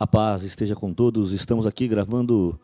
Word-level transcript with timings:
A 0.00 0.06
paz 0.06 0.44
esteja 0.44 0.74
com 0.74 0.94
todos. 0.94 1.30
Estamos 1.30 1.66
aqui 1.66 1.86
gravando 1.86 2.58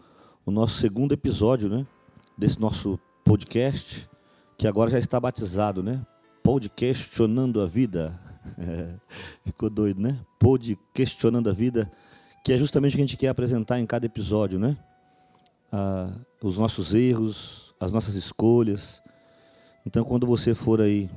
o 0.47 0.51
nosso 0.51 0.79
segundo 0.79 1.13
episódio, 1.13 1.69
né? 1.69 1.87
Desse 2.35 2.59
nosso 2.59 2.99
podcast, 3.27 4.09
que 4.57 4.67
agora 4.67 4.91
já 4.91 4.99
está 4.99 5.21
batizado, 5.21 5.83
né? 5.83 6.01
Podcastionando 6.43 7.61
a 7.61 7.67
vida. 7.67 8.19
Ficou 9.45 9.69
doido, 9.69 10.01
né? 10.01 10.19
Podcastionando 10.39 11.51
a 11.51 11.53
vida, 11.53 11.93
que 12.43 12.55
é 12.55 12.57
justamente 12.57 12.95
o 12.95 12.97
que 12.97 13.03
a 13.03 13.07
gente 13.07 13.19
quer 13.19 13.29
apresentar 13.29 13.79
em 13.79 13.85
cada 13.85 14.07
episódio, 14.07 14.59
né? 14.59 14.75
Ah, 15.71 16.11
os 16.43 16.57
nossos 16.57 16.95
erros, 16.95 17.75
as 17.79 17.93
nossas 17.93 18.15
escolhas. 18.15 19.03
Então, 19.85 20.05
quando 20.05 20.27
você 20.27 20.55
for 20.55 20.81
aí 20.81 21.11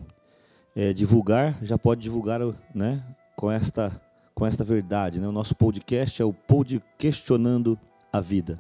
é, 0.76 0.92
divulgar, 0.92 1.58
já 1.62 1.78
pode 1.78 2.02
divulgar, 2.02 2.42
né? 2.76 3.02
Com 3.38 3.50
esta 3.50 4.02
com 4.40 4.48
esta 4.48 4.64
verdade. 4.64 5.20
Né? 5.20 5.28
O 5.28 5.34
nosso 5.34 5.54
podcast 5.54 6.22
é 6.22 6.26
o 6.26 6.32
Pod 6.32 6.82
Questionando 6.98 7.78
a 8.12 8.22
Vida. 8.22 8.58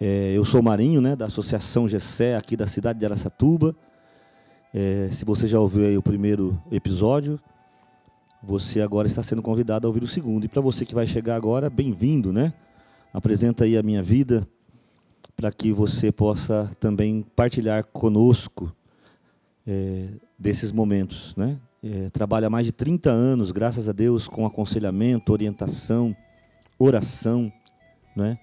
É, 0.00 0.32
eu 0.32 0.44
sou 0.44 0.60
Marinho, 0.60 1.00
né, 1.00 1.14
da 1.14 1.26
Associação 1.26 1.86
Gessé, 1.86 2.36
aqui 2.36 2.56
da 2.56 2.66
cidade 2.66 2.98
de 2.98 3.06
Aracatuba. 3.06 3.76
É, 4.74 5.08
se 5.12 5.24
você 5.24 5.46
já 5.46 5.60
ouviu 5.60 5.96
o 5.96 6.02
primeiro 6.02 6.60
episódio, 6.72 7.38
você 8.42 8.80
agora 8.80 9.06
está 9.06 9.22
sendo 9.22 9.40
convidado 9.40 9.86
a 9.86 9.88
ouvir 9.88 10.02
o 10.02 10.08
segundo. 10.08 10.44
E 10.44 10.48
para 10.48 10.60
você 10.60 10.84
que 10.84 10.96
vai 10.96 11.06
chegar 11.06 11.36
agora, 11.36 11.70
bem-vindo, 11.70 12.32
né? 12.32 12.52
Apresenta 13.12 13.62
aí 13.62 13.78
a 13.78 13.84
minha 13.84 14.02
vida 14.02 14.44
para 15.36 15.52
que 15.52 15.72
você 15.72 16.10
possa 16.10 16.68
também 16.80 17.24
partilhar 17.36 17.84
conosco 17.84 18.74
é, 19.64 20.08
desses 20.36 20.72
momentos, 20.72 21.36
né? 21.36 21.56
É, 21.82 22.10
trabalha 22.10 22.46
há 22.46 22.50
mais 22.50 22.66
de 22.66 22.72
30 22.72 23.10
anos, 23.10 23.50
graças 23.50 23.88
a 23.88 23.92
Deus, 23.92 24.28
com 24.28 24.44
aconselhamento, 24.44 25.32
orientação, 25.32 26.14
oração, 26.78 27.52
né? 28.14 28.38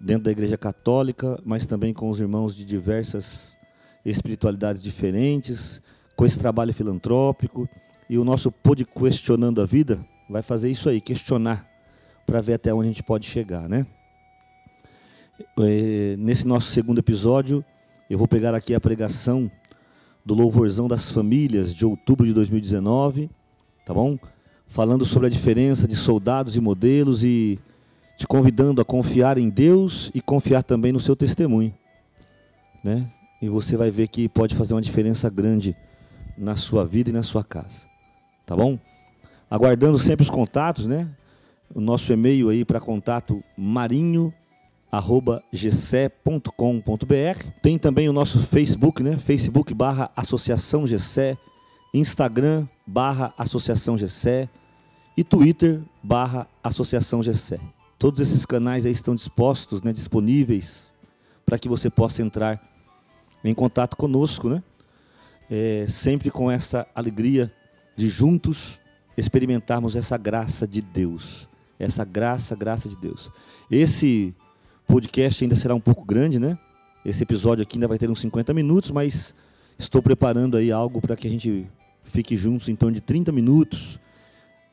dentro 0.00 0.24
da 0.24 0.32
Igreja 0.32 0.58
Católica, 0.58 1.40
mas 1.44 1.64
também 1.64 1.94
com 1.94 2.10
os 2.10 2.18
irmãos 2.18 2.56
de 2.56 2.64
diversas 2.64 3.56
espiritualidades 4.04 4.82
diferentes, 4.82 5.80
com 6.16 6.26
esse 6.26 6.38
trabalho 6.38 6.74
filantrópico. 6.74 7.68
E 8.10 8.18
o 8.18 8.24
nosso 8.24 8.50
Pod 8.50 8.84
Questionando 8.84 9.62
a 9.62 9.66
Vida 9.66 10.04
vai 10.28 10.42
fazer 10.42 10.70
isso 10.70 10.88
aí, 10.88 11.00
questionar, 11.00 11.66
para 12.26 12.40
ver 12.40 12.54
até 12.54 12.74
onde 12.74 12.88
a 12.88 12.92
gente 12.92 13.02
pode 13.02 13.26
chegar. 13.26 13.68
Né? 13.68 13.86
É, 15.58 16.16
nesse 16.18 16.46
nosso 16.46 16.70
segundo 16.72 16.98
episódio, 16.98 17.64
eu 18.10 18.18
vou 18.18 18.26
pegar 18.26 18.54
aqui 18.54 18.74
a 18.74 18.80
pregação 18.80 19.50
do 20.24 20.34
Louvorzão 20.34 20.86
das 20.86 21.10
Famílias 21.10 21.74
de 21.74 21.84
outubro 21.84 22.26
de 22.26 22.32
2019, 22.32 23.28
tá 23.84 23.92
bom? 23.92 24.18
Falando 24.68 25.04
sobre 25.04 25.26
a 25.26 25.30
diferença 25.30 25.86
de 25.86 25.96
soldados 25.96 26.56
e 26.56 26.60
modelos 26.60 27.22
e 27.22 27.58
te 28.16 28.26
convidando 28.26 28.80
a 28.80 28.84
confiar 28.84 29.36
em 29.36 29.48
Deus 29.48 30.10
e 30.14 30.20
confiar 30.20 30.62
também 30.62 30.92
no 30.92 31.00
seu 31.00 31.16
testemunho, 31.16 31.74
né? 32.84 33.10
E 33.40 33.48
você 33.48 33.76
vai 33.76 33.90
ver 33.90 34.08
que 34.08 34.28
pode 34.28 34.54
fazer 34.54 34.74
uma 34.74 34.80
diferença 34.80 35.28
grande 35.28 35.76
na 36.38 36.54
sua 36.54 36.86
vida 36.86 37.10
e 37.10 37.12
na 37.12 37.22
sua 37.22 37.42
casa, 37.42 37.86
tá 38.46 38.54
bom? 38.54 38.78
Aguardando 39.50 39.98
sempre 39.98 40.22
os 40.22 40.30
contatos, 40.30 40.86
né? 40.86 41.08
O 41.74 41.80
nosso 41.80 42.12
e-mail 42.12 42.48
aí 42.48 42.64
para 42.64 42.80
contato 42.80 43.42
marinho 43.56 44.32
arroba 44.92 45.42
gce.com.br. 45.50 46.42
Tem 47.62 47.78
também 47.78 48.10
o 48.10 48.12
nosso 48.12 48.40
Facebook, 48.40 49.02
né? 49.02 49.16
Facebook 49.16 49.72
barra 49.72 50.10
Associação 50.14 50.86
Gessé, 50.86 51.38
Instagram 51.94 52.68
barra 52.86 53.32
Associação 53.38 53.96
Gessé 53.96 54.50
e 55.16 55.24
Twitter 55.24 55.80
barra 56.02 56.46
Associação 56.62 57.22
Gessé. 57.22 57.58
Todos 57.98 58.20
esses 58.20 58.44
canais 58.44 58.84
aí 58.84 58.92
estão 58.92 59.14
dispostos, 59.14 59.80
né, 59.80 59.92
disponíveis 59.92 60.92
para 61.46 61.58
que 61.58 61.68
você 61.68 61.88
possa 61.88 62.20
entrar 62.20 62.60
em 63.42 63.54
contato 63.54 63.96
conosco, 63.96 64.48
né? 64.48 64.62
É, 65.50 65.86
sempre 65.88 66.30
com 66.30 66.50
essa 66.50 66.86
alegria 66.94 67.52
de 67.96 68.08
juntos 68.08 68.80
experimentarmos 69.16 69.96
essa 69.96 70.16
graça 70.16 70.66
de 70.66 70.82
Deus. 70.82 71.48
Essa 71.78 72.04
graça, 72.04 72.54
graça 72.54 72.88
de 72.88 72.96
Deus. 72.96 73.30
Esse 73.70 74.34
podcast 74.92 75.42
ainda 75.42 75.56
será 75.56 75.74
um 75.74 75.80
pouco 75.80 76.04
grande, 76.04 76.38
né? 76.38 76.58
Esse 77.02 77.22
episódio 77.22 77.62
aqui 77.62 77.78
ainda 77.78 77.88
vai 77.88 77.96
ter 77.96 78.10
uns 78.10 78.20
50 78.20 78.52
minutos, 78.52 78.90
mas 78.90 79.34
estou 79.78 80.02
preparando 80.02 80.54
aí 80.54 80.70
algo 80.70 81.00
para 81.00 81.16
que 81.16 81.26
a 81.26 81.30
gente 81.30 81.66
fique 82.04 82.36
juntos 82.36 82.68
em 82.68 82.76
torno 82.76 82.92
de 82.92 83.00
30 83.00 83.32
minutos. 83.32 83.98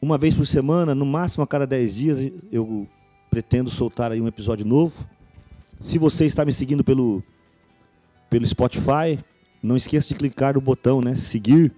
Uma 0.01 0.17
vez 0.17 0.33
por 0.33 0.45
semana, 0.45 0.93
no 0.93 1.05
máximo 1.05 1.45
a 1.45 1.47
cada 1.47 1.65
10 1.65 1.95
dias, 1.95 2.31
eu 2.51 2.85
pretendo 3.31 3.69
soltar 3.69 4.11
aí 4.11 4.19
um 4.19 4.27
episódio 4.27 4.65
novo. 4.65 5.07
Se 5.79 5.97
você 5.97 6.25
está 6.25 6.43
me 6.43 6.51
seguindo 6.51 6.83
pelo, 6.83 7.23
pelo 8.29 8.45
Spotify, 8.45 9.23
não 9.63 9.77
esqueça 9.77 10.09
de 10.09 10.15
clicar 10.15 10.55
no 10.55 10.59
botão, 10.59 10.99
né? 10.99 11.15
Seguir, 11.15 11.73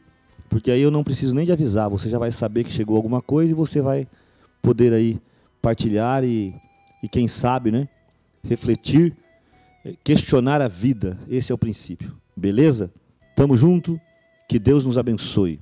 porque 0.50 0.72
aí 0.72 0.82
eu 0.82 0.90
não 0.90 1.04
preciso 1.04 1.36
nem 1.36 1.46
de 1.46 1.52
avisar. 1.52 1.92
Você 1.92 2.10
já 2.10 2.18
vai 2.18 2.32
saber 2.32 2.64
que 2.64 2.72
chegou 2.72 2.98
alguma 2.98 3.22
coisa 3.22 3.52
e 3.52 3.56
você 3.56 3.84
vai 3.84 4.08
poder 4.64 4.94
aí 4.94 5.22
partilhar 5.62 6.24
e, 6.24 6.56
e 7.04 7.08
quem 7.08 7.28
sabe, 7.28 7.72
né? 7.72 7.88
Refletir, 8.44 9.16
eh, 9.86 9.96
questionar 10.04 10.62
a 10.62 10.68
vida. 10.68 11.20
Esse 11.30 11.52
é 11.52 11.56
o 11.56 11.58
princípio. 11.58 12.16
Beleza? 12.36 12.92
Tamo 13.36 13.56
junto. 13.56 14.00
Que 14.48 14.60
Deus 14.60 14.84
nos 14.84 14.98
abençoe. 14.98 15.60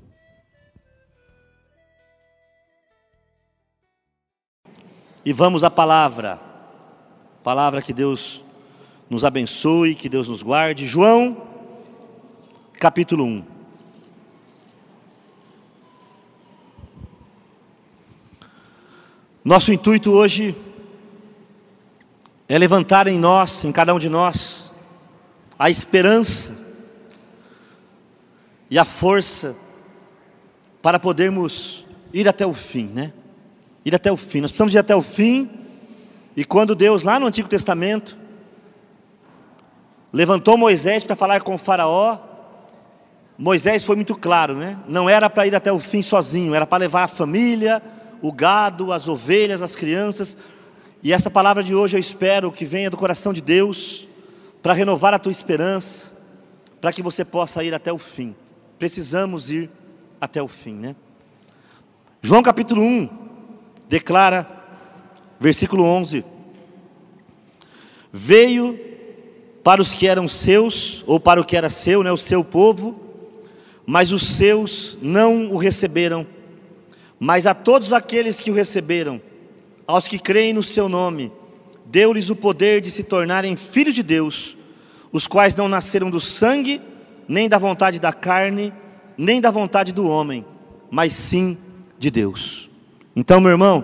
E 5.24 5.32
vamos 5.32 5.64
à 5.64 5.70
palavra. 5.70 6.40
Palavra 7.44 7.82
que 7.82 7.94
Deus 7.94 8.44
nos 9.10 9.24
abençoe, 9.24 9.96
que 9.96 10.10
Deus 10.10 10.28
nos 10.28 10.42
guarde. 10.42 10.88
João, 10.88 11.38
capítulo 12.80 13.26
1. 13.26 13.44
Nosso 19.44 19.72
intuito 19.72 20.12
hoje 20.12 20.56
é 22.50 22.58
levantar 22.58 23.06
em 23.06 23.20
nós, 23.20 23.64
em 23.64 23.72
cada 23.72 23.94
um 23.94 24.00
de 24.00 24.10
nós, 24.10 24.74
a 25.58 25.70
esperança 25.70 26.52
e 28.72 28.80
a 28.80 28.84
força 28.84 29.56
para 30.82 30.98
podermos 30.98 31.86
ir 32.12 32.28
até 32.28 32.48
o 32.48 32.54
fim, 32.54 32.88
né? 32.88 33.14
Ir 33.86 33.94
até 33.94 34.12
o 34.12 34.18
fim. 34.18 34.42
Nós 34.42 34.50
precisamos 34.50 34.74
ir 34.74 34.80
até 34.80 34.96
o 34.96 35.02
fim. 35.04 35.48
E 36.36 36.44
quando 36.44 36.74
Deus, 36.74 37.04
lá 37.04 37.20
no 37.20 37.28
Antigo 37.28 37.48
Testamento, 37.48 38.18
levantou 40.12 40.58
Moisés 40.58 41.04
para 41.04 41.16
falar 41.16 41.44
com 41.44 41.54
o 41.54 41.58
Faraó, 41.58 42.18
Moisés 43.38 43.84
foi 43.84 43.96
muito 43.96 44.16
claro, 44.16 44.56
né? 44.56 44.78
Não 44.88 45.08
era 45.08 45.30
para 45.30 45.46
ir 45.46 45.56
até 45.56 45.72
o 45.72 45.80
fim 45.80 46.02
sozinho, 46.02 46.56
era 46.56 46.66
para 46.66 46.80
levar 46.80 47.04
a 47.04 47.08
família, 47.08 47.82
o 48.24 48.32
gado, 48.32 48.92
as 48.92 49.08
ovelhas, 49.08 49.62
as 49.62 49.76
crianças, 49.76 50.36
e 51.02 51.14
essa 51.14 51.30
palavra 51.30 51.64
de 51.64 51.74
hoje 51.74 51.96
eu 51.96 52.00
espero 52.00 52.52
que 52.52 52.66
venha 52.66 52.90
do 52.90 52.98
coração 52.98 53.32
de 53.32 53.42
Deus 53.42 54.08
para 54.62 54.74
renovar 54.74 55.14
a 55.14 55.20
tua 55.20 55.32
esperança, 55.32 56.12
para 56.82 56.92
que 56.92 57.02
você 57.02 57.24
possa 57.24 57.64
ir 57.64 57.74
até 57.74 57.92
o 57.92 57.98
fim. 57.98 58.36
Precisamos 58.78 59.50
ir 59.50 59.70
até 60.20 60.42
o 60.42 60.48
fim, 60.48 60.74
né? 60.74 60.96
João 62.22 62.44
capítulo 62.44 62.82
1 62.82 63.10
declara, 63.88 64.46
versículo 65.40 65.84
11: 65.84 66.26
Veio 68.12 68.78
para 69.64 69.82
os 69.82 69.94
que 69.94 70.06
eram 70.06 70.28
seus, 70.28 71.04
ou 71.08 71.18
para 71.18 71.40
o 71.40 71.46
que 71.46 71.56
era 71.56 71.70
seu, 71.70 72.04
né, 72.04 72.12
o 72.12 72.18
seu 72.18 72.44
povo, 72.44 73.00
mas 73.86 74.12
os 74.12 74.36
seus 74.36 74.98
não 75.02 75.50
o 75.50 75.58
receberam. 75.58 76.28
Mas 77.18 77.48
a 77.48 77.54
todos 77.54 77.94
aqueles 77.94 78.40
que 78.40 78.52
o 78.52 78.54
receberam, 78.54 79.22
aos 79.90 80.08
que 80.08 80.20
creem 80.20 80.54
no 80.54 80.62
seu 80.62 80.88
nome, 80.88 81.32
deu-lhes 81.84 82.30
o 82.30 82.36
poder 82.36 82.80
de 82.80 82.92
se 82.92 83.02
tornarem 83.02 83.56
filhos 83.56 83.96
de 83.96 84.04
Deus, 84.04 84.56
os 85.12 85.26
quais 85.26 85.56
não 85.56 85.68
nasceram 85.68 86.12
do 86.12 86.20
sangue, 86.20 86.80
nem 87.28 87.50
da 87.50 87.58
vontade 87.58 88.00
da 88.00 88.14
carne, 88.14 88.72
nem 89.18 89.42
da 89.42 89.50
vontade 89.50 89.92
do 89.92 90.08
homem, 90.08 90.46
mas 90.92 91.16
sim 91.16 91.58
de 91.98 92.12
Deus. 92.12 92.70
Então, 93.16 93.42
meu 93.42 93.50
irmão, 93.50 93.84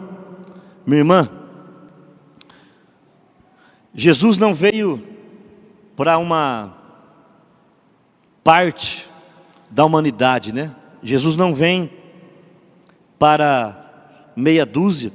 minha 0.85 0.99
irmã, 0.99 1.27
Jesus 3.91 4.37
não 4.37 4.53
veio 4.53 5.03
para 5.95 6.19
uma 6.19 6.71
parte 8.43 9.09
da 9.71 9.83
humanidade, 9.83 10.53
né? 10.53 10.71
Jesus 11.01 11.35
não 11.35 11.55
vem 11.55 11.89
para 13.17 14.31
meia 14.35 14.67
dúzia, 14.67 15.11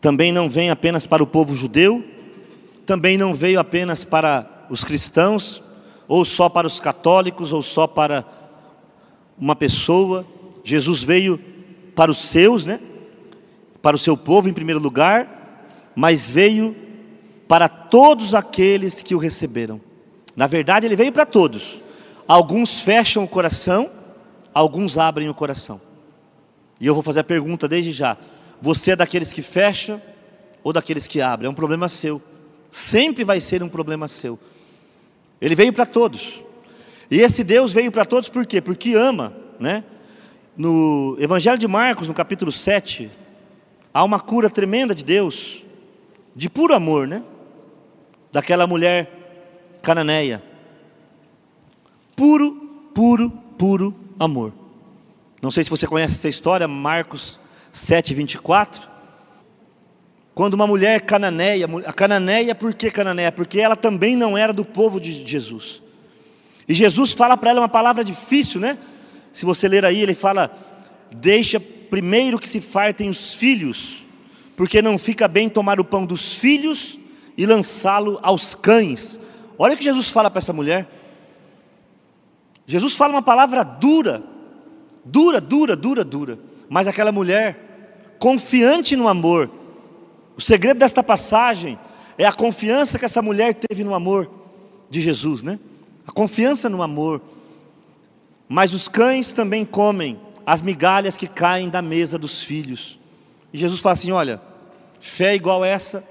também 0.00 0.32
não 0.32 0.48
vem 0.48 0.70
apenas 0.70 1.06
para 1.06 1.22
o 1.22 1.26
povo 1.26 1.54
judeu, 1.54 2.04
também 2.86 3.18
não 3.18 3.34
veio 3.34 3.58
apenas 3.58 4.04
para 4.04 4.66
os 4.70 4.84
cristãos, 4.84 5.62
ou 6.06 6.24
só 6.24 6.48
para 6.48 6.66
os 6.66 6.80
católicos, 6.80 7.52
ou 7.52 7.62
só 7.62 7.86
para 7.86 8.24
uma 9.38 9.54
pessoa. 9.54 10.26
Jesus 10.64 11.02
veio 11.02 11.38
para 11.94 12.10
os 12.10 12.18
seus, 12.18 12.64
né? 12.64 12.80
para 13.82 13.96
o 13.96 13.98
seu 13.98 14.16
povo 14.16 14.48
em 14.48 14.52
primeiro 14.52 14.80
lugar, 14.80 15.90
mas 15.94 16.28
veio 16.28 16.76
para 17.46 17.68
todos 17.68 18.34
aqueles 18.34 19.02
que 19.02 19.14
o 19.14 19.18
receberam. 19.18 19.80
Na 20.36 20.46
verdade, 20.46 20.86
ele 20.86 20.96
veio 20.96 21.12
para 21.12 21.26
todos. 21.26 21.80
Alguns 22.26 22.80
fecham 22.80 23.24
o 23.24 23.28
coração, 23.28 23.90
alguns 24.52 24.98
abrem 24.98 25.28
o 25.28 25.34
coração. 25.34 25.80
E 26.80 26.86
eu 26.86 26.94
vou 26.94 27.02
fazer 27.02 27.20
a 27.20 27.24
pergunta 27.24 27.66
desde 27.66 27.92
já: 27.92 28.16
você 28.60 28.92
é 28.92 28.96
daqueles 28.96 29.32
que 29.32 29.42
fecha 29.42 30.02
ou 30.62 30.72
daqueles 30.72 31.06
que 31.06 31.20
abrem? 31.20 31.46
É 31.46 31.50
um 31.50 31.54
problema 31.54 31.88
seu. 31.88 32.20
Sempre 32.70 33.24
vai 33.24 33.40
ser 33.40 33.62
um 33.62 33.68
problema 33.68 34.08
seu. 34.08 34.38
Ele 35.40 35.54
veio 35.54 35.72
para 35.72 35.86
todos. 35.86 36.42
E 37.10 37.20
esse 37.20 37.42
Deus 37.42 37.72
veio 37.72 37.90
para 37.90 38.04
todos 38.04 38.28
por 38.28 38.44
quê? 38.44 38.60
Porque 38.60 38.94
ama, 38.94 39.32
né? 39.58 39.84
No 40.56 41.16
Evangelho 41.20 41.56
de 41.56 41.68
Marcos, 41.68 42.08
no 42.08 42.14
capítulo 42.14 42.50
7, 42.50 43.10
há 43.94 44.02
uma 44.02 44.18
cura 44.18 44.50
tremenda 44.50 44.94
de 44.94 45.04
Deus, 45.04 45.62
de 46.34 46.50
puro 46.50 46.74
amor, 46.74 47.06
né? 47.06 47.22
Daquela 48.32 48.66
mulher 48.66 49.10
cananeia. 49.80 50.42
Puro, 52.16 52.52
puro, 52.92 53.30
puro 53.56 53.94
amor. 54.18 54.52
Não 55.40 55.52
sei 55.52 55.62
se 55.62 55.70
você 55.70 55.86
conhece 55.86 56.14
essa 56.14 56.28
história, 56.28 56.66
Marcos 56.66 57.38
7, 57.72 58.14
24. 58.14 58.88
Quando 60.34 60.54
uma 60.54 60.66
mulher 60.66 61.00
cananeia, 61.00 61.68
a 61.84 61.92
cananeia, 61.92 62.54
por 62.54 62.72
que 62.72 62.90
cananeia? 62.90 63.32
Porque 63.32 63.60
ela 63.60 63.74
também 63.74 64.14
não 64.14 64.38
era 64.38 64.52
do 64.52 64.64
povo 64.64 65.00
de 65.00 65.24
Jesus. 65.24 65.82
E 66.68 66.74
Jesus 66.74 67.12
fala 67.12 67.36
para 67.36 67.50
ela 67.50 67.60
uma 67.60 67.68
palavra 67.68 68.04
difícil, 68.04 68.60
né? 68.60 68.78
Se 69.32 69.44
você 69.44 69.66
ler 69.66 69.84
aí, 69.84 70.00
ele 70.00 70.14
fala: 70.14 70.50
Deixa 71.14 71.58
primeiro 71.58 72.38
que 72.38 72.48
se 72.48 72.60
fartem 72.60 73.08
os 73.08 73.34
filhos, 73.34 74.04
porque 74.56 74.80
não 74.80 74.98
fica 74.98 75.26
bem 75.26 75.48
tomar 75.48 75.80
o 75.80 75.84
pão 75.84 76.06
dos 76.06 76.34
filhos 76.34 76.98
e 77.36 77.46
lançá-lo 77.46 78.18
aos 78.22 78.54
cães. 78.54 79.18
Olha 79.58 79.74
o 79.74 79.76
que 79.76 79.84
Jesus 79.84 80.08
fala 80.08 80.30
para 80.30 80.38
essa 80.38 80.52
mulher. 80.52 80.88
Jesus 82.66 82.94
fala 82.94 83.14
uma 83.14 83.22
palavra 83.22 83.64
dura, 83.64 84.22
dura, 85.04 85.40
dura, 85.40 85.74
dura, 85.74 86.04
dura. 86.04 86.38
Mas 86.68 86.86
aquela 86.86 87.12
mulher, 87.12 88.16
confiante 88.18 88.96
no 88.96 89.08
amor, 89.08 89.50
o 90.36 90.40
segredo 90.40 90.78
desta 90.78 91.02
passagem 91.02 91.78
é 92.16 92.24
a 92.24 92.32
confiança 92.32 92.98
que 92.98 93.04
essa 93.04 93.22
mulher 93.22 93.54
teve 93.54 93.84
no 93.84 93.94
amor 93.94 94.30
de 94.90 95.00
Jesus, 95.00 95.42
né? 95.42 95.58
A 96.06 96.12
confiança 96.12 96.68
no 96.68 96.82
amor. 96.82 97.20
Mas 98.48 98.72
os 98.72 98.88
cães 98.88 99.32
também 99.32 99.64
comem 99.64 100.18
as 100.46 100.62
migalhas 100.62 101.16
que 101.16 101.26
caem 101.26 101.68
da 101.68 101.82
mesa 101.82 102.18
dos 102.18 102.42
filhos. 102.42 102.98
E 103.52 103.58
Jesus 103.58 103.80
fala 103.80 103.92
assim: 103.92 104.10
olha, 104.10 104.40
fé 105.00 105.34
igual 105.34 105.64
essa 105.64 106.02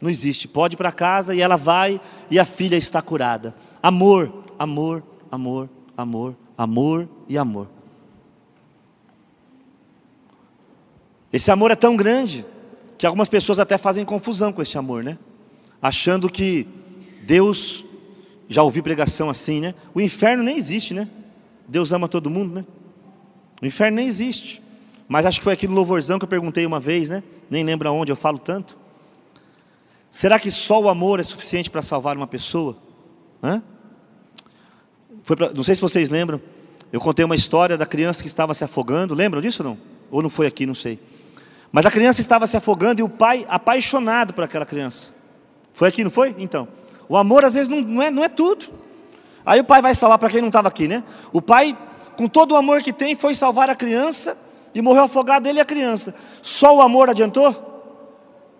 não 0.00 0.10
existe. 0.10 0.48
Pode 0.48 0.74
ir 0.74 0.76
para 0.76 0.92
casa 0.92 1.34
e 1.34 1.40
ela 1.40 1.56
vai 1.56 2.00
e 2.30 2.38
a 2.38 2.44
filha 2.44 2.76
está 2.76 3.00
curada. 3.00 3.54
Amor, 3.82 4.44
amor, 4.58 5.02
amor, 5.30 5.68
amor, 5.96 6.36
amor 6.56 7.08
e 7.28 7.38
amor. 7.38 7.68
Esse 11.36 11.50
amor 11.50 11.70
é 11.70 11.74
tão 11.76 11.94
grande 11.94 12.46
que 12.96 13.04
algumas 13.04 13.28
pessoas 13.28 13.60
até 13.60 13.76
fazem 13.76 14.06
confusão 14.06 14.50
com 14.50 14.62
esse 14.62 14.78
amor, 14.78 15.04
né? 15.04 15.18
Achando 15.82 16.30
que 16.30 16.66
Deus, 17.24 17.84
já 18.48 18.62
ouvi 18.62 18.80
pregação 18.80 19.28
assim, 19.28 19.60
né? 19.60 19.74
O 19.92 20.00
inferno 20.00 20.42
nem 20.42 20.56
existe, 20.56 20.94
né? 20.94 21.06
Deus 21.68 21.92
ama 21.92 22.08
todo 22.08 22.30
mundo, 22.30 22.54
né? 22.54 22.64
O 23.60 23.66
inferno 23.66 23.96
nem 23.96 24.06
existe. 24.06 24.62
Mas 25.06 25.26
acho 25.26 25.38
que 25.38 25.44
foi 25.44 25.52
aqui 25.52 25.68
no 25.68 25.74
louvorzão 25.74 26.18
que 26.18 26.24
eu 26.24 26.28
perguntei 26.28 26.64
uma 26.64 26.80
vez, 26.80 27.10
né? 27.10 27.22
Nem 27.50 27.62
lembro 27.62 27.86
aonde 27.86 28.10
eu 28.10 28.16
falo 28.16 28.38
tanto. 28.38 28.74
Será 30.10 30.40
que 30.40 30.50
só 30.50 30.80
o 30.80 30.88
amor 30.88 31.20
é 31.20 31.22
suficiente 31.22 31.68
para 31.68 31.82
salvar 31.82 32.16
uma 32.16 32.26
pessoa? 32.26 32.78
Hã? 33.42 33.62
Pra, 35.22 35.52
não 35.52 35.62
sei 35.62 35.74
se 35.74 35.82
vocês 35.82 36.08
lembram. 36.08 36.40
Eu 36.90 36.98
contei 36.98 37.26
uma 37.26 37.36
história 37.36 37.76
da 37.76 37.84
criança 37.84 38.22
que 38.22 38.26
estava 38.26 38.54
se 38.54 38.64
afogando. 38.64 39.14
Lembram 39.14 39.42
disso 39.42 39.62
não? 39.62 39.76
Ou 40.10 40.22
não 40.22 40.30
foi 40.30 40.46
aqui, 40.46 40.64
não 40.64 40.74
sei. 40.74 40.98
Mas 41.72 41.84
a 41.84 41.90
criança 41.90 42.20
estava 42.20 42.46
se 42.46 42.56
afogando 42.56 43.00
e 43.00 43.04
o 43.04 43.08
pai 43.08 43.46
apaixonado 43.48 44.32
por 44.32 44.44
aquela 44.44 44.64
criança. 44.64 45.12
Foi 45.72 45.88
aqui, 45.88 46.02
não 46.02 46.10
foi? 46.10 46.34
Então. 46.38 46.68
O 47.08 47.16
amor 47.16 47.44
às 47.44 47.54
vezes 47.54 47.68
não, 47.68 47.80
não, 47.80 48.02
é, 48.02 48.10
não 48.10 48.24
é 48.24 48.28
tudo. 48.28 48.66
Aí 49.44 49.60
o 49.60 49.64
pai 49.64 49.80
vai 49.80 49.94
salvar 49.94 50.18
para 50.18 50.28
quem 50.28 50.40
não 50.40 50.48
estava 50.48 50.68
aqui, 50.68 50.88
né? 50.88 51.04
O 51.32 51.40
pai, 51.40 51.76
com 52.16 52.26
todo 52.26 52.52
o 52.52 52.56
amor 52.56 52.82
que 52.82 52.92
tem, 52.92 53.14
foi 53.14 53.34
salvar 53.34 53.70
a 53.70 53.76
criança 53.76 54.36
e 54.74 54.82
morreu 54.82 55.04
afogado 55.04 55.48
ele 55.48 55.58
e 55.58 55.60
a 55.60 55.64
criança. 55.64 56.14
Só 56.42 56.76
o 56.76 56.80
amor 56.80 57.10
adiantou? 57.10 57.76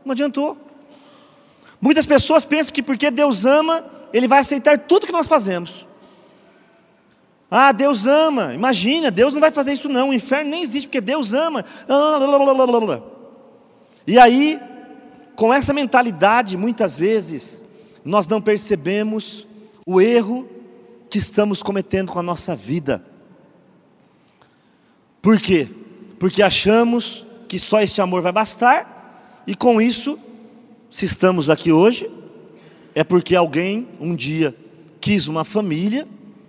Não 0.05 0.13
adiantou. 0.13 0.57
Muitas 1.81 2.07
pessoas 2.07 2.45
pensam 2.45 2.73
que 2.73 2.83
porque 2.83 3.11
Deus 3.11 3.45
ama, 3.45 3.85
Ele 4.13 4.29
vai 4.29 4.41
aceitar 4.41 4.79
tudo 4.79 5.07
que 5.07 5.13
nós 5.13 5.27
fazemos. 5.27 5.86
Ah, 7.51 7.73
Deus 7.73 8.07
ama. 8.07 8.55
Imagina, 8.55 9.11
Deus 9.11 9.33
não 9.33 9.41
vai 9.41 9.51
fazer 9.51 9.73
isso 9.73 9.89
não. 9.89 10.11
O 10.11 10.15
inferno 10.15 10.51
nem 10.51 10.63
existe 10.63 10.89
porque 10.89 11.01
Deus 11.01 11.33
ama. 11.33 11.65
E 14.07 14.19
aí, 14.19 14.61
com 15.35 15.53
essa 15.53 15.73
mentalidade, 15.73 16.57
muitas 16.57 16.99
vezes 16.99 17.65
nós 18.05 18.27
não 18.27 18.41
percebemos 18.41 19.47
o 19.85 20.01
erro 20.01 20.49
que 21.09 21.19
estamos 21.19 21.63
cometendo 21.63 22.13
com 22.13 22.19
a 22.19 22.23
nossa 22.23 22.55
vida. 22.55 23.05
Por 25.23 25.39
quê? 25.39 25.69
Porque 26.19 26.43
achamos 26.43 27.27
que 27.49 27.59
só 27.59 27.81
este 27.81 28.01
amor 28.01 28.23
vai 28.23 28.33
bastar, 28.33 29.43
e 29.47 29.55
com 29.55 29.81
isso, 29.81 30.19
se 30.91 31.05
estamos 31.05 31.49
aqui 31.49 31.71
hoje, 31.71 32.11
é 32.95 33.05
porque 33.05 33.37
alguém 33.37 33.89
um 34.01 34.15
dia 34.15 34.55
quis 35.01 35.29
uma 35.29 35.45
família 35.45 36.07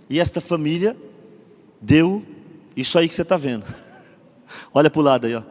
e 0.10 0.20
esta 0.20 0.40
família 0.40 0.96
deu 1.82 2.24
isso 2.76 2.98
aí 2.98 3.08
que 3.08 3.16
você 3.16 3.22
está 3.22 3.38
vendo. 3.38 3.66
Olha 4.74 4.90
para 4.90 5.00
o 5.00 5.04
lado 5.04 5.28
aí, 5.28 5.36
ó. 5.36 5.44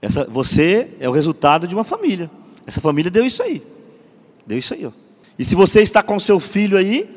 Essa, 0.00 0.24
você 0.24 0.90
é 1.00 1.08
o 1.08 1.12
resultado 1.12 1.66
de 1.66 1.74
uma 1.74 1.84
família. 1.84 2.30
Essa 2.66 2.80
família 2.80 3.10
deu 3.10 3.26
isso 3.26 3.42
aí. 3.42 3.62
Deu 4.46 4.58
isso 4.58 4.74
aí, 4.74 4.86
ó. 4.86 4.92
E 5.38 5.44
se 5.44 5.54
você 5.54 5.80
está 5.80 6.02
com 6.02 6.18
seu 6.18 6.38
filho 6.38 6.76
aí, 6.76 7.08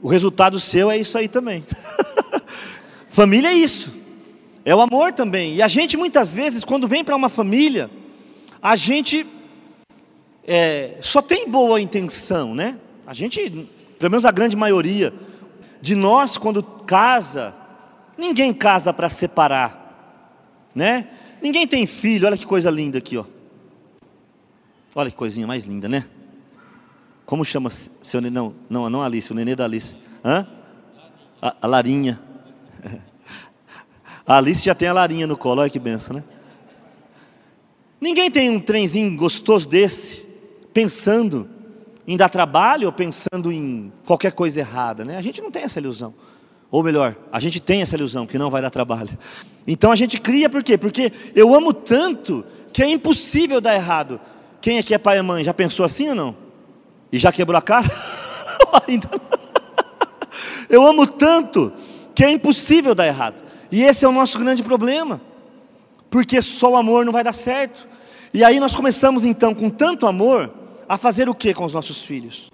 o 0.00 0.08
resultado 0.08 0.58
seu 0.60 0.90
é 0.90 0.96
isso 0.96 1.18
aí 1.18 1.28
também. 1.28 1.64
família 3.08 3.48
é 3.48 3.54
isso. 3.54 3.92
É 4.64 4.74
o 4.74 4.80
amor 4.80 5.12
também. 5.12 5.56
E 5.56 5.62
a 5.62 5.68
gente 5.68 5.96
muitas 5.96 6.32
vezes, 6.32 6.64
quando 6.64 6.86
vem 6.86 7.04
para 7.04 7.16
uma 7.16 7.28
família, 7.28 7.90
a 8.62 8.76
gente 8.76 9.26
é, 10.46 10.96
só 11.00 11.20
tem 11.20 11.48
boa 11.48 11.80
intenção, 11.80 12.54
né? 12.54 12.78
A 13.06 13.14
gente, 13.14 13.68
pelo 13.98 14.10
menos 14.10 14.24
a 14.24 14.30
grande 14.30 14.56
maioria, 14.56 15.12
de 15.80 15.94
nós, 15.94 16.36
quando 16.36 16.62
casa, 16.62 17.54
ninguém 18.16 18.52
casa 18.52 18.92
para 18.92 19.08
separar, 19.08 20.70
né? 20.74 21.08
Ninguém 21.40 21.66
tem 21.66 21.86
filho, 21.86 22.26
olha 22.26 22.36
que 22.36 22.46
coisa 22.46 22.70
linda 22.70 22.98
aqui, 22.98 23.16
ó. 23.16 23.24
Olha 24.94 25.10
que 25.10 25.16
coisinha 25.16 25.46
mais 25.46 25.64
linda, 25.64 25.88
né? 25.88 26.06
Como 27.24 27.44
chama 27.44 27.70
seu 28.00 28.20
nenê? 28.20 28.34
Não, 28.34 28.54
não, 28.68 28.90
não 28.90 29.02
Alice, 29.02 29.30
o 29.30 29.34
nenê 29.34 29.54
da 29.54 29.64
Alice. 29.64 29.96
Hã? 30.24 30.46
A, 31.40 31.54
a 31.62 31.66
Larinha. 31.66 32.20
A 34.26 34.36
Alice 34.36 34.62
já 34.62 34.74
tem 34.74 34.86
a 34.86 34.92
Larinha 34.92 35.26
no 35.26 35.38
colo, 35.38 35.62
olha 35.62 35.70
que 35.70 35.78
benção, 35.78 36.16
né? 36.16 36.22
Ninguém 37.98 38.30
tem 38.30 38.50
um 38.50 38.60
trenzinho 38.60 39.16
gostoso 39.16 39.66
desse, 39.66 40.22
pensando 40.70 41.48
em 42.08 42.16
dar 42.16 42.30
trabalho 42.30 42.86
ou 42.86 42.92
pensando 42.92 43.52
em 43.52 43.92
qualquer 44.06 44.32
coisa 44.32 44.60
errada, 44.60 45.04
né? 45.04 45.18
A 45.18 45.20
gente 45.20 45.42
não 45.42 45.50
tem 45.50 45.64
essa 45.64 45.78
ilusão. 45.78 46.14
Ou 46.70 46.82
melhor, 46.82 47.14
a 47.30 47.38
gente 47.38 47.60
tem 47.60 47.82
essa 47.82 47.96
ilusão 47.96 48.26
que 48.26 48.38
não 48.38 48.50
vai 48.50 48.62
dar 48.62 48.70
trabalho. 48.70 49.10
Então 49.66 49.92
a 49.92 49.96
gente 49.96 50.18
cria 50.18 50.48
por 50.48 50.62
quê? 50.64 50.78
Porque 50.78 51.12
eu 51.34 51.54
amo 51.54 51.74
tanto 51.74 52.46
que 52.72 52.82
é 52.82 52.88
impossível 52.88 53.60
dar 53.60 53.74
errado. 53.74 54.18
Quem 54.58 54.78
aqui 54.78 54.94
é 54.94 54.98
pai 54.98 55.18
e 55.18 55.22
mãe 55.22 55.44
já 55.44 55.52
pensou 55.52 55.84
assim 55.84 56.08
ou 56.08 56.14
não? 56.14 56.34
E 57.12 57.18
já 57.18 57.30
quebrou 57.30 57.58
a 57.58 57.62
cara? 57.62 57.86
eu 60.70 60.86
amo 60.86 61.06
tanto 61.06 61.70
que 62.14 62.24
é 62.24 62.30
impossível 62.30 62.94
dar 62.94 63.06
errado. 63.06 63.42
E 63.70 63.82
esse 63.82 64.06
é 64.06 64.08
o 64.08 64.12
nosso 64.12 64.38
grande 64.38 64.62
problema. 64.62 65.20
Porque 66.08 66.40
só 66.40 66.70
o 66.70 66.76
amor 66.76 67.04
não 67.04 67.12
vai 67.12 67.22
dar 67.22 67.32
certo. 67.32 67.86
E 68.32 68.42
aí 68.42 68.58
nós 68.58 68.74
começamos 68.74 69.26
então 69.26 69.54
com 69.54 69.68
tanto 69.68 70.06
amor 70.06 70.57
a 70.88 70.96
fazer 70.96 71.28
o 71.28 71.34
que 71.34 71.52
com 71.52 71.64
os 71.64 71.74
nossos 71.74 72.04
filhos? 72.04 72.50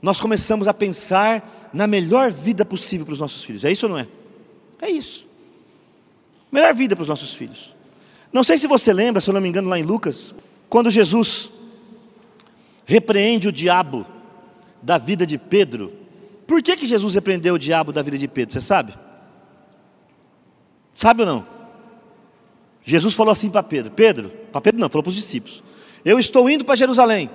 Nós 0.00 0.20
começamos 0.20 0.68
a 0.68 0.74
pensar 0.74 1.70
na 1.72 1.86
melhor 1.86 2.30
vida 2.30 2.64
possível 2.64 3.04
para 3.04 3.14
os 3.14 3.20
nossos 3.20 3.42
filhos. 3.42 3.64
É 3.64 3.72
isso 3.72 3.86
ou 3.86 3.92
não 3.92 3.98
é? 3.98 4.06
É 4.80 4.90
isso. 4.90 5.26
Melhor 6.50 6.74
vida 6.74 6.94
para 6.94 7.02
os 7.02 7.08
nossos 7.08 7.34
filhos. 7.34 7.74
Não 8.32 8.44
sei 8.44 8.58
se 8.58 8.66
você 8.66 8.92
lembra, 8.92 9.20
se 9.20 9.28
eu 9.28 9.34
não 9.34 9.40
me 9.40 9.48
engano, 9.48 9.68
lá 9.68 9.78
em 9.78 9.82
Lucas, 9.82 10.34
quando 10.68 10.90
Jesus 10.90 11.50
repreende 12.84 13.48
o 13.48 13.52
diabo 13.52 14.06
da 14.82 14.98
vida 14.98 15.26
de 15.26 15.36
Pedro. 15.36 15.92
Por 16.46 16.62
que, 16.62 16.76
que 16.76 16.86
Jesus 16.86 17.14
repreendeu 17.14 17.54
o 17.54 17.58
diabo 17.58 17.92
da 17.92 18.02
vida 18.02 18.16
de 18.16 18.28
Pedro? 18.28 18.54
Você 18.54 18.60
sabe? 18.60 18.94
Sabe 20.94 21.22
ou 21.22 21.26
não? 21.26 21.46
Jesus 22.82 23.14
falou 23.14 23.32
assim 23.32 23.50
para 23.50 23.62
Pedro: 23.62 23.90
Pedro, 23.92 24.30
para 24.50 24.60
Pedro 24.60 24.80
não, 24.80 24.88
falou 24.88 25.02
para 25.02 25.10
os 25.10 25.16
discípulos: 25.16 25.62
Eu 26.04 26.18
estou 26.18 26.48
indo 26.48 26.64
para 26.64 26.74
Jerusalém, 26.74 27.30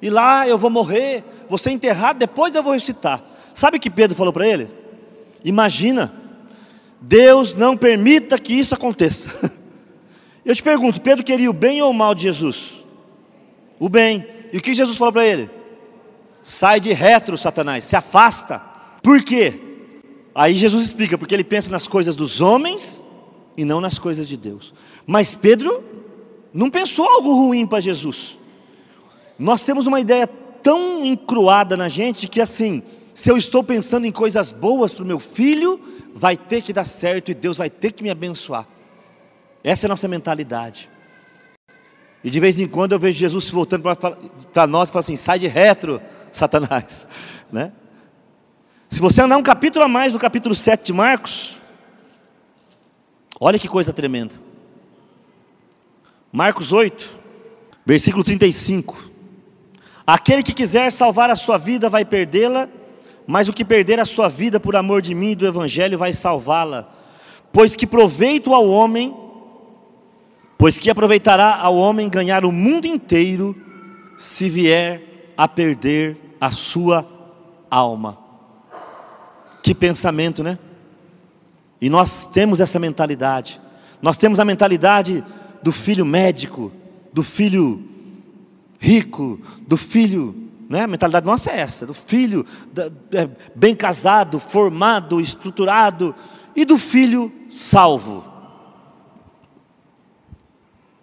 e 0.00 0.10
lá 0.10 0.46
eu 0.46 0.58
vou 0.58 0.70
morrer, 0.70 1.24
vou 1.48 1.58
ser 1.58 1.70
enterrado, 1.70 2.18
depois 2.18 2.54
eu 2.54 2.62
vou 2.62 2.72
ressuscitar. 2.72 3.22
Sabe 3.54 3.78
o 3.78 3.80
que 3.80 3.90
Pedro 3.90 4.16
falou 4.16 4.32
para 4.32 4.46
ele? 4.46 4.68
Imagina, 5.44 6.12
Deus 7.00 7.54
não 7.54 7.76
permita 7.76 8.38
que 8.38 8.52
isso 8.52 8.74
aconteça. 8.74 9.28
Eu 10.44 10.54
te 10.54 10.62
pergunto, 10.62 11.00
Pedro 11.00 11.24
queria 11.24 11.50
o 11.50 11.52
bem 11.52 11.82
ou 11.82 11.90
o 11.90 11.94
mal 11.94 12.14
de 12.14 12.22
Jesus? 12.22 12.84
O 13.80 13.88
bem. 13.88 14.24
E 14.52 14.58
o 14.58 14.60
que 14.60 14.76
Jesus 14.76 14.96
falou 14.96 15.12
para 15.12 15.26
ele? 15.26 15.50
Sai 16.40 16.78
de 16.78 16.92
retro, 16.92 17.36
Satanás, 17.36 17.84
se 17.84 17.96
afasta. 17.96 18.60
Por 19.02 19.24
quê? 19.24 19.60
Aí 20.32 20.54
Jesus 20.54 20.84
explica, 20.84 21.18
porque 21.18 21.34
ele 21.34 21.42
pensa 21.42 21.68
nas 21.68 21.88
coisas 21.88 22.14
dos 22.14 22.40
homens 22.40 23.04
e 23.56 23.64
não 23.64 23.80
nas 23.80 23.98
coisas 23.98 24.28
de 24.28 24.36
Deus. 24.36 24.72
Mas 25.04 25.34
Pedro 25.34 25.82
não 26.54 26.70
pensou 26.70 27.06
algo 27.06 27.34
ruim 27.34 27.66
para 27.66 27.80
Jesus. 27.80 28.38
Nós 29.38 29.62
temos 29.62 29.86
uma 29.86 30.00
ideia 30.00 30.26
tão 30.26 31.04
encruada 31.04 31.76
na 31.76 31.88
gente 31.88 32.26
que 32.26 32.40
assim, 32.40 32.82
se 33.14 33.30
eu 33.30 33.36
estou 33.36 33.62
pensando 33.62 34.06
em 34.06 34.12
coisas 34.12 34.50
boas 34.50 34.92
para 34.92 35.04
o 35.04 35.06
meu 35.06 35.20
filho, 35.20 35.80
vai 36.14 36.36
ter 36.36 36.62
que 36.62 36.72
dar 36.72 36.84
certo 36.84 37.30
e 37.30 37.34
Deus 37.34 37.56
vai 37.56 37.68
ter 37.70 37.92
que 37.92 38.02
me 38.02 38.10
abençoar. 38.10 38.66
Essa 39.62 39.86
é 39.86 39.88
a 39.88 39.90
nossa 39.90 40.08
mentalidade. 40.08 40.88
E 42.24 42.30
de 42.30 42.40
vez 42.40 42.58
em 42.58 42.66
quando 42.66 42.92
eu 42.92 42.98
vejo 42.98 43.18
Jesus 43.18 43.50
voltando 43.50 43.82
para 44.52 44.66
nós 44.66 44.88
e 44.88 44.92
fala 44.92 45.00
assim: 45.00 45.16
sai 45.16 45.38
de 45.38 45.46
retro, 45.46 46.00
Satanás. 46.32 47.06
Né? 47.52 47.70
Se 48.90 49.00
você 49.00 49.22
andar 49.22 49.36
um 49.36 49.42
capítulo 49.42 49.84
a 49.84 49.88
mais 49.88 50.12
no 50.12 50.18
capítulo 50.18 50.52
7 50.52 50.86
de 50.86 50.92
Marcos, 50.92 51.56
olha 53.38 53.56
que 53.56 53.68
coisa 53.68 53.92
tremenda. 53.92 54.34
Marcos 56.32 56.72
8, 56.72 57.16
versículo 57.84 58.24
35. 58.24 59.12
Aquele 60.06 60.42
que 60.42 60.54
quiser 60.54 60.92
salvar 60.92 61.30
a 61.30 61.34
sua 61.34 61.58
vida 61.58 61.90
vai 61.90 62.04
perdê-la, 62.04 62.68
mas 63.26 63.48
o 63.48 63.52
que 63.52 63.64
perder 63.64 63.98
a 63.98 64.04
sua 64.04 64.28
vida 64.28 64.60
por 64.60 64.76
amor 64.76 65.02
de 65.02 65.14
mim 65.14 65.30
e 65.30 65.34
do 65.34 65.46
Evangelho 65.46 65.98
vai 65.98 66.12
salvá-la. 66.12 66.88
Pois 67.52 67.74
que 67.74 67.86
proveito 67.86 68.54
ao 68.54 68.68
homem, 68.68 69.16
pois 70.56 70.78
que 70.78 70.88
aproveitará 70.88 71.56
ao 71.56 71.76
homem 71.76 72.08
ganhar 72.08 72.44
o 72.44 72.52
mundo 72.52 72.86
inteiro, 72.86 73.56
se 74.16 74.48
vier 74.48 75.32
a 75.36 75.48
perder 75.48 76.16
a 76.40 76.52
sua 76.52 77.04
alma. 77.68 78.16
Que 79.62 79.74
pensamento, 79.74 80.44
né? 80.44 80.56
E 81.80 81.90
nós 81.90 82.28
temos 82.28 82.60
essa 82.60 82.78
mentalidade. 82.78 83.60
Nós 84.00 84.16
temos 84.16 84.38
a 84.38 84.44
mentalidade 84.44 85.24
do 85.62 85.72
filho 85.72 86.06
médico, 86.06 86.72
do 87.12 87.24
filho 87.24 87.95
rico, 88.78 89.40
do 89.66 89.76
filho, 89.76 90.46
né? 90.68 90.82
A 90.82 90.86
mentalidade 90.86 91.26
nossa 91.26 91.50
é 91.50 91.60
essa, 91.60 91.86
do 91.86 91.94
filho 91.94 92.44
da, 92.72 92.90
é, 93.12 93.28
bem 93.54 93.74
casado, 93.74 94.38
formado, 94.38 95.20
estruturado, 95.20 96.14
e 96.54 96.64
do 96.64 96.78
filho 96.78 97.32
salvo. 97.50 98.24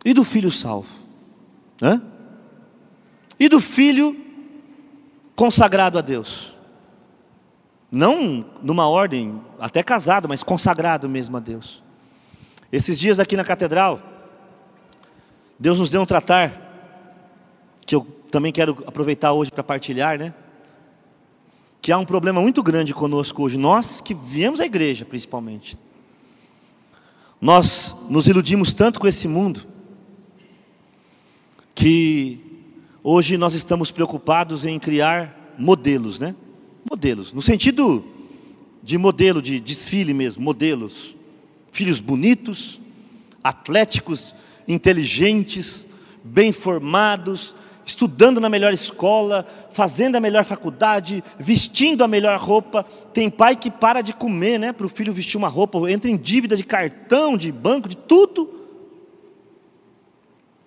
E 0.04 0.14
do 0.14 0.24
filho 0.24 0.52
salvo. 0.52 0.90
Hã? 1.82 2.02
E 3.40 3.48
do 3.48 3.62
filho 3.62 4.18
consagrado 5.36 5.98
a 5.98 6.02
Deus. 6.02 6.54
Não 7.92 8.46
numa 8.62 8.88
ordem, 8.88 9.40
até 9.60 9.84
casado, 9.84 10.28
mas 10.28 10.44
consagrado 10.44 11.08
mesmo 11.08 11.38
a 11.38 11.40
Deus. 11.40 11.82
Esses 12.72 13.00
dias 13.00 13.20
aqui 13.20 13.38
na 13.38 13.44
catedral, 13.44 14.02
Deus 15.60 15.78
nos 15.80 15.90
deu 15.90 16.02
um 16.02 16.06
tratar 16.06 16.63
que 17.86 17.96
eu 17.96 18.06
também 18.32 18.52
quero 18.52 18.84
aproveitar 18.88 19.34
hoje 19.34 19.52
para 19.52 19.64
partilhar, 19.64 20.18
né? 20.18 20.34
Que 21.82 21.92
há 21.92 21.98
um 21.98 22.06
problema 22.06 22.42
muito 22.42 22.64
grande 22.64 22.94
conosco 22.94 23.44
hoje, 23.44 23.58
nós 23.58 24.00
que 24.00 24.14
viemos 24.14 24.60
à 24.60 24.66
igreja 24.66 25.06
principalmente. 25.06 25.78
Nós 27.42 27.96
nos 28.10 28.28
iludimos 28.28 28.74
tanto 28.74 29.00
com 29.00 29.08
esse 29.08 29.28
mundo, 29.28 29.68
que 31.76 32.40
hoje 33.04 33.38
nós 33.38 33.54
estamos 33.54 33.92
preocupados 33.92 34.64
em 34.64 34.80
criar 34.80 35.54
modelos, 35.58 36.20
né? 36.20 36.36
Modelos, 36.90 37.34
no 37.34 37.42
sentido 37.42 38.04
de 38.82 38.98
modelo, 38.98 39.42
de 39.42 39.60
desfile 39.60 40.14
mesmo, 40.14 40.44
modelos. 40.44 41.16
Filhos 41.72 42.00
bonitos, 42.00 42.80
atléticos, 43.44 44.36
inteligentes, 44.68 45.88
bem 46.24 46.54
formados, 46.54 47.56
estudando 47.86 48.40
na 48.40 48.50
melhor 48.50 48.74
escola, 48.74 49.46
fazendo 49.72 50.16
a 50.16 50.20
melhor 50.20 50.44
faculdade, 50.46 51.24
vestindo 51.38 52.04
a 52.04 52.08
melhor 52.08 52.40
roupa. 52.40 52.86
Tem 53.14 53.30
pai 53.30 53.56
que 53.56 53.70
para 53.70 54.02
de 54.02 54.14
comer, 54.14 54.60
né, 54.60 54.72
para 54.72 54.86
o 54.86 54.90
filho 54.90 55.14
vestir 55.14 55.38
uma 55.38 55.48
roupa, 55.48 55.80
entra 55.92 56.10
em 56.10 56.18
dívida 56.18 56.56
de 56.56 56.64
cartão, 56.64 57.38
de 57.38 57.52
banco, 57.52 57.90
de 57.90 57.98
tudo. 57.98 58.50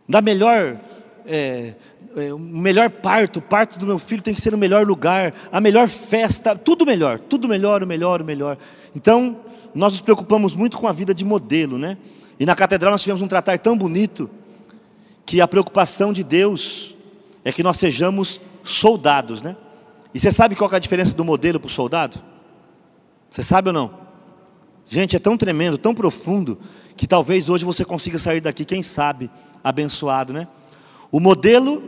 Da 0.09 0.21
melhor, 0.21 0.79
é, 1.27 1.75
é, 2.17 2.33
o 2.33 2.39
melhor 2.39 2.91
parto, 2.91 3.39
o 3.39 3.43
parto 3.43 3.79
do 3.79 3.87
meu 3.87 3.99
filho 3.99 4.23
tem 4.23 4.35
que 4.35 4.41
ser 4.41 4.53
no 4.53 4.59
melhor 4.59 4.87
lugar, 4.87 5.35
a 5.51 5.61
melhor 5.61 5.89
festa, 5.89 6.57
tudo 6.57 6.87
melhor, 6.87 7.19
tudo 7.19 7.49
melhor, 7.49 7.83
o 7.83 7.87
melhor, 7.87 8.23
o 8.23 8.25
melhor. 8.25 8.59
Então, 8.95 9.37
nós 9.75 9.93
nos 9.93 10.01
preocupamos 10.01 10.55
muito 10.55 10.79
com 10.79 10.87
a 10.87 10.93
vida 10.93 11.13
de 11.13 11.25
modelo, 11.25 11.79
né? 11.79 11.99
E 12.39 12.47
na 12.47 12.55
catedral 12.55 12.93
nós 12.93 13.03
tivemos 13.03 13.21
um 13.21 13.29
tratar 13.29 13.59
tão 13.59 13.77
bonito 13.77 14.31
que 15.27 15.41
a 15.41 15.49
preocupação 15.49 16.13
de 16.13 16.23
Deus 16.23 16.96
é 17.47 17.53
que 17.53 17.63
nós 17.63 17.77
sejamos 17.77 18.41
soldados, 18.65 19.41
né? 19.41 19.57
E 20.13 20.19
você 20.19 20.33
sabe 20.33 20.57
qual 20.57 20.69
é 20.73 20.75
a 20.75 20.81
diferença 20.81 21.15
do 21.15 21.25
modelo 21.25 21.61
para 21.61 21.69
o 21.69 21.71
soldado? 21.71 22.21
Você 23.31 23.41
sabe 23.41 23.69
ou 23.69 23.73
não? 23.73 23.95
Gente, 24.89 25.15
é 25.15 25.21
tão 25.21 25.37
tremendo, 25.37 25.79
tão 25.79 25.95
profundo, 25.95 26.59
que 26.97 27.07
talvez 27.07 27.49
hoje 27.49 27.65
você 27.65 27.85
consiga 27.85 28.19
sair 28.19 28.41
daqui, 28.41 28.65
quem 28.65 28.83
sabe, 28.83 29.31
abençoado, 29.63 30.33
né? 30.33 30.49
O 31.13 31.21
modelo, 31.21 31.85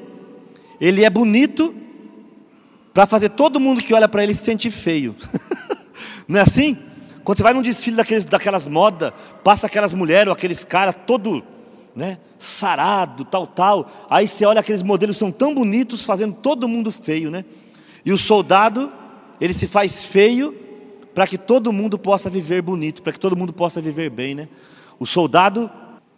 ele 0.81 1.05
é 1.05 1.11
bonito 1.11 1.75
para 2.95 3.05
fazer 3.05 3.31
todo 3.31 3.59
mundo 3.59 3.83
que 3.83 3.93
olha 3.93 4.09
para 4.09 4.23
ele 4.23 4.35
se 4.35 4.45
sentir 4.45 4.71
feio. 4.71 5.17
não 6.29 6.39
é 6.39 6.43
assim? 6.43 6.79
Quando 7.25 7.39
você 7.39 7.43
vai 7.43 7.53
num 7.53 7.63
desfile 7.63 7.97
daqueles, 7.97 8.25
daquelas 8.25 8.69
modas, 8.69 9.13
passa 9.43 9.67
aquelas 9.67 9.93
mulheres 9.93 10.29
ou 10.29 10.35
aqueles 10.35 10.63
caras 10.63 10.95
todo 11.05 11.43
né, 11.97 12.19
sarado, 12.39 13.25
tal, 13.25 13.47
tal. 13.47 13.91
Aí 14.09 14.29
você 14.29 14.45
olha 14.45 14.61
aqueles 14.61 14.83
modelos 14.83 15.17
são 15.17 15.31
tão 15.31 15.55
bonitos, 15.55 16.05
fazendo 16.05 16.35
todo 16.35 16.69
mundo 16.69 16.93
feio, 16.93 17.31
né? 17.31 17.45
E 18.05 18.13
o 18.13 18.19
soldado, 18.19 18.93
ele 19.41 19.53
se 19.53 19.67
faz 19.67 20.05
feio 20.05 20.55
para 21.15 21.27
que 21.27 21.37
todo 21.37 21.73
mundo 21.73 21.99
possa 21.99 22.31
viver 22.31 22.63
bonito, 22.63 23.03
para 23.03 23.13
que 23.13 23.19
todo 23.19 23.37
mundo 23.37 23.53
possa 23.53 23.81
viver 23.81 24.11
bem, 24.11 24.35
né? 24.35 24.49
O 24.99 25.07
soldado 25.07 25.71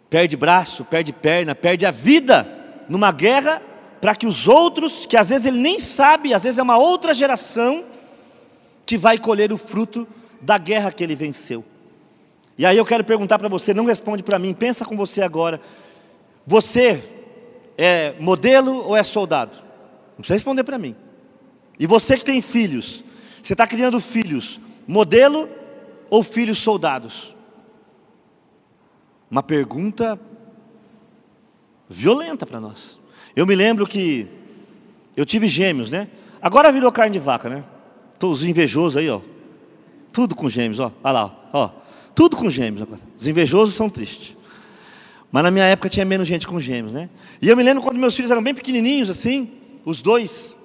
perde 0.09 0.37
braço, 0.37 0.85
perde 0.85 1.11
perna, 1.11 1.55
perde 1.55 1.85
a 1.85 1.91
vida 1.91 2.47
numa 2.87 3.11
guerra 3.11 3.61
para 3.99 4.15
que 4.15 4.27
os 4.27 4.47
outros, 4.47 5.05
que 5.05 5.15
às 5.15 5.29
vezes 5.29 5.45
ele 5.45 5.59
nem 5.59 5.79
sabe, 5.79 6.33
às 6.33 6.43
vezes 6.43 6.57
é 6.57 6.63
uma 6.63 6.77
outra 6.77 7.13
geração 7.13 7.83
que 8.85 8.97
vai 8.97 9.17
colher 9.17 9.53
o 9.53 9.57
fruto 9.57 10.07
da 10.41 10.57
guerra 10.57 10.91
que 10.91 11.03
ele 11.03 11.15
venceu. 11.15 11.63
E 12.57 12.65
aí 12.65 12.77
eu 12.77 12.85
quero 12.85 13.03
perguntar 13.03 13.39
para 13.39 13.47
você, 13.47 13.73
não 13.73 13.85
responde 13.85 14.21
para 14.21 14.37
mim, 14.37 14.53
pensa 14.53 14.83
com 14.83 14.97
você 14.97 15.21
agora. 15.21 15.61
Você 16.51 17.01
é 17.77 18.13
modelo 18.19 18.85
ou 18.85 18.97
é 18.97 19.03
soldado? 19.03 19.55
Não 20.09 20.17
precisa 20.17 20.33
responder 20.33 20.65
para 20.65 20.77
mim. 20.77 20.93
E 21.79 21.87
você 21.87 22.17
que 22.17 22.25
tem 22.25 22.41
filhos, 22.41 23.05
você 23.41 23.53
está 23.53 23.65
criando 23.65 24.01
filhos, 24.01 24.59
modelo 24.85 25.47
ou 26.09 26.21
filhos 26.23 26.57
soldados? 26.57 27.33
Uma 29.29 29.41
pergunta 29.41 30.19
violenta 31.87 32.45
para 32.45 32.59
nós. 32.59 32.99
Eu 33.33 33.47
me 33.47 33.55
lembro 33.55 33.87
que 33.87 34.27
eu 35.15 35.25
tive 35.25 35.47
gêmeos, 35.47 35.89
né? 35.89 36.09
Agora 36.41 36.69
virou 36.69 36.91
carne 36.91 37.13
de 37.13 37.19
vaca, 37.19 37.47
né? 37.47 37.63
Todos 38.19 38.39
os 38.39 38.45
invejosos 38.45 38.97
aí, 38.97 39.09
ó. 39.09 39.21
Tudo 40.11 40.35
com 40.35 40.49
gêmeos, 40.49 40.81
ó. 40.81 40.91
Olha 41.01 41.13
lá, 41.13 41.49
ó. 41.53 41.69
Tudo 42.13 42.35
com 42.35 42.49
gêmeos 42.49 42.81
agora. 42.81 42.99
Os 43.17 43.25
invejosos 43.25 43.73
são 43.73 43.89
tristes. 43.89 44.40
Mas 45.31 45.43
na 45.43 45.51
minha 45.51 45.65
época 45.65 45.87
tinha 45.87 46.05
menos 46.05 46.27
gente 46.27 46.45
com 46.45 46.59
gêmeos, 46.59 46.93
né? 46.93 47.09
E 47.41 47.47
eu 47.47 47.55
me 47.55 47.63
lembro 47.63 47.81
quando 47.81 47.97
meus 47.97 48.15
filhos 48.15 48.29
eram 48.29 48.43
bem 48.43 48.53
pequenininhos 48.53 49.09
assim, 49.09 49.49
os 49.85 50.01
dois. 50.01 50.55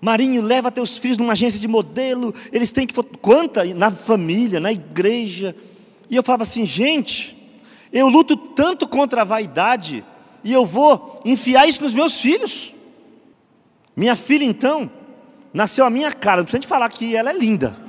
Marinho, 0.00 0.42
leva 0.42 0.70
teus 0.70 0.98
filhos 0.98 1.18
numa 1.18 1.32
agência 1.32 1.58
de 1.58 1.66
modelo, 1.66 2.34
eles 2.52 2.70
têm 2.70 2.86
que 2.86 2.94
quanta 3.20 3.64
na 3.74 3.90
família, 3.90 4.60
na 4.60 4.70
igreja. 4.70 5.56
E 6.08 6.14
eu 6.14 6.22
falava 6.22 6.42
assim, 6.42 6.64
gente, 6.64 7.36
eu 7.92 8.08
luto 8.08 8.36
tanto 8.36 8.86
contra 8.86 9.22
a 9.22 9.24
vaidade 9.24 10.04
e 10.44 10.52
eu 10.52 10.64
vou 10.64 11.20
enfiar 11.24 11.66
isso 11.66 11.82
nos 11.82 11.94
meus 11.94 12.20
filhos. 12.20 12.72
Minha 13.96 14.14
filha 14.14 14.44
então 14.44 14.90
nasceu 15.52 15.84
a 15.84 15.90
minha 15.90 16.12
cara, 16.12 16.38
não 16.38 16.44
precisa 16.44 16.60
de 16.60 16.66
falar 16.66 16.88
que 16.90 17.16
ela 17.16 17.30
é 17.30 17.36
linda. 17.36 17.83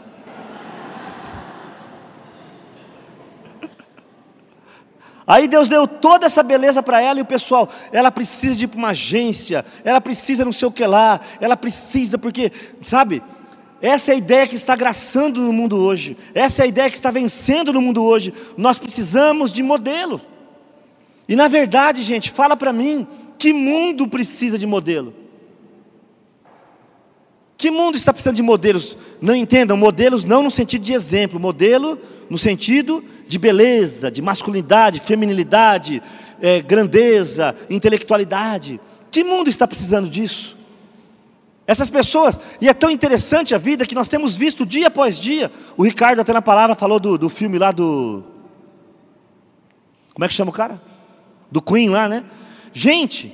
Aí 5.27 5.47
Deus 5.47 5.67
deu 5.67 5.87
toda 5.87 6.27
essa 6.27 6.43
beleza 6.43 6.83
para 6.83 7.01
ela 7.01 7.19
e 7.19 7.21
o 7.21 7.25
pessoal, 7.25 7.67
ela 7.91 8.11
precisa 8.11 8.55
de 8.55 8.65
ir 8.65 8.67
para 8.67 8.77
uma 8.77 8.89
agência, 8.89 9.65
ela 9.83 9.99
precisa 9.99 10.45
não 10.45 10.51
sei 10.51 10.67
o 10.67 10.71
que 10.71 10.85
lá, 10.85 11.19
ela 11.41 11.57
precisa 11.57 12.17
porque, 12.17 12.51
sabe? 12.81 13.23
Essa 13.81 14.11
é 14.11 14.15
a 14.15 14.17
ideia 14.17 14.47
que 14.47 14.55
está 14.55 14.75
graçando 14.75 15.41
no 15.41 15.51
mundo 15.51 15.77
hoje, 15.77 16.15
essa 16.33 16.61
é 16.61 16.65
a 16.65 16.67
ideia 16.67 16.89
que 16.89 16.95
está 16.95 17.09
vencendo 17.09 17.73
no 17.73 17.81
mundo 17.81 18.03
hoje. 18.03 18.33
Nós 18.55 18.77
precisamos 18.77 19.51
de 19.51 19.63
modelo. 19.63 20.21
E 21.27 21.35
na 21.35 21.47
verdade, 21.47 22.03
gente, 22.03 22.29
fala 22.29 22.55
para 22.55 22.71
mim, 22.71 23.07
que 23.37 23.51
mundo 23.51 24.07
precisa 24.07 24.59
de 24.59 24.67
modelo? 24.67 25.24
Que 27.65 27.71
mundo 27.71 27.97
está 27.97 28.13
precisando 28.13 28.35
de 28.35 28.43
modelos? 28.43 28.95
Não 29.19 29.33
entendam, 29.33 29.75
modelos 29.75 30.23
não 30.23 30.43
no 30.43 30.51
sentido 30.51 30.83
de 30.83 30.93
exemplo, 30.93 31.39
modelo 31.39 31.97
no 32.29 32.37
sentido 32.37 33.03
de 33.27 33.39
beleza, 33.39 34.11
de 34.11 34.21
masculinidade, 34.21 34.99
feminilidade, 34.99 35.99
é, 36.39 36.61
grandeza, 36.61 37.55
intelectualidade. 37.67 38.79
Que 39.09 39.23
mundo 39.23 39.49
está 39.49 39.67
precisando 39.67 40.07
disso? 40.07 40.55
Essas 41.65 41.89
pessoas, 41.89 42.39
e 42.61 42.69
é 42.69 42.73
tão 42.75 42.91
interessante 42.91 43.55
a 43.55 43.57
vida 43.57 43.83
que 43.83 43.95
nós 43.95 44.07
temos 44.07 44.37
visto 44.37 44.63
dia 44.63 44.85
após 44.85 45.19
dia. 45.19 45.51
O 45.75 45.83
Ricardo, 45.83 46.19
até 46.21 46.33
na 46.33 46.43
palavra, 46.43 46.75
falou 46.75 46.99
do, 46.99 47.17
do 47.17 47.29
filme 47.29 47.57
lá 47.57 47.71
do. 47.71 48.23
Como 50.13 50.23
é 50.23 50.27
que 50.27 50.35
chama 50.35 50.51
o 50.51 50.53
cara? 50.53 50.79
Do 51.49 51.63
Queen 51.63 51.89
lá, 51.89 52.07
né? 52.07 52.25
Gente, 52.71 53.33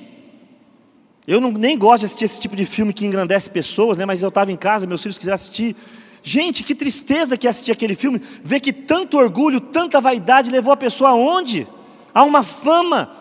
eu 1.28 1.40
não, 1.40 1.52
nem 1.52 1.78
gosto 1.78 2.02
de 2.02 2.06
assistir 2.08 2.26
esse 2.26 2.40
tipo 2.40 2.56
de 2.56 2.66
filme 2.66 2.94
que 2.94 3.06
engrandece 3.06 3.50
pessoas, 3.50 3.98
né? 3.98 4.06
Mas 4.06 4.22
eu 4.22 4.30
estava 4.30 4.52
em 4.52 4.56
casa, 4.56 4.88
meus 4.88 5.02
filhos 5.02 5.18
quiseram 5.18 5.36
assistir. 5.36 5.76
Gente, 6.24 6.64
que 6.64 6.76
tristeza 6.76 7.38
que 7.38 7.48
é 7.48 7.50
assistir 7.50 7.72
aquele 7.72 7.96
filme, 7.96 8.22
ver 8.44 8.60
que 8.60 8.74
tanto 8.74 9.18
orgulho, 9.18 9.60
tanta 9.60 10.02
vaidade 10.02 10.52
levou 10.52 10.74
a 10.74 10.78
pessoa 10.78 11.12
aonde? 11.12 11.68
A 12.14 12.24
uma 12.24 12.44
fama, 12.44 13.12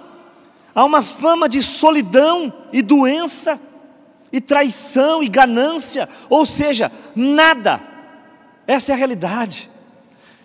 a 0.74 0.84
uma 0.84 1.02
fama 1.02 1.48
de 1.48 1.62
solidão 1.62 2.52
e 2.72 2.82
doença, 2.82 3.60
e 4.32 4.40
traição 4.40 5.22
e 5.22 5.28
ganância, 5.28 6.08
ou 6.28 6.46
seja, 6.46 6.90
nada. 7.14 7.80
Essa 8.66 8.92
é 8.92 8.94
a 8.94 8.98
realidade. 8.98 9.70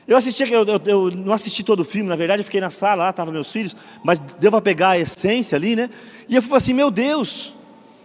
Eu 0.08 0.18
assisti, 0.18 0.44
eu, 0.44 0.66
eu, 0.66 0.82
eu, 0.86 1.12
não 1.12 1.34
assisti 1.34 1.64
todo 1.64 1.80
o 1.80 1.86
filme, 1.86 2.08
na 2.08 2.16
verdade, 2.16 2.42
eu 2.42 2.46
fiquei 2.46 2.62
na 2.62 2.70
sala 2.70 3.06
lá, 3.06 3.10
estavam 3.10 3.34
meus 3.34 3.52
filhos, 3.52 3.76
mas 4.04 4.20
deu 4.40 4.52
para 4.52 4.62
pegar 4.62 4.90
a 4.90 5.00
essência 5.00 5.56
ali, 5.56 5.76
né? 5.76 5.90
E 6.30 6.36
eu 6.36 6.42
falei 6.42 6.58
assim, 6.58 6.74
meu 6.74 6.92
Deus, 6.92 7.54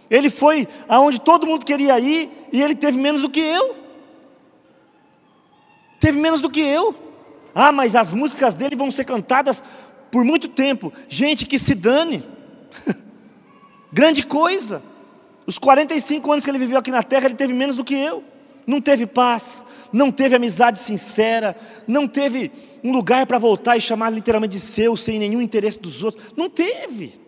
ele 0.09 0.29
foi 0.29 0.67
aonde 0.87 1.21
todo 1.21 1.45
mundo 1.45 1.65
queria 1.65 1.99
ir 1.99 2.29
e 2.51 2.61
ele 2.61 2.73
teve 2.73 2.97
menos 2.97 3.21
do 3.21 3.29
que 3.29 3.39
eu 3.39 3.81
teve 6.01 6.19
menos 6.19 6.41
do 6.41 6.49
que 6.49 6.59
eu. 6.59 6.95
Ah, 7.53 7.71
mas 7.71 7.95
as 7.95 8.11
músicas 8.11 8.55
dele 8.55 8.75
vão 8.75 8.89
ser 8.89 9.05
cantadas 9.05 9.63
por 10.09 10.25
muito 10.25 10.49
tempo. 10.49 10.91
Gente, 11.07 11.45
que 11.45 11.59
se 11.59 11.75
dane. 11.75 12.25
Grande 13.93 14.25
coisa. 14.25 14.81
Os 15.45 15.59
45 15.59 16.31
anos 16.31 16.43
que 16.43 16.51
ele 16.51 16.57
viveu 16.57 16.79
aqui 16.79 16.91
na 16.91 17.03
terra, 17.03 17.25
ele 17.25 17.35
teve 17.35 17.53
menos 17.53 17.77
do 17.77 17.83
que 17.83 17.93
eu. 17.93 18.23
Não 18.65 18.81
teve 18.81 19.05
paz, 19.05 19.65
não 19.91 20.11
teve 20.11 20.35
amizade 20.35 20.79
sincera, 20.79 21.55
não 21.87 22.07
teve 22.07 22.51
um 22.83 22.91
lugar 22.91 23.25
para 23.25 23.37
voltar 23.37 23.77
e 23.77 23.81
chamar 23.81 24.09
literalmente 24.09 24.53
de 24.53 24.59
seu, 24.59 24.95
sem 24.95 25.19
nenhum 25.19 25.41
interesse 25.41 25.79
dos 25.79 26.03
outros. 26.03 26.33
Não 26.35 26.49
teve. 26.49 27.19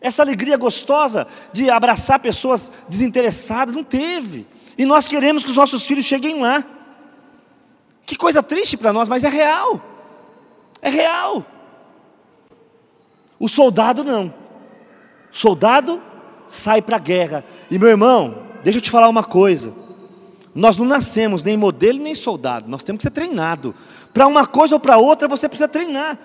Essa 0.00 0.22
alegria 0.22 0.56
gostosa 0.56 1.26
de 1.52 1.70
abraçar 1.70 2.18
pessoas 2.18 2.70
desinteressadas, 2.88 3.74
não 3.74 3.84
teve. 3.84 4.46
E 4.76 4.84
nós 4.84 5.08
queremos 5.08 5.44
que 5.44 5.50
os 5.50 5.56
nossos 5.56 5.84
filhos 5.86 6.04
cheguem 6.04 6.40
lá. 6.40 6.64
Que 8.04 8.16
coisa 8.16 8.42
triste 8.42 8.76
para 8.76 8.92
nós, 8.92 9.08
mas 9.08 9.24
é 9.24 9.28
real. 9.28 9.80
É 10.82 10.90
real. 10.90 11.46
O 13.38 13.48
soldado 13.48 14.04
não. 14.04 14.26
O 15.32 15.36
soldado 15.36 16.02
sai 16.46 16.82
para 16.82 16.96
a 16.96 17.00
guerra. 17.00 17.44
E 17.70 17.78
meu 17.78 17.88
irmão, 17.88 18.42
deixa 18.62 18.78
eu 18.78 18.82
te 18.82 18.90
falar 18.90 19.08
uma 19.08 19.24
coisa. 19.24 19.72
Nós 20.54 20.76
não 20.76 20.86
nascemos 20.86 21.42
nem 21.42 21.56
modelo 21.56 21.98
nem 21.98 22.14
soldado, 22.14 22.70
nós 22.70 22.84
temos 22.84 22.98
que 22.98 23.02
ser 23.04 23.10
treinado. 23.10 23.74
Para 24.12 24.26
uma 24.26 24.46
coisa 24.46 24.76
ou 24.76 24.80
para 24.80 24.96
outra 24.96 25.26
você 25.26 25.48
precisa 25.48 25.66
treinar. 25.66 26.18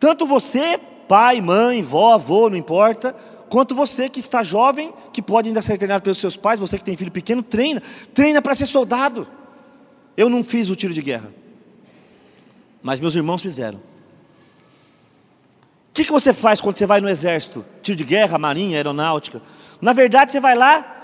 Tanto 0.00 0.26
você, 0.26 0.78
pai, 1.06 1.40
mãe, 1.40 1.82
vó, 1.82 2.14
avô, 2.14 2.48
não 2.48 2.56
importa, 2.56 3.14
quanto 3.50 3.74
você 3.74 4.08
que 4.08 4.20
está 4.20 4.42
jovem, 4.42 4.94
que 5.12 5.20
pode 5.20 5.48
ainda 5.48 5.60
ser 5.60 5.76
treinado 5.76 6.02
pelos 6.02 6.18
seus 6.18 6.36
pais, 6.36 6.58
você 6.58 6.78
que 6.78 6.84
tem 6.84 6.96
filho 6.96 7.10
pequeno, 7.10 7.42
treina, 7.42 7.82
treina 8.14 8.40
para 8.40 8.54
ser 8.54 8.66
soldado. 8.66 9.28
Eu 10.16 10.30
não 10.30 10.42
fiz 10.42 10.70
o 10.70 10.76
tiro 10.76 10.94
de 10.94 11.02
guerra, 11.02 11.30
mas 12.82 13.00
meus 13.00 13.14
irmãos 13.14 13.42
fizeram. 13.42 13.78
O 15.90 15.92
que, 15.92 16.04
que 16.04 16.12
você 16.12 16.32
faz 16.32 16.60
quando 16.60 16.76
você 16.76 16.86
vai 16.86 17.00
no 17.00 17.08
exército? 17.08 17.64
Tiro 17.82 17.98
de 17.98 18.04
guerra, 18.04 18.38
marinha, 18.38 18.76
aeronáutica. 18.76 19.42
Na 19.80 19.92
verdade, 19.92 20.30
você 20.30 20.40
vai 20.40 20.54
lá, 20.54 20.97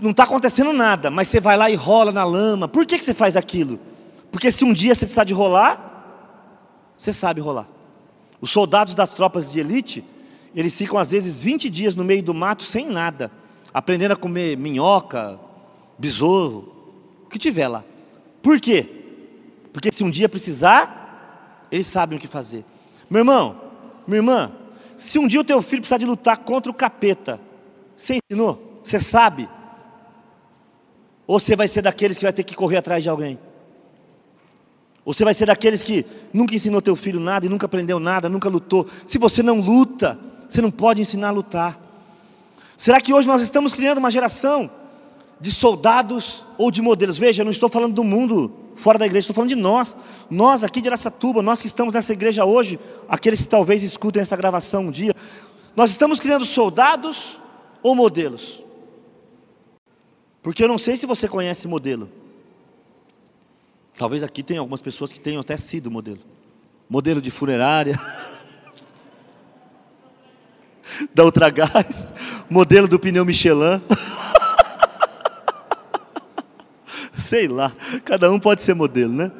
não 0.00 0.10
está 0.10 0.24
acontecendo 0.24 0.72
nada, 0.72 1.10
mas 1.10 1.28
você 1.28 1.40
vai 1.40 1.56
lá 1.56 1.70
e 1.70 1.74
rola 1.74 2.12
na 2.12 2.24
lama. 2.24 2.68
Por 2.68 2.86
que, 2.86 2.98
que 2.98 3.04
você 3.04 3.14
faz 3.14 3.36
aquilo? 3.36 3.78
Porque 4.30 4.50
se 4.50 4.64
um 4.64 4.72
dia 4.72 4.94
você 4.94 5.04
precisar 5.04 5.24
de 5.24 5.34
rolar, 5.34 5.92
você 6.96 7.12
sabe 7.12 7.40
rolar. 7.40 7.66
Os 8.40 8.50
soldados 8.50 8.94
das 8.94 9.12
tropas 9.12 9.50
de 9.50 9.60
elite, 9.60 10.04
eles 10.54 10.76
ficam 10.76 10.98
às 10.98 11.10
vezes 11.10 11.42
20 11.42 11.68
dias 11.68 11.94
no 11.94 12.04
meio 12.04 12.22
do 12.22 12.32
mato 12.32 12.62
sem 12.62 12.88
nada, 12.88 13.30
aprendendo 13.72 14.12
a 14.12 14.16
comer 14.16 14.56
minhoca, 14.56 15.38
besouro, 15.98 16.72
o 17.24 17.28
que 17.28 17.38
tiver 17.38 17.68
lá. 17.68 17.84
Por 18.42 18.60
quê? 18.60 18.88
Porque 19.72 19.92
se 19.92 20.04
um 20.04 20.10
dia 20.10 20.28
precisar, 20.28 21.66
eles 21.70 21.86
sabem 21.86 22.18
o 22.18 22.20
que 22.20 22.28
fazer. 22.28 22.64
Meu 23.08 23.20
irmão, 23.20 23.60
minha 24.06 24.18
irmã, 24.18 24.52
se 24.96 25.18
um 25.18 25.26
dia 25.26 25.40
o 25.40 25.44
teu 25.44 25.60
filho 25.62 25.82
precisar 25.82 25.98
de 25.98 26.06
lutar 26.06 26.38
contra 26.38 26.70
o 26.70 26.74
capeta, 26.74 27.40
você 27.96 28.18
ensinou? 28.30 28.80
Você 28.82 28.98
sabe? 28.98 29.48
Ou 31.32 31.40
você 31.40 31.56
vai 31.56 31.66
ser 31.66 31.80
daqueles 31.80 32.18
que 32.18 32.24
vai 32.24 32.32
ter 32.34 32.42
que 32.42 32.54
correr 32.54 32.76
atrás 32.76 33.02
de 33.02 33.08
alguém? 33.08 33.38
Ou 35.02 35.14
você 35.14 35.24
vai 35.24 35.32
ser 35.32 35.46
daqueles 35.46 35.82
que 35.82 36.04
nunca 36.30 36.54
ensinou 36.54 36.82
teu 36.82 36.94
filho 36.94 37.18
nada 37.18 37.46
e 37.46 37.48
nunca 37.48 37.64
aprendeu 37.64 37.98
nada, 37.98 38.28
nunca 38.28 38.50
lutou? 38.50 38.86
Se 39.06 39.16
você 39.16 39.42
não 39.42 39.58
luta, 39.58 40.18
você 40.46 40.60
não 40.60 40.70
pode 40.70 41.00
ensinar 41.00 41.28
a 41.28 41.30
lutar. 41.30 41.80
Será 42.76 43.00
que 43.00 43.14
hoje 43.14 43.26
nós 43.26 43.40
estamos 43.40 43.72
criando 43.72 43.96
uma 43.96 44.10
geração 44.10 44.70
de 45.40 45.50
soldados 45.50 46.44
ou 46.58 46.70
de 46.70 46.82
modelos. 46.82 47.16
Veja, 47.16 47.40
eu 47.40 47.44
não 47.46 47.50
estou 47.50 47.70
falando 47.70 47.94
do 47.94 48.04
mundo 48.04 48.52
fora 48.76 48.98
da 48.98 49.06
igreja, 49.06 49.22
estou 49.22 49.34
falando 49.34 49.48
de 49.48 49.56
nós. 49.56 49.96
Nós 50.28 50.62
aqui 50.62 50.82
de 50.82 50.90
Aracatuba, 50.90 51.40
nós 51.40 51.62
que 51.62 51.66
estamos 51.66 51.94
nessa 51.94 52.12
igreja 52.12 52.44
hoje, 52.44 52.78
aqueles 53.08 53.40
que 53.40 53.48
talvez 53.48 53.82
escutem 53.82 54.20
essa 54.20 54.36
gravação 54.36 54.88
um 54.88 54.90
dia, 54.90 55.16
nós 55.74 55.90
estamos 55.90 56.20
criando 56.20 56.44
soldados 56.44 57.40
ou 57.82 57.94
modelos? 57.94 58.62
Porque 60.42 60.62
eu 60.62 60.68
não 60.68 60.78
sei 60.78 60.96
se 60.96 61.06
você 61.06 61.28
conhece 61.28 61.68
modelo. 61.68 62.10
Talvez 63.96 64.22
aqui 64.22 64.42
tenha 64.42 64.60
algumas 64.60 64.82
pessoas 64.82 65.12
que 65.12 65.20
tenham 65.20 65.40
até 65.40 65.56
sido 65.56 65.90
modelo. 65.90 66.20
Modelo 66.88 67.20
de 67.20 67.30
funerária. 67.30 67.98
da 71.14 71.24
Ultragás, 71.24 72.12
modelo 72.50 72.88
do 72.88 72.98
pneu 72.98 73.24
Michelin. 73.24 73.80
sei 77.16 77.48
lá, 77.48 77.72
cada 78.04 78.30
um 78.30 78.38
pode 78.38 78.62
ser 78.62 78.74
modelo, 78.74 79.12
né? 79.12 79.32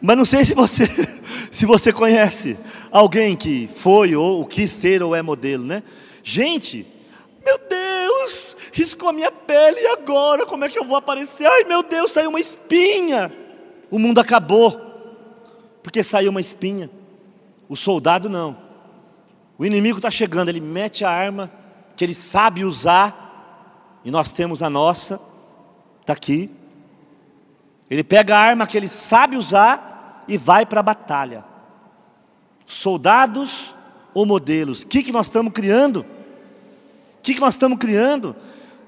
Mas 0.00 0.16
não 0.16 0.24
sei 0.24 0.44
se 0.44 0.54
você, 0.54 0.84
se 1.50 1.64
você 1.64 1.92
conhece 1.92 2.58
alguém 2.90 3.36
que 3.36 3.68
foi 3.76 4.14
ou 4.14 4.44
quis 4.44 4.70
ser 4.70 5.02
ou 5.02 5.14
é 5.14 5.22
modelo, 5.22 5.64
né? 5.64 5.82
Gente, 6.22 6.86
riscou 8.72 9.08
a 9.08 9.12
minha 9.12 9.30
pele 9.30 9.80
e 9.80 9.86
agora 9.88 10.46
como 10.46 10.64
é 10.64 10.68
que 10.68 10.78
eu 10.78 10.84
vou 10.84 10.96
aparecer? 10.96 11.46
Ai 11.46 11.64
meu 11.64 11.82
Deus, 11.82 12.12
saiu 12.12 12.30
uma 12.30 12.40
espinha. 12.40 13.32
O 13.90 13.98
mundo 13.98 14.20
acabou, 14.20 14.80
porque 15.82 16.02
saiu 16.04 16.30
uma 16.30 16.40
espinha. 16.40 16.90
O 17.68 17.76
soldado 17.76 18.28
não. 18.28 18.56
O 19.58 19.66
inimigo 19.66 19.98
está 19.98 20.10
chegando, 20.10 20.48
ele 20.48 20.60
mete 20.60 21.04
a 21.04 21.10
arma 21.10 21.50
que 21.96 22.04
ele 22.04 22.14
sabe 22.14 22.64
usar, 22.64 24.00
e 24.02 24.10
nós 24.10 24.32
temos 24.32 24.62
a 24.62 24.70
nossa, 24.70 25.20
está 26.00 26.14
aqui. 26.14 26.50
Ele 27.90 28.02
pega 28.02 28.36
a 28.36 28.40
arma 28.40 28.66
que 28.66 28.76
ele 28.76 28.88
sabe 28.88 29.36
usar 29.36 30.24
e 30.26 30.38
vai 30.38 30.64
para 30.64 30.80
a 30.80 30.82
batalha. 30.82 31.44
Soldados 32.64 33.74
ou 34.14 34.24
modelos? 34.24 34.82
O 34.82 34.86
que, 34.86 35.02
que 35.02 35.12
nós 35.12 35.26
estamos 35.26 35.52
criando? 35.52 36.06
O 37.18 37.22
que, 37.22 37.34
que 37.34 37.40
nós 37.40 37.54
estamos 37.54 37.78
criando? 37.78 38.34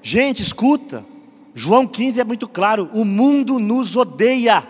Gente, 0.03 0.43
escuta. 0.43 1.05
João 1.55 1.87
15 1.87 2.19
é 2.19 2.23
muito 2.25 2.47
claro: 2.47 2.89
o 2.93 3.05
mundo 3.05 3.57
nos 3.57 3.95
odeia. 3.95 4.67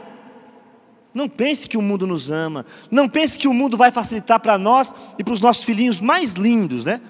Não 1.12 1.28
pense 1.28 1.68
que 1.68 1.78
o 1.78 1.82
mundo 1.82 2.08
nos 2.08 2.32
ama. 2.32 2.66
Não 2.90 3.10
pense 3.10 3.38
que 3.38 3.48
o 3.48 3.54
mundo 3.54 3.76
vai 3.76 3.92
facilitar 3.92 4.40
para 4.40 4.58
nós 4.58 4.96
e 5.18 5.24
para 5.24 5.34
os 5.34 5.42
nossos 5.42 5.64
filhinhos 5.64 6.00
mais 6.00 6.34
lindos, 6.34 6.86
né? 6.86 7.02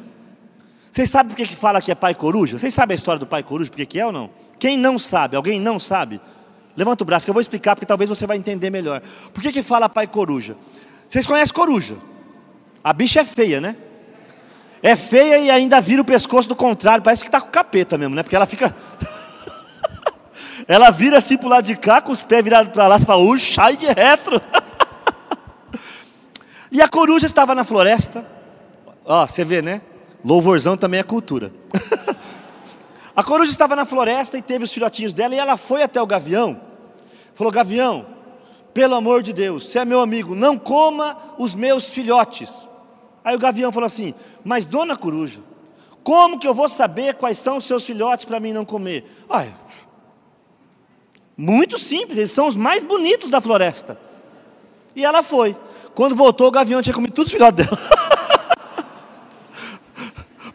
Vocês 0.89 1.09
sabem 1.09 1.29
por 1.29 1.35
que, 1.35 1.47
que 1.47 1.55
fala 1.55 1.81
que 1.81 1.91
é 1.91 1.95
pai 1.95 2.13
coruja? 2.13 2.57
Vocês 2.57 2.73
sabem 2.73 2.93
a 2.93 2.95
história 2.95 3.19
do 3.19 3.27
pai 3.27 3.43
coruja, 3.43 3.69
por 3.69 3.77
que, 3.77 3.85
que 3.85 3.99
é 3.99 4.05
ou 4.05 4.11
não? 4.11 4.29
Quem 4.59 4.77
não 4.77 4.99
sabe? 4.99 5.35
Alguém 5.35 5.59
não 5.59 5.79
sabe? 5.79 6.21
Levanta 6.77 7.03
o 7.03 7.05
braço 7.05 7.25
que 7.25 7.29
eu 7.29 7.33
vou 7.33 7.41
explicar 7.41 7.75
porque 7.75 7.85
talvez 7.85 8.09
você 8.09 8.27
vai 8.27 8.37
entender 8.37 8.69
melhor. 8.69 9.01
Por 9.33 9.41
que, 9.41 9.51
que 9.51 9.63
fala 9.63 9.89
pai 9.89 10.07
coruja? 10.07 10.55
Vocês 11.07 11.25
conhecem 11.25 11.53
coruja? 11.53 11.97
A 12.83 12.93
bicha 12.93 13.21
é 13.21 13.25
feia, 13.25 13.59
né? 13.59 13.75
É 14.85 14.97
feia 14.97 15.37
e 15.39 15.49
ainda 15.49 15.79
vira 15.79 16.01
o 16.01 16.05
pescoço 16.05 16.49
do 16.49 16.57
contrário, 16.57 17.01
parece 17.01 17.23
que 17.23 17.29
está 17.29 17.39
com 17.39 17.47
capeta 17.47 17.97
mesmo, 17.97 18.13
né? 18.13 18.21
Porque 18.21 18.35
ela 18.35 18.45
fica. 18.45 18.75
ela 20.67 20.91
vira 20.91 21.19
assim 21.19 21.37
para 21.37 21.47
o 21.47 21.49
lado 21.49 21.63
de 21.63 21.77
cá, 21.77 22.01
com 22.01 22.11
os 22.11 22.21
pés 22.21 22.43
virados 22.43 22.73
para 22.73 22.85
lá, 22.85 22.99
você 22.99 23.05
fala, 23.05 23.23
uh, 23.23 23.39
sai 23.39 23.77
de 23.77 23.85
retro. 23.85 24.41
e 26.69 26.81
a 26.81 26.87
coruja 26.89 27.25
estava 27.25 27.55
na 27.55 27.63
floresta. 27.63 28.27
Ó, 29.05 29.25
você 29.25 29.45
vê, 29.45 29.61
né? 29.61 29.81
Louvorzão 30.23 30.75
também 30.75 30.99
é 30.99 31.03
cultura. 31.03 31.53
a 33.15 33.23
coruja 33.23 33.51
estava 33.51 33.77
na 33.77 33.85
floresta 33.85 34.37
e 34.37 34.41
teve 34.41 34.65
os 34.65 34.73
filhotinhos 34.73 35.13
dela, 35.13 35.33
e 35.33 35.39
ela 35.39 35.55
foi 35.55 35.81
até 35.81 36.01
o 36.01 36.05
gavião. 36.05 36.59
Falou: 37.33 37.53
Gavião, 37.53 38.05
pelo 38.73 38.95
amor 38.95 39.23
de 39.23 39.31
Deus, 39.31 39.69
você 39.69 39.79
é 39.79 39.85
meu 39.85 40.01
amigo, 40.01 40.35
não 40.35 40.57
coma 40.57 41.17
os 41.37 41.55
meus 41.55 41.87
filhotes. 41.87 42.67
Aí 43.23 43.35
o 43.35 43.39
gavião 43.39 43.71
falou 43.71 43.87
assim: 43.87 44.13
Mas 44.43 44.65
dona 44.65 44.95
coruja, 44.95 45.39
como 46.03 46.37
que 46.37 46.47
eu 46.47 46.53
vou 46.53 46.67
saber 46.67 47.15
quais 47.15 47.37
são 47.37 47.57
os 47.57 47.65
seus 47.65 47.85
filhotes 47.85 48.25
para 48.25 48.39
mim 48.39 48.53
não 48.53 48.65
comer? 48.65 49.05
Ai, 49.29 49.53
muito 51.35 51.79
simples, 51.79 52.17
eles 52.17 52.31
são 52.31 52.47
os 52.47 52.55
mais 52.55 52.83
bonitos 52.83 53.29
da 53.29 53.41
floresta. 53.41 53.97
E 54.95 55.03
ela 55.03 55.23
foi. 55.23 55.57
Quando 55.95 56.15
voltou, 56.15 56.47
o 56.47 56.51
gavião 56.51 56.81
tinha 56.81 56.93
comido 56.93 57.13
todos 57.13 57.31
os 57.31 57.33
filhotes 57.33 57.65
dela. 57.65 57.79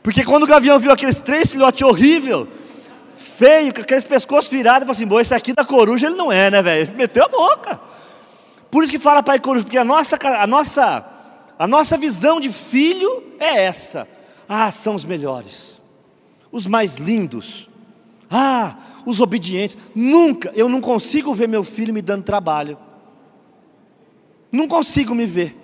Porque 0.02 0.24
quando 0.24 0.44
o 0.44 0.46
gavião 0.46 0.78
viu 0.78 0.92
aqueles 0.92 1.18
três 1.18 1.50
filhotes 1.50 1.82
horríveis, 1.82 2.46
feio, 3.16 3.74
com 3.74 3.80
aqueles 3.80 4.04
pescoços 4.04 4.50
virados, 4.50 4.80
falou 4.80 4.92
assim: 4.92 5.06
Boa, 5.06 5.20
esse 5.20 5.34
aqui 5.34 5.52
da 5.52 5.64
coruja 5.64 6.06
ele 6.06 6.16
não 6.16 6.30
é, 6.30 6.50
né, 6.50 6.62
velho? 6.62 6.94
Meteu 6.94 7.24
a 7.24 7.28
boca. 7.28 7.80
Por 8.70 8.82
isso 8.82 8.92
que 8.92 8.98
fala 8.98 9.22
pai 9.22 9.38
coruja, 9.38 9.64
porque 9.64 9.78
a 9.78 9.84
nossa, 9.84 10.18
a 10.22 10.46
nossa, 10.46 11.04
a 11.58 11.66
nossa 11.66 11.98
visão 11.98 12.38
de 12.38 12.50
filho 12.50 13.24
é 13.38 13.64
essa. 13.64 14.06
Ah, 14.48 14.70
são 14.70 14.94
os 14.94 15.04
melhores, 15.04 15.80
os 16.52 16.66
mais 16.66 16.96
lindos. 16.96 17.68
Ah, 18.30 18.76
os 19.04 19.20
obedientes. 19.20 19.76
Nunca, 19.94 20.52
eu 20.54 20.68
não 20.68 20.80
consigo 20.80 21.34
ver 21.34 21.48
meu 21.48 21.64
filho 21.64 21.92
me 21.92 22.00
dando 22.00 22.22
trabalho. 22.22 22.78
Não 24.52 24.68
consigo 24.68 25.14
me 25.14 25.26
ver. 25.26 25.56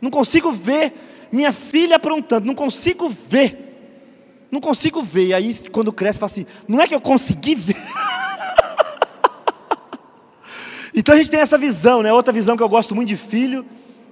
Não 0.00 0.10
consigo 0.10 0.52
ver 0.52 1.28
minha 1.32 1.52
filha 1.52 1.96
aprontando. 1.96 2.46
Não 2.46 2.54
consigo 2.54 3.08
ver. 3.08 4.46
Não 4.50 4.60
consigo 4.60 5.02
ver. 5.02 5.28
E 5.28 5.34
aí, 5.34 5.54
quando 5.70 5.92
cresce, 5.92 6.18
fala 6.18 6.30
assim: 6.30 6.46
não 6.68 6.80
é 6.80 6.86
que 6.86 6.94
eu 6.94 7.00
consegui 7.00 7.54
ver. 7.54 7.76
Então 10.92 11.14
a 11.14 11.18
gente 11.18 11.30
tem 11.30 11.38
essa 11.38 11.56
visão, 11.56 12.02
né? 12.02 12.12
Outra 12.12 12.32
visão 12.32 12.56
que 12.56 12.62
eu 12.64 12.68
gosto 12.68 12.96
muito 12.96 13.06
de 13.06 13.16
filho 13.16 13.64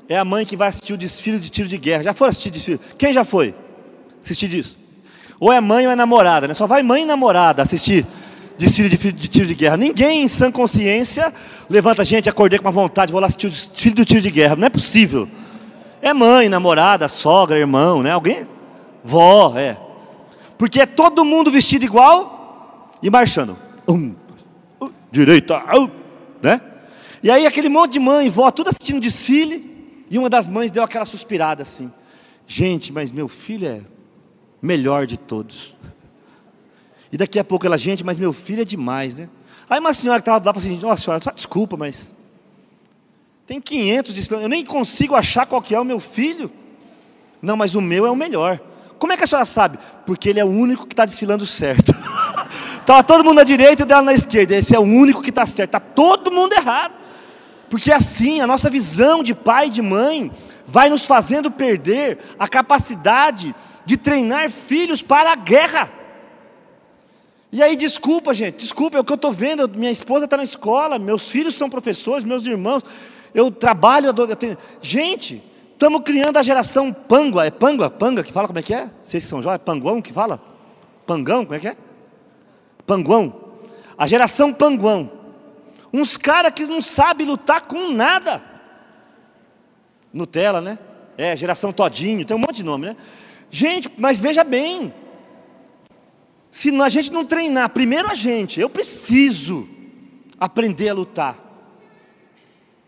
é 0.08 0.16
a 0.16 0.24
mãe 0.24 0.46
que 0.46 0.56
vai 0.56 0.68
assistir 0.68 0.92
o 0.92 0.96
desfile 0.96 1.38
de 1.38 1.50
tiro 1.50 1.68
de 1.68 1.76
guerra. 1.76 2.02
Já 2.02 2.14
foi 2.14 2.28
assistir 2.28 2.50
desfile? 2.50 2.80
Quem 2.96 3.12
já 3.12 3.24
foi 3.24 3.54
assistir 4.22 4.48
disso? 4.48 4.76
Ou 5.38 5.52
é 5.52 5.60
mãe 5.60 5.86
ou 5.86 5.92
é 5.92 5.96
namorada, 5.96 6.48
né? 6.48 6.54
Só 6.54 6.66
vai 6.66 6.82
mãe 6.82 7.02
e 7.02 7.04
namorada 7.04 7.62
assistir 7.62 8.06
desfile 8.56 8.88
de, 8.88 9.12
de 9.12 9.28
tiro 9.28 9.46
de 9.46 9.54
guerra. 9.54 9.76
Ninguém 9.76 10.22
em 10.22 10.28
sã 10.28 10.50
consciência 10.50 11.32
levanta, 11.68 12.04
gente, 12.04 12.28
acordei 12.28 12.58
com 12.58 12.64
uma 12.64 12.72
vontade, 12.72 13.12
vou 13.12 13.20
lá 13.20 13.26
assistir 13.26 13.46
o 13.46 13.50
desfile 13.50 13.94
do 13.94 14.04
tiro 14.04 14.20
de 14.20 14.30
guerra. 14.30 14.56
Não 14.56 14.66
é 14.66 14.70
possível. 14.70 15.28
É 16.00 16.12
mãe, 16.14 16.48
namorada, 16.48 17.06
sogra, 17.06 17.58
irmão, 17.58 18.02
né? 18.02 18.12
Alguém? 18.12 18.48
Vó, 19.04 19.56
é. 19.56 19.76
Porque 20.56 20.80
é 20.80 20.86
todo 20.86 21.24
mundo 21.24 21.50
vestido 21.50 21.84
igual 21.84 22.90
e 23.02 23.10
marchando. 23.10 23.56
Um, 23.86 24.14
direita, 25.10 25.62
um, 25.76 25.88
né? 26.42 26.60
E 27.22 27.30
aí 27.30 27.46
aquele 27.46 27.68
monte 27.68 27.92
de 27.94 28.00
mãe 28.00 28.26
e 28.26 28.30
vó, 28.30 28.50
tudo 28.50 28.68
assistindo 28.68 29.00
desfile, 29.00 29.67
e 30.10 30.18
uma 30.18 30.30
das 30.30 30.48
mães 30.48 30.70
deu 30.70 30.82
aquela 30.82 31.04
suspirada 31.04 31.62
assim: 31.62 31.92
Gente, 32.46 32.92
mas 32.92 33.12
meu 33.12 33.28
filho 33.28 33.66
é 33.66 33.80
melhor 34.60 35.06
de 35.06 35.16
todos. 35.16 35.76
E 37.10 37.16
daqui 37.16 37.38
a 37.38 37.44
pouco 37.44 37.66
ela, 37.66 37.78
gente, 37.78 38.04
mas 38.04 38.18
meu 38.18 38.32
filho 38.32 38.62
é 38.62 38.64
demais, 38.64 39.16
né? 39.16 39.28
Aí 39.68 39.80
uma 39.80 39.92
senhora 39.92 40.20
que 40.20 40.28
estava 40.28 40.44
lá 40.44 40.54
falou 40.54 40.68
assim: 40.68 40.80
Nossa 40.80 41.02
senhora, 41.02 41.22
só 41.22 41.30
desculpa, 41.30 41.76
mas 41.76 42.14
tem 43.46 43.60
500 43.60 44.14
de 44.14 44.30
eu 44.30 44.48
nem 44.48 44.64
consigo 44.64 45.14
achar 45.14 45.46
qual 45.46 45.62
que 45.62 45.74
é 45.74 45.80
o 45.80 45.84
meu 45.84 46.00
filho. 46.00 46.50
Não, 47.40 47.56
mas 47.56 47.74
o 47.74 47.80
meu 47.80 48.04
é 48.04 48.10
o 48.10 48.16
melhor. 48.16 48.60
Como 48.98 49.12
é 49.12 49.16
que 49.16 49.24
a 49.24 49.26
senhora 49.26 49.46
sabe? 49.46 49.78
Porque 50.04 50.28
ele 50.28 50.40
é 50.40 50.44
o 50.44 50.48
único 50.48 50.86
que 50.86 50.92
está 50.92 51.04
desfilando 51.04 51.46
certo. 51.46 51.94
Estava 52.80 53.02
todo 53.04 53.24
mundo 53.24 53.40
à 53.40 53.44
direita 53.44 53.84
e 53.84 53.86
dela 53.86 54.02
na 54.02 54.12
esquerda. 54.12 54.56
Esse 54.56 54.74
é 54.74 54.78
o 54.78 54.82
único 54.82 55.22
que 55.22 55.30
está 55.30 55.46
certo. 55.46 55.76
Está 55.76 55.80
todo 55.80 56.32
mundo 56.32 56.52
errado. 56.52 56.97
Porque 57.70 57.92
assim, 57.92 58.40
a 58.40 58.46
nossa 58.46 58.70
visão 58.70 59.22
de 59.22 59.34
pai 59.34 59.66
e 59.66 59.70
de 59.70 59.82
mãe 59.82 60.30
vai 60.66 60.88
nos 60.88 61.04
fazendo 61.04 61.50
perder 61.50 62.18
a 62.38 62.46
capacidade 62.48 63.54
de 63.84 63.96
treinar 63.96 64.50
filhos 64.50 65.02
para 65.02 65.32
a 65.32 65.36
guerra. 65.36 65.90
E 67.50 67.62
aí, 67.62 67.76
desculpa, 67.76 68.34
gente, 68.34 68.58
desculpa, 68.58 68.98
é 68.98 69.00
o 69.00 69.04
que 69.04 69.12
eu 69.12 69.16
estou 69.16 69.32
vendo. 69.32 69.66
Minha 69.68 69.90
esposa 69.90 70.26
está 70.26 70.36
na 70.36 70.42
escola, 70.42 70.98
meus 70.98 71.30
filhos 71.30 71.54
são 71.54 71.70
professores, 71.70 72.24
meus 72.24 72.44
irmãos, 72.44 72.82
eu 73.34 73.50
trabalho. 73.50 74.08
Eu 74.08 74.36
tenho... 74.36 74.58
Gente, 74.82 75.42
estamos 75.72 76.02
criando 76.02 76.36
a 76.36 76.42
geração 76.42 76.92
pangua. 76.92 77.46
É 77.46 77.50
pangua? 77.50 77.88
Panga 77.88 78.22
que 78.22 78.32
fala 78.32 78.46
como 78.46 78.58
é 78.58 78.62
que 78.62 78.74
é? 78.74 78.90
Vocês 79.02 79.24
que 79.24 79.30
são 79.30 79.40
jovens, 79.40 79.56
é 79.56 79.58
panguão 79.58 80.02
que 80.02 80.12
fala? 80.12 80.40
Pangão, 81.06 81.44
como 81.44 81.54
é 81.54 81.58
que 81.58 81.68
é? 81.68 81.76
Panguão, 82.86 83.34
a 83.96 84.06
geração 84.06 84.52
Panguão, 84.52 85.10
uns 85.92 86.16
caras 86.16 86.52
que 86.52 86.66
não 86.66 86.80
sabem 86.80 87.26
lutar 87.26 87.62
com 87.62 87.92
nada. 87.92 88.42
Nutella, 90.12 90.60
né? 90.60 90.78
É, 91.16 91.36
geração 91.36 91.72
Todinho, 91.72 92.24
tem 92.24 92.36
um 92.36 92.40
monte 92.40 92.56
de 92.56 92.64
nome, 92.64 92.86
né? 92.86 92.96
Gente, 93.50 93.90
mas 93.96 94.20
veja 94.20 94.44
bem, 94.44 94.92
se 96.50 96.70
a 96.80 96.88
gente 96.88 97.12
não 97.12 97.24
treinar, 97.24 97.70
primeiro 97.70 98.10
a 98.10 98.14
gente, 98.14 98.60
eu 98.60 98.68
preciso 98.68 99.68
aprender 100.38 100.88
a 100.88 100.94
lutar. 100.94 101.38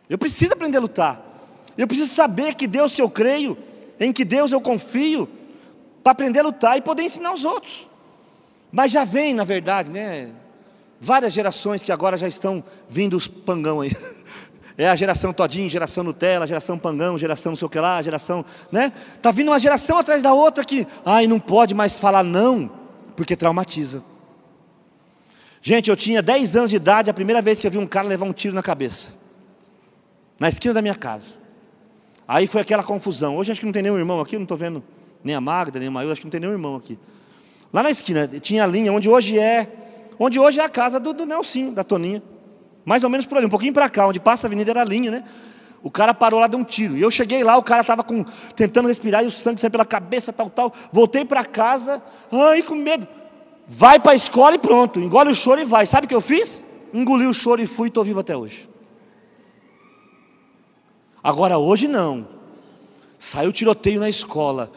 Eu 0.09 0.19
preciso 0.19 0.53
aprender 0.53 0.79
a 0.79 0.81
lutar. 0.81 1.23
Eu 1.77 1.87
preciso 1.87 2.13
saber 2.13 2.55
que 2.55 2.67
Deus 2.67 2.95
que 2.95 3.03
eu 3.03 3.09
creio, 3.09 3.57
em 3.99 4.13
que 4.13 4.25
Deus 4.25 4.53
eu 4.53 4.61
confio, 4.61 5.29
para 6.03 6.13
aprender 6.13 6.41
a 6.41 6.45
lutar 6.45 6.79
e 6.79 6.83
poder 6.83 7.03
ensinar 7.03 7.33
os 7.33 7.45
outros. 7.45 7.89
Mas 8.73 8.91
já 8.93 9.05
vem, 9.05 9.35
na 9.35 9.45
verdade, 9.45 9.91
né? 9.91 10.33
Várias 11.01 11.33
gerações 11.33 11.83
que 11.83 11.91
agora 11.91 12.17
já 12.17 12.29
estão 12.29 12.63
vindo 12.89 13.17
os 13.17 13.27
pangão 13.27 13.81
aí. 13.81 13.91
É 14.79 14.89
a 14.89 14.97
geração 14.97 15.31
todinho, 15.31 15.69
geração 15.69 16.03
Nutella, 16.03 16.47
geração 16.47 16.79
pangão, 16.79 17.19
geração 17.19 17.53
não 17.53 17.57
sei 17.57 17.67
o 17.67 17.69
que 17.69 17.79
lá, 17.79 18.01
geração, 18.01 18.43
né? 18.73 18.91
Tá 19.21 19.31
vindo 19.31 19.49
uma 19.49 19.59
geração 19.59 19.99
atrás 19.99 20.23
da 20.23 20.33
outra 20.33 20.65
que, 20.65 20.87
ai, 21.05 21.27
não 21.27 21.39
pode 21.39 21.75
mais 21.75 21.99
falar 21.99 22.23
não, 22.23 22.71
porque 23.15 23.37
traumatiza. 23.37 24.03
Gente, 25.61 25.91
eu 25.91 25.97
tinha 25.97 26.23
10 26.23 26.57
anos 26.57 26.71
de 26.71 26.77
idade, 26.77 27.11
a 27.11 27.13
primeira 27.13 27.43
vez 27.43 27.61
que 27.61 27.67
eu 27.67 27.71
vi 27.71 27.77
um 27.77 27.87
cara 27.87 28.09
levar 28.09 28.25
um 28.25 28.33
tiro 28.33 28.55
na 28.55 28.63
cabeça. 28.63 29.13
Na 30.39 30.49
esquina 30.49 30.73
da 30.73 30.81
minha 30.81 30.95
casa. 30.95 31.35
Aí 32.27 32.47
foi 32.47 32.63
aquela 32.63 32.83
confusão. 32.83 33.37
Hoje 33.37 33.53
acho 33.53 33.61
que 33.61 33.67
não 33.67 33.73
tem 33.73 33.83
nenhum 33.83 33.99
irmão 33.99 34.19
aqui, 34.19 34.37
não 34.37 34.45
estou 34.45 34.57
vendo 34.57 34.83
nem 35.23 35.35
a 35.35 35.41
Magda, 35.43 35.79
nem 35.79 35.89
a 35.89 35.91
Maio, 35.91 36.11
acho 36.11 36.23
que 36.23 36.27
não 36.27 36.31
tem 36.31 36.41
nenhum 36.41 36.55
irmão 36.55 36.77
aqui. 36.77 36.99
Lá 37.71 37.83
na 37.83 37.91
esquina 37.91 38.27
tinha 38.41 38.65
a 38.65 38.67
linha 38.67 38.93
onde 38.93 39.11
hoje 39.11 39.39
é, 39.39 39.71
onde 40.21 40.39
hoje 40.39 40.61
é 40.61 40.65
a 40.65 40.69
casa 40.69 41.01
do, 41.01 41.15
do 41.15 41.25
Nelsinho, 41.25 41.73
da 41.73 41.83
Toninha. 41.83 42.23
Mais 42.85 43.03
ou 43.03 43.09
menos 43.09 43.25
por 43.25 43.39
ali, 43.39 43.47
um 43.47 43.51
pouquinho 43.51 43.73
para 43.73 43.89
cá, 43.89 44.07
onde 44.07 44.21
passa 44.21 44.47
a 44.47 44.49
avenida 44.49 44.71
era 44.71 44.83
a 44.83 44.85
linha, 44.85 45.11
né? 45.11 45.25
O 45.83 45.91
cara 45.91 46.13
parou 46.13 46.39
lá, 46.39 46.47
deu 46.47 46.61
um 46.61 46.65
tiro. 46.65 46.95
E 46.95 47.01
eu 47.01 47.11
cheguei 47.11 47.43
lá, 47.43 47.57
o 47.57 47.63
cara 47.63 47.81
estava 47.81 48.05
tentando 48.55 48.87
respirar 48.87 49.25
e 49.25 49.27
o 49.27 49.31
sangue 49.31 49.59
saiu 49.59 49.71
pela 49.71 49.85
cabeça, 49.85 50.31
tal, 50.31 50.51
tal. 50.51 50.75
Voltei 50.93 51.25
para 51.25 51.43
casa, 51.43 52.03
ai, 52.31 52.63
com 52.63 52.75
medo. 52.75 53.09
Vai 53.67 53.99
para 53.99 54.13
a 54.13 54.15
escola 54.15 54.57
e 54.57 54.59
pronto. 54.59 55.01
Engole 55.01 55.31
o 55.31 55.35
choro 55.35 55.61
e 55.61 55.65
vai. 55.65 55.87
Sabe 55.87 56.05
o 56.05 56.09
que 56.09 56.15
eu 56.15 56.21
fiz? 56.21 56.67
Engoli 56.93 57.27
o 57.27 57.33
choro 57.33 57.63
e 57.63 57.67
fui 57.67 57.87
e 57.87 57.89
estou 57.89 58.05
vivo 58.05 58.21
até 58.21 58.37
hoje. 58.37 58.69
Agora, 61.23 61.57
hoje 61.57 61.89
não. 61.89 62.29
Saiu 63.19 63.53
tiroteio 63.53 64.01
na 64.01 64.09
escola. 64.09 64.71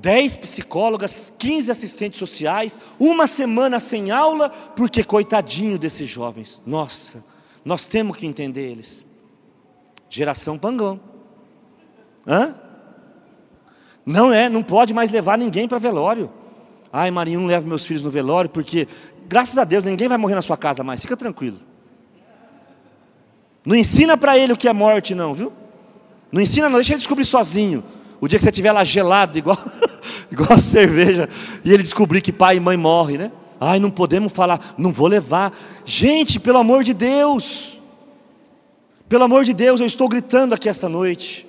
10 0.00 0.38
psicólogas, 0.38 1.32
15 1.38 1.70
assistentes 1.70 2.18
sociais, 2.18 2.80
uma 2.98 3.26
semana 3.26 3.78
sem 3.78 4.10
aula, 4.10 4.48
porque 4.48 5.04
coitadinho 5.04 5.78
desses 5.78 6.08
jovens. 6.08 6.60
Nossa, 6.64 7.22
nós 7.64 7.86
temos 7.86 8.16
que 8.16 8.26
entender 8.26 8.70
eles. 8.70 9.04
Geração 10.08 10.58
pangão. 10.58 10.98
Hã? 12.26 12.54
Não 14.04 14.32
é, 14.32 14.48
não 14.48 14.62
pode 14.62 14.94
mais 14.94 15.10
levar 15.10 15.36
ninguém 15.36 15.68
para 15.68 15.78
velório. 15.78 16.32
Ai, 16.92 17.10
Marinho, 17.10 17.40
não 17.40 17.46
leva 17.46 17.66
meus 17.66 17.84
filhos 17.84 18.02
no 18.02 18.10
velório, 18.10 18.48
porque, 18.48 18.88
graças 19.28 19.58
a 19.58 19.64
Deus, 19.64 19.84
ninguém 19.84 20.08
vai 20.08 20.16
morrer 20.16 20.34
na 20.34 20.42
sua 20.42 20.56
casa 20.56 20.82
mais, 20.82 21.02
fica 21.02 21.16
tranquilo. 21.16 21.60
Não 23.66 23.76
ensina 23.76 24.16
para 24.16 24.38
ele 24.38 24.54
o 24.54 24.56
que 24.56 24.66
é 24.66 24.72
morte, 24.72 25.14
não, 25.14 25.34
viu? 25.34 25.52
Não 26.32 26.40
ensina, 26.40 26.68
não, 26.68 26.76
deixa 26.76 26.94
ele 26.94 26.98
descobrir 26.98 27.26
sozinho. 27.26 27.84
O 28.20 28.28
dia 28.28 28.38
que 28.38 28.44
você 28.44 28.50
estiver 28.50 28.72
lá 28.72 28.84
gelado, 28.84 29.38
igual, 29.38 29.58
igual 30.30 30.52
a 30.52 30.58
cerveja, 30.58 31.28
e 31.64 31.72
ele 31.72 31.82
descobrir 31.82 32.20
que 32.20 32.32
pai 32.32 32.56
e 32.56 32.60
mãe 32.60 32.76
morrem, 32.76 33.16
né? 33.16 33.32
Ai, 33.58 33.78
não 33.78 33.90
podemos 33.90 34.32
falar, 34.32 34.74
não 34.76 34.92
vou 34.92 35.06
levar. 35.06 35.56
Gente, 35.84 36.38
pelo 36.38 36.58
amor 36.58 36.82
de 36.82 36.94
Deus, 36.94 37.78
pelo 39.08 39.24
amor 39.24 39.44
de 39.44 39.52
Deus, 39.52 39.80
eu 39.80 39.86
estou 39.86 40.08
gritando 40.08 40.54
aqui 40.54 40.68
esta 40.68 40.88
noite. 40.88 41.46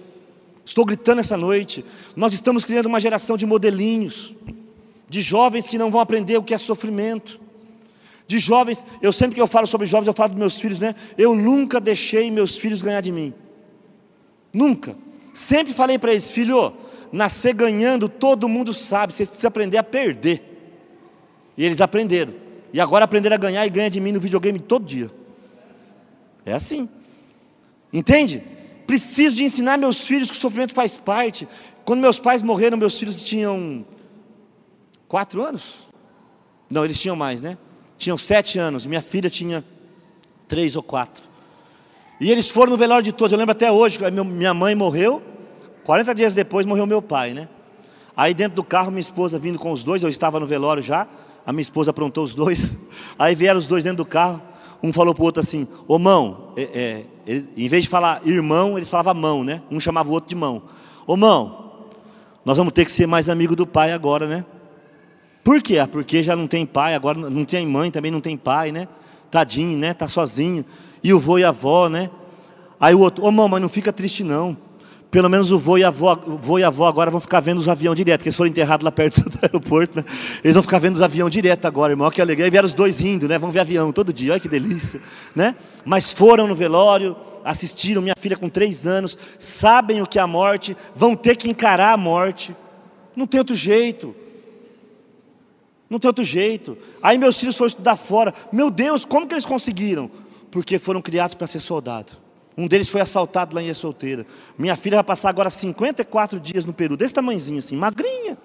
Estou 0.65 0.85
gritando 0.85 1.19
essa 1.19 1.37
noite. 1.37 1.85
Nós 2.15 2.33
estamos 2.33 2.63
criando 2.65 2.85
uma 2.87 2.99
geração 2.99 3.37
de 3.37 3.45
modelinhos, 3.45 4.35
de 5.07 5.21
jovens 5.21 5.67
que 5.67 5.77
não 5.77 5.91
vão 5.91 6.01
aprender 6.01 6.37
o 6.37 6.43
que 6.43 6.53
é 6.53 6.57
sofrimento. 6.57 7.39
De 8.27 8.39
jovens, 8.39 8.85
eu 9.01 9.11
sempre 9.11 9.35
que 9.35 9.41
eu 9.41 9.47
falo 9.47 9.67
sobre 9.67 9.85
jovens, 9.85 10.07
eu 10.07 10.13
falo 10.13 10.29
dos 10.29 10.39
meus 10.39 10.59
filhos, 10.59 10.79
né? 10.79 10.95
Eu 11.17 11.35
nunca 11.35 11.79
deixei 11.79 12.31
meus 12.31 12.57
filhos 12.57 12.81
ganhar 12.81 13.01
de 13.01 13.11
mim. 13.11 13.33
Nunca. 14.53 14.95
Sempre 15.33 15.73
falei 15.73 15.97
para 15.97 16.11
eles, 16.11 16.29
filho, 16.29 16.73
nascer 17.11 17.53
ganhando, 17.53 18.09
todo 18.09 18.49
mundo 18.49 18.73
sabe, 18.73 19.13
vocês 19.13 19.29
precisam 19.29 19.49
aprender 19.49 19.77
a 19.77 19.83
perder. 19.83 20.51
E 21.57 21.63
eles 21.63 21.81
aprenderam. 21.81 22.33
E 22.73 22.79
agora 22.79 23.05
aprenderam 23.05 23.35
a 23.35 23.39
ganhar 23.39 23.65
e 23.65 23.69
ganha 23.69 23.89
de 23.89 23.99
mim 23.99 24.11
no 24.11 24.19
videogame 24.19 24.59
todo 24.59 24.85
dia. 24.85 25.11
É 26.45 26.53
assim. 26.53 26.87
Entende? 27.91 28.43
Preciso 28.87 29.35
de 29.35 29.43
ensinar 29.43 29.77
meus 29.77 30.01
filhos 30.01 30.29
que 30.29 30.37
o 30.37 30.39
sofrimento 30.39 30.73
faz 30.73 30.97
parte. 30.97 31.47
Quando 31.83 32.01
meus 32.01 32.19
pais 32.19 32.41
morreram, 32.41 32.77
meus 32.77 32.97
filhos 32.97 33.21
tinham 33.21 33.85
quatro 35.07 35.43
anos? 35.43 35.87
Não, 36.69 36.85
eles 36.85 36.99
tinham 36.99 37.15
mais, 37.15 37.41
né? 37.41 37.57
Tinham 37.97 38.17
sete 38.17 38.57
anos. 38.57 38.85
Minha 38.85 39.01
filha 39.01 39.29
tinha 39.29 39.63
três 40.47 40.75
ou 40.75 40.83
quatro. 40.83 41.30
E 42.21 42.31
eles 42.31 42.47
foram 42.47 42.71
no 42.71 42.77
velório 42.77 43.03
de 43.03 43.11
todos. 43.11 43.31
Eu 43.31 43.39
lembro 43.39 43.51
até 43.51 43.71
hoje, 43.71 43.97
minha 44.23 44.53
mãe 44.53 44.75
morreu. 44.75 45.23
40 45.83 46.13
dias 46.13 46.35
depois 46.35 46.67
morreu 46.67 46.85
meu 46.85 47.01
pai, 47.01 47.33
né? 47.33 47.49
Aí 48.15 48.31
dentro 48.31 48.57
do 48.57 48.63
carro, 48.63 48.91
minha 48.91 49.01
esposa 49.01 49.39
vindo 49.39 49.57
com 49.57 49.71
os 49.71 49.83
dois, 49.83 50.03
eu 50.03 50.09
estava 50.09 50.39
no 50.39 50.45
velório 50.45 50.83
já. 50.83 51.07
A 51.43 51.51
minha 51.51 51.63
esposa 51.63 51.89
aprontou 51.89 52.23
os 52.23 52.35
dois. 52.35 52.77
Aí 53.17 53.33
vieram 53.33 53.57
os 53.57 53.65
dois 53.65 53.83
dentro 53.83 53.97
do 53.97 54.05
carro. 54.05 54.39
Um 54.83 54.93
falou 54.93 55.15
para 55.15 55.23
o 55.23 55.25
outro 55.25 55.41
assim: 55.41 55.67
Ô 55.87 55.97
mão, 55.97 56.53
é, 56.55 56.61
é, 56.61 57.05
eles, 57.25 57.49
em 57.57 57.67
vez 57.67 57.85
de 57.85 57.89
falar 57.89 58.21
irmão, 58.23 58.77
eles 58.77 58.87
falavam 58.87 59.15
mão, 59.15 59.43
né? 59.43 59.63
Um 59.71 59.79
chamava 59.79 60.07
o 60.07 60.11
outro 60.11 60.29
de 60.29 60.35
mão. 60.35 60.61
Ô 61.07 61.17
mão, 61.17 61.87
nós 62.45 62.55
vamos 62.55 62.71
ter 62.71 62.85
que 62.85 62.91
ser 62.91 63.07
mais 63.07 63.29
amigo 63.29 63.55
do 63.55 63.65
pai 63.65 63.93
agora, 63.93 64.27
né? 64.27 64.45
Por 65.43 65.59
quê? 65.59 65.79
Ah, 65.79 65.87
porque 65.87 66.21
já 66.21 66.35
não 66.35 66.45
tem 66.45 66.67
pai, 66.67 66.93
agora 66.93 67.17
não 67.17 67.45
tem 67.45 67.65
mãe, 67.65 67.89
também 67.89 68.11
não 68.11 68.21
tem 68.21 68.37
pai, 68.37 68.71
né? 68.71 68.87
Tadinho, 69.31 69.75
né? 69.75 69.91
Tá 69.95 70.07
sozinho. 70.07 70.63
E 71.03 71.13
o 71.13 71.19
vô 71.19 71.37
e 71.37 71.43
a 71.43 71.49
avó, 71.49 71.89
né? 71.89 72.09
Aí 72.79 72.95
o 72.95 72.99
outro, 72.99 73.23
ô 73.23 73.31
mão, 73.31 73.47
mas 73.47 73.61
não 73.61 73.69
fica 73.69 73.93
triste 73.93 74.23
não. 74.23 74.57
Pelo 75.11 75.29
menos 75.29 75.51
o 75.51 75.59
vô 75.59 75.77
e 75.77 75.83
a 75.83 75.89
avó, 75.89 76.15
vô 76.15 76.57
e 76.57 76.63
a 76.63 76.67
avó 76.67 76.87
agora 76.87 77.11
vão 77.11 77.19
ficar 77.19 77.41
vendo 77.41 77.57
os 77.57 77.67
aviões 77.67 77.97
direto, 77.97 78.19
porque 78.19 78.29
eles 78.29 78.37
foram 78.37 78.49
enterrados 78.49 78.85
lá 78.85 78.91
perto 78.91 79.21
do 79.29 79.39
aeroporto, 79.41 79.97
né? 79.97 80.05
Eles 80.41 80.53
vão 80.53 80.63
ficar 80.63 80.79
vendo 80.79 80.95
os 80.95 81.01
aviões 81.01 81.31
direto 81.31 81.65
agora, 81.65 81.91
irmão, 81.91 82.09
que 82.09 82.21
alegria. 82.21 82.47
E 82.47 82.49
vieram 82.49 82.65
os 82.65 82.73
dois 82.73 82.97
rindo, 82.97 83.27
né? 83.27 83.37
Vão 83.37 83.51
ver 83.51 83.59
avião 83.59 83.91
todo 83.91 84.13
dia, 84.13 84.31
olha 84.31 84.39
que 84.39 84.47
delícia, 84.47 85.01
né? 85.35 85.55
Mas 85.83 86.13
foram 86.13 86.47
no 86.47 86.55
velório, 86.55 87.15
assistiram, 87.43 88.01
minha 88.01 88.15
filha 88.17 88.37
com 88.37 88.47
três 88.47 88.87
anos, 88.87 89.17
sabem 89.37 90.01
o 90.01 90.07
que 90.07 90.17
é 90.17 90.21
a 90.21 90.27
morte, 90.27 90.77
vão 90.95 91.13
ter 91.13 91.35
que 91.35 91.49
encarar 91.49 91.93
a 91.93 91.97
morte. 91.97 92.55
Não 93.13 93.27
tem 93.27 93.39
outro 93.39 93.55
jeito. 93.55 94.15
Não 95.89 95.99
tem 95.99 96.07
outro 96.07 96.23
jeito. 96.23 96.77
Aí 97.03 97.17
meus 97.17 97.37
filhos 97.37 97.57
foram 97.57 97.67
estudar 97.67 97.97
fora. 97.97 98.33
Meu 98.49 98.71
Deus, 98.71 99.03
como 99.03 99.27
que 99.27 99.33
eles 99.33 99.45
conseguiram? 99.45 100.09
Porque 100.51 100.77
foram 100.77 101.01
criados 101.01 101.33
para 101.33 101.47
ser 101.47 101.61
soldado. 101.61 102.11
Um 102.57 102.67
deles 102.67 102.89
foi 102.89 103.01
assaltado 103.01 103.55
lá 103.55 103.61
em 103.61 103.73
Solteira. 103.73 104.25
Minha 104.57 104.75
filha 104.75 104.97
vai 104.97 105.03
passar 105.03 105.29
agora 105.29 105.49
54 105.49 106.39
dias 106.39 106.65
no 106.65 106.73
Peru, 106.73 106.97
desse 106.97 107.13
tamanhozinho 107.13 107.59
assim, 107.59 107.77
magrinha. 107.77 108.37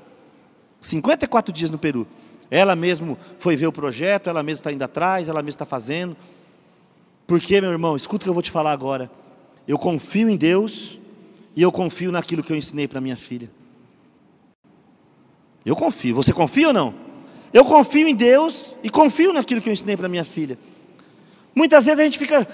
54 0.80 1.52
dias 1.52 1.70
no 1.70 1.78
Peru. 1.78 2.06
Ela 2.50 2.76
mesmo 2.76 3.18
foi 3.38 3.56
ver 3.56 3.66
o 3.66 3.72
projeto, 3.72 4.30
ela 4.30 4.42
mesma 4.42 4.60
está 4.60 4.72
indo 4.72 4.82
atrás, 4.82 5.28
ela 5.28 5.42
mesma 5.42 5.56
está 5.56 5.66
fazendo. 5.66 6.16
Porque, 7.26 7.60
meu 7.60 7.72
irmão, 7.72 7.96
escuta 7.96 8.22
o 8.22 8.24
que 8.24 8.30
eu 8.30 8.34
vou 8.34 8.42
te 8.42 8.52
falar 8.52 8.70
agora. 8.70 9.10
Eu 9.66 9.78
confio 9.78 10.28
em 10.28 10.36
Deus 10.36 10.96
e 11.56 11.62
eu 11.62 11.72
confio 11.72 12.12
naquilo 12.12 12.42
que 12.42 12.52
eu 12.52 12.56
ensinei 12.56 12.86
para 12.86 13.00
minha 13.00 13.16
filha. 13.16 13.50
Eu 15.64 15.74
confio. 15.74 16.14
Você 16.14 16.32
confia 16.32 16.68
ou 16.68 16.72
não? 16.72 16.94
Eu 17.52 17.64
confio 17.64 18.06
em 18.06 18.14
Deus 18.14 18.72
e 18.82 18.88
confio 18.88 19.32
naquilo 19.32 19.60
que 19.60 19.68
eu 19.68 19.72
ensinei 19.72 19.96
para 19.96 20.08
minha 20.08 20.24
filha. 20.24 20.56
Muitas 21.56 21.86
vezes 21.86 21.98
a 21.98 22.04
gente 22.04 22.18
fica 22.18 22.46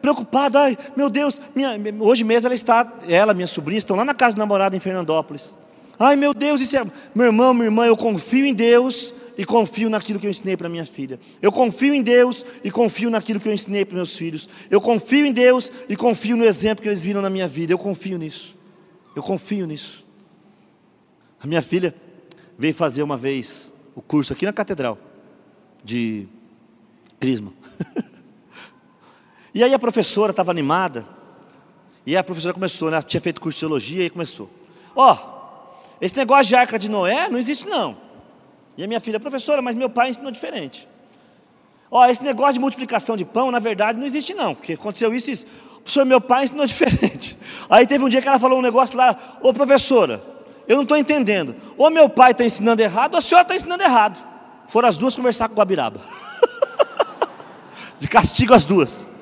preocupado, 0.00 0.56
ai, 0.56 0.78
meu 0.96 1.10
Deus, 1.10 1.38
minha, 1.54 1.78
hoje 2.00 2.24
mesmo 2.24 2.46
ela 2.46 2.54
está, 2.54 2.90
ela, 3.06 3.34
minha 3.34 3.46
sobrinha, 3.46 3.76
estão 3.76 3.94
lá 3.94 4.04
na 4.04 4.14
casa 4.14 4.34
do 4.34 4.38
namorado 4.38 4.74
em 4.74 4.80
Fernandópolis. 4.80 5.54
Ai, 5.98 6.16
meu 6.16 6.32
Deus, 6.32 6.60
isso 6.62 6.78
é, 6.78 6.84
meu 7.14 7.26
irmão, 7.26 7.52
minha 7.52 7.66
irmã, 7.66 7.86
eu 7.86 7.96
confio 7.96 8.46
em 8.46 8.54
Deus 8.54 9.12
e 9.36 9.44
confio 9.44 9.90
naquilo 9.90 10.18
que 10.18 10.26
eu 10.26 10.30
ensinei 10.30 10.56
para 10.56 10.70
minha 10.70 10.86
filha. 10.86 11.20
Eu 11.42 11.52
confio 11.52 11.92
em 11.92 12.00
Deus 12.02 12.46
e 12.64 12.70
confio 12.70 13.10
naquilo 13.10 13.38
que 13.38 13.46
eu 13.46 13.52
ensinei 13.52 13.84
para 13.84 13.96
meus 13.96 14.16
filhos. 14.16 14.48
Eu 14.70 14.80
confio 14.80 15.26
em 15.26 15.32
Deus 15.32 15.70
e 15.86 15.94
confio 15.94 16.34
no 16.34 16.44
exemplo 16.44 16.82
que 16.82 16.88
eles 16.88 17.02
viram 17.02 17.20
na 17.20 17.28
minha 17.28 17.46
vida. 17.46 17.74
Eu 17.74 17.78
confio 17.78 18.16
nisso. 18.16 18.56
Eu 19.14 19.22
confio 19.22 19.66
nisso. 19.66 20.02
A 21.42 21.46
minha 21.46 21.60
filha 21.60 21.94
veio 22.58 22.72
fazer 22.72 23.02
uma 23.02 23.18
vez 23.18 23.74
o 23.94 24.00
curso 24.00 24.32
aqui 24.32 24.46
na 24.46 24.52
catedral 24.52 24.98
de 25.84 26.26
Crisma. 27.20 27.52
E 29.56 29.64
aí 29.64 29.72
a 29.72 29.78
professora 29.78 30.32
estava 30.32 30.50
animada, 30.50 31.06
e 32.04 32.14
a 32.14 32.22
professora 32.22 32.52
começou, 32.52 32.90
né? 32.90 33.00
tinha 33.00 33.22
feito 33.22 33.40
curso 33.40 33.56
de 33.56 33.60
teologia 33.60 34.04
e 34.04 34.10
começou. 34.10 34.50
Ó, 34.94 35.14
oh, 35.14 35.96
esse 35.98 36.14
negócio 36.14 36.44
de 36.44 36.54
arca 36.54 36.78
de 36.78 36.90
Noé 36.90 37.30
não 37.30 37.38
existe 37.38 37.66
não. 37.66 37.96
E 38.76 38.84
a 38.84 38.86
minha 38.86 39.00
filha, 39.00 39.18
professora, 39.18 39.62
mas 39.62 39.74
meu 39.74 39.88
pai 39.88 40.10
ensinou 40.10 40.30
diferente. 40.30 40.86
Ó, 41.90 42.02
oh, 42.02 42.04
esse 42.04 42.22
negócio 42.22 42.52
de 42.52 42.60
multiplicação 42.60 43.16
de 43.16 43.24
pão, 43.24 43.50
na 43.50 43.58
verdade, 43.58 43.98
não 43.98 44.04
existe 44.04 44.34
não, 44.34 44.54
porque 44.54 44.74
aconteceu 44.74 45.14
isso 45.14 45.30
e 45.30 45.32
isso. 45.32 45.46
Professor, 45.82 46.04
meu 46.04 46.20
pai 46.20 46.44
ensinou 46.44 46.66
diferente. 46.68 47.38
Aí 47.70 47.86
teve 47.86 48.04
um 48.04 48.10
dia 48.10 48.20
que 48.20 48.28
ela 48.28 48.38
falou 48.38 48.58
um 48.58 48.62
negócio 48.62 48.94
lá, 48.94 49.38
ô 49.40 49.54
professora, 49.54 50.22
eu 50.68 50.76
não 50.76 50.82
estou 50.82 50.98
entendendo. 50.98 51.56
Ou 51.78 51.90
meu 51.90 52.10
pai 52.10 52.32
está 52.32 52.44
ensinando 52.44 52.82
errado, 52.82 53.14
ou 53.14 53.18
a 53.20 53.22
senhora 53.22 53.44
está 53.44 53.56
ensinando 53.56 53.82
errado. 53.82 54.22
Foram 54.66 54.86
as 54.86 54.98
duas 54.98 55.14
conversar 55.14 55.48
com 55.48 55.54
o 55.54 55.56
Guabiraba. 55.56 55.98
de 57.98 58.06
castigo 58.06 58.52
as 58.52 58.66
duas. 58.66 59.15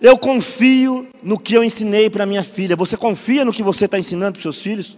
Eu 0.00 0.16
confio 0.16 1.08
no 1.22 1.38
que 1.38 1.54
eu 1.54 1.64
ensinei 1.64 2.08
para 2.08 2.24
minha 2.24 2.44
filha. 2.44 2.76
Você 2.76 2.96
confia 2.96 3.44
no 3.44 3.52
que 3.52 3.62
você 3.62 3.86
está 3.86 3.98
ensinando 3.98 4.32
para 4.32 4.38
os 4.38 4.42
seus 4.42 4.60
filhos? 4.60 4.96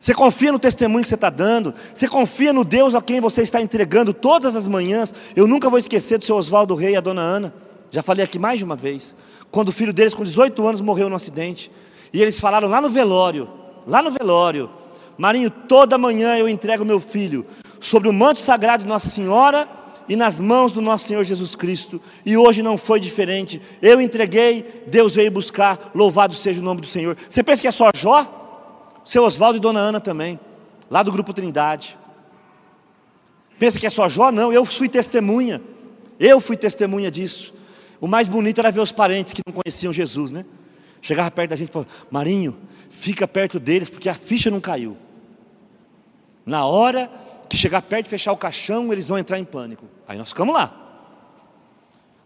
Você 0.00 0.14
confia 0.14 0.50
no 0.50 0.58
testemunho 0.58 1.02
que 1.02 1.08
você 1.08 1.14
está 1.14 1.30
dando? 1.30 1.74
Você 1.94 2.08
confia 2.08 2.52
no 2.52 2.64
Deus 2.64 2.94
a 2.94 3.02
quem 3.02 3.20
você 3.20 3.42
está 3.42 3.60
entregando 3.60 4.12
todas 4.12 4.56
as 4.56 4.66
manhãs? 4.66 5.14
Eu 5.36 5.46
nunca 5.46 5.68
vou 5.68 5.78
esquecer 5.78 6.18
do 6.18 6.24
seu 6.24 6.36
Oswaldo 6.36 6.74
Rei 6.74 6.94
e 6.94 6.96
a 6.96 7.00
dona 7.00 7.22
Ana. 7.22 7.54
Já 7.90 8.02
falei 8.02 8.24
aqui 8.24 8.38
mais 8.38 8.58
de 8.58 8.64
uma 8.64 8.76
vez. 8.76 9.14
Quando 9.50 9.68
o 9.68 9.72
filho 9.72 9.92
deles, 9.92 10.14
com 10.14 10.24
18 10.24 10.66
anos, 10.66 10.80
morreu 10.80 11.08
num 11.08 11.16
acidente. 11.16 11.70
E 12.12 12.20
eles 12.20 12.40
falaram 12.40 12.68
lá 12.68 12.80
no 12.80 12.88
velório, 12.88 13.48
lá 13.86 14.02
no 14.02 14.10
velório, 14.10 14.70
Marinho, 15.20 15.50
toda 15.50 15.98
manhã 15.98 16.38
eu 16.38 16.48
entrego 16.48 16.82
meu 16.82 16.98
filho 16.98 17.44
sobre 17.78 18.08
o 18.08 18.12
manto 18.12 18.40
sagrado 18.40 18.84
de 18.84 18.88
Nossa 18.88 19.10
Senhora 19.10 19.68
e 20.10 20.16
nas 20.16 20.40
mãos 20.40 20.72
do 20.72 20.80
nosso 20.80 21.06
Senhor 21.06 21.22
Jesus 21.22 21.54
Cristo, 21.54 22.02
e 22.26 22.36
hoje 22.36 22.64
não 22.64 22.76
foi 22.76 22.98
diferente. 22.98 23.62
Eu 23.80 24.00
entreguei, 24.00 24.82
Deus 24.88 25.14
veio 25.14 25.30
buscar, 25.30 25.92
louvado 25.94 26.34
seja 26.34 26.60
o 26.60 26.64
nome 26.64 26.80
do 26.80 26.86
Senhor. 26.88 27.16
Você 27.28 27.44
pensa 27.44 27.62
que 27.62 27.68
é 27.68 27.70
só 27.70 27.92
Jó? 27.94 28.98
Seu 29.04 29.22
Oswaldo 29.22 29.58
e 29.58 29.60
Dona 29.60 29.78
Ana 29.78 30.00
também, 30.00 30.40
lá 30.90 31.04
do 31.04 31.12
grupo 31.12 31.32
Trindade. 31.32 31.96
Pensa 33.56 33.78
que 33.78 33.86
é 33.86 33.90
só 33.90 34.08
Jó? 34.08 34.32
Não, 34.32 34.52
eu 34.52 34.64
fui 34.64 34.88
testemunha. 34.88 35.62
Eu 36.18 36.40
fui 36.40 36.56
testemunha 36.56 37.08
disso. 37.08 37.54
O 38.00 38.08
mais 38.08 38.26
bonito 38.26 38.58
era 38.58 38.72
ver 38.72 38.80
os 38.80 38.90
parentes 38.90 39.32
que 39.32 39.42
não 39.46 39.62
conheciam 39.62 39.92
Jesus, 39.92 40.32
né? 40.32 40.44
Chegava 41.00 41.30
perto 41.30 41.50
da 41.50 41.56
gente 41.56 41.68
e 41.68 41.72
falava: 41.72 41.90
Marinho, 42.10 42.58
fica 42.90 43.28
perto 43.28 43.60
deles 43.60 43.88
porque 43.88 44.08
a 44.08 44.14
ficha 44.14 44.50
não 44.50 44.60
caiu. 44.60 44.96
Na 46.44 46.66
hora 46.66 47.08
que 47.50 47.56
chegar 47.56 47.82
perto 47.82 48.04
de 48.04 48.10
fechar 48.10 48.32
o 48.32 48.36
caixão, 48.36 48.92
eles 48.92 49.08
vão 49.08 49.18
entrar 49.18 49.36
em 49.36 49.44
pânico. 49.44 49.84
Aí 50.06 50.16
nós 50.16 50.28
ficamos 50.28 50.54
lá. 50.54 50.72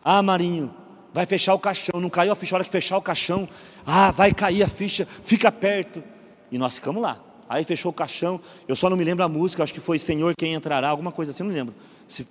Ah, 0.04 0.22
Marinho, 0.22 0.72
vai 1.14 1.24
fechar 1.24 1.54
o 1.54 1.58
caixão, 1.58 1.98
não 1.98 2.10
caiu 2.10 2.30
a 2.30 2.37
ficha, 2.37 2.54
hora 2.54 2.62
que 2.62 2.70
fechar 2.70 2.98
o 2.98 3.02
caixão, 3.02 3.48
ah, 3.87 4.10
vai 4.10 4.32
cair 4.32 4.62
a 4.62 4.68
ficha, 4.68 5.08
fica 5.24 5.50
perto. 5.50 6.04
E 6.52 6.58
nós 6.58 6.74
ficamos 6.74 7.02
lá. 7.02 7.18
Aí 7.48 7.64
fechou 7.64 7.90
o 7.90 7.94
caixão, 7.94 8.38
eu 8.68 8.76
só 8.76 8.90
não 8.90 8.98
me 8.98 9.04
lembro 9.04 9.24
a 9.24 9.28
música, 9.28 9.62
acho 9.62 9.72
que 9.72 9.80
foi 9.80 9.98
Senhor 9.98 10.34
quem 10.37 10.52
entrará, 10.52 10.90
alguma 10.90 11.10
coisa 11.10 11.32
assim, 11.32 11.42
não 11.42 11.50
lembro. 11.50 11.74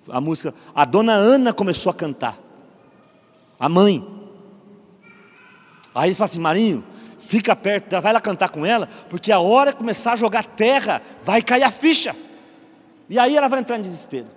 A 0.07 0.21
música, 0.21 0.53
a 0.75 0.85
dona 0.85 1.13
Ana 1.13 1.51
começou 1.51 1.89
a 1.89 1.95
cantar. 1.95 2.37
A 3.59 3.67
mãe. 3.67 4.07
Aí 5.95 6.09
eles 6.09 6.17
falam 6.17 6.29
assim, 6.31 6.39
Marinho, 6.39 6.83
fica 7.17 7.55
perto, 7.55 7.99
vai 7.99 8.13
lá 8.13 8.21
cantar 8.21 8.49
com 8.49 8.63
ela, 8.63 8.87
porque 9.09 9.31
a 9.31 9.39
hora 9.39 9.71
que 9.71 9.79
começar 9.79 10.13
a 10.13 10.15
jogar 10.15 10.45
terra, 10.45 11.01
vai 11.23 11.41
cair 11.41 11.63
a 11.63 11.71
ficha. 11.71 12.15
E 13.09 13.19
aí 13.19 13.35
ela 13.35 13.47
vai 13.47 13.59
entrar 13.59 13.77
em 13.77 13.81
desespero. 13.81 14.27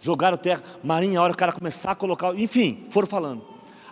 Jogaram 0.00 0.36
terra, 0.36 0.62
marinha, 0.82 1.20
a 1.20 1.22
hora 1.22 1.32
o 1.32 1.36
cara 1.36 1.52
começar 1.52 1.90
a 1.90 1.94
colocar, 1.94 2.34
enfim, 2.34 2.86
foram 2.88 3.06
falando. 3.06 3.44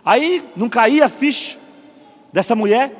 Aí 0.03 0.43
não 0.55 0.67
caía 0.67 1.05
a 1.05 1.09
ficha 1.09 1.57
dessa 2.33 2.55
mulher, 2.55 2.91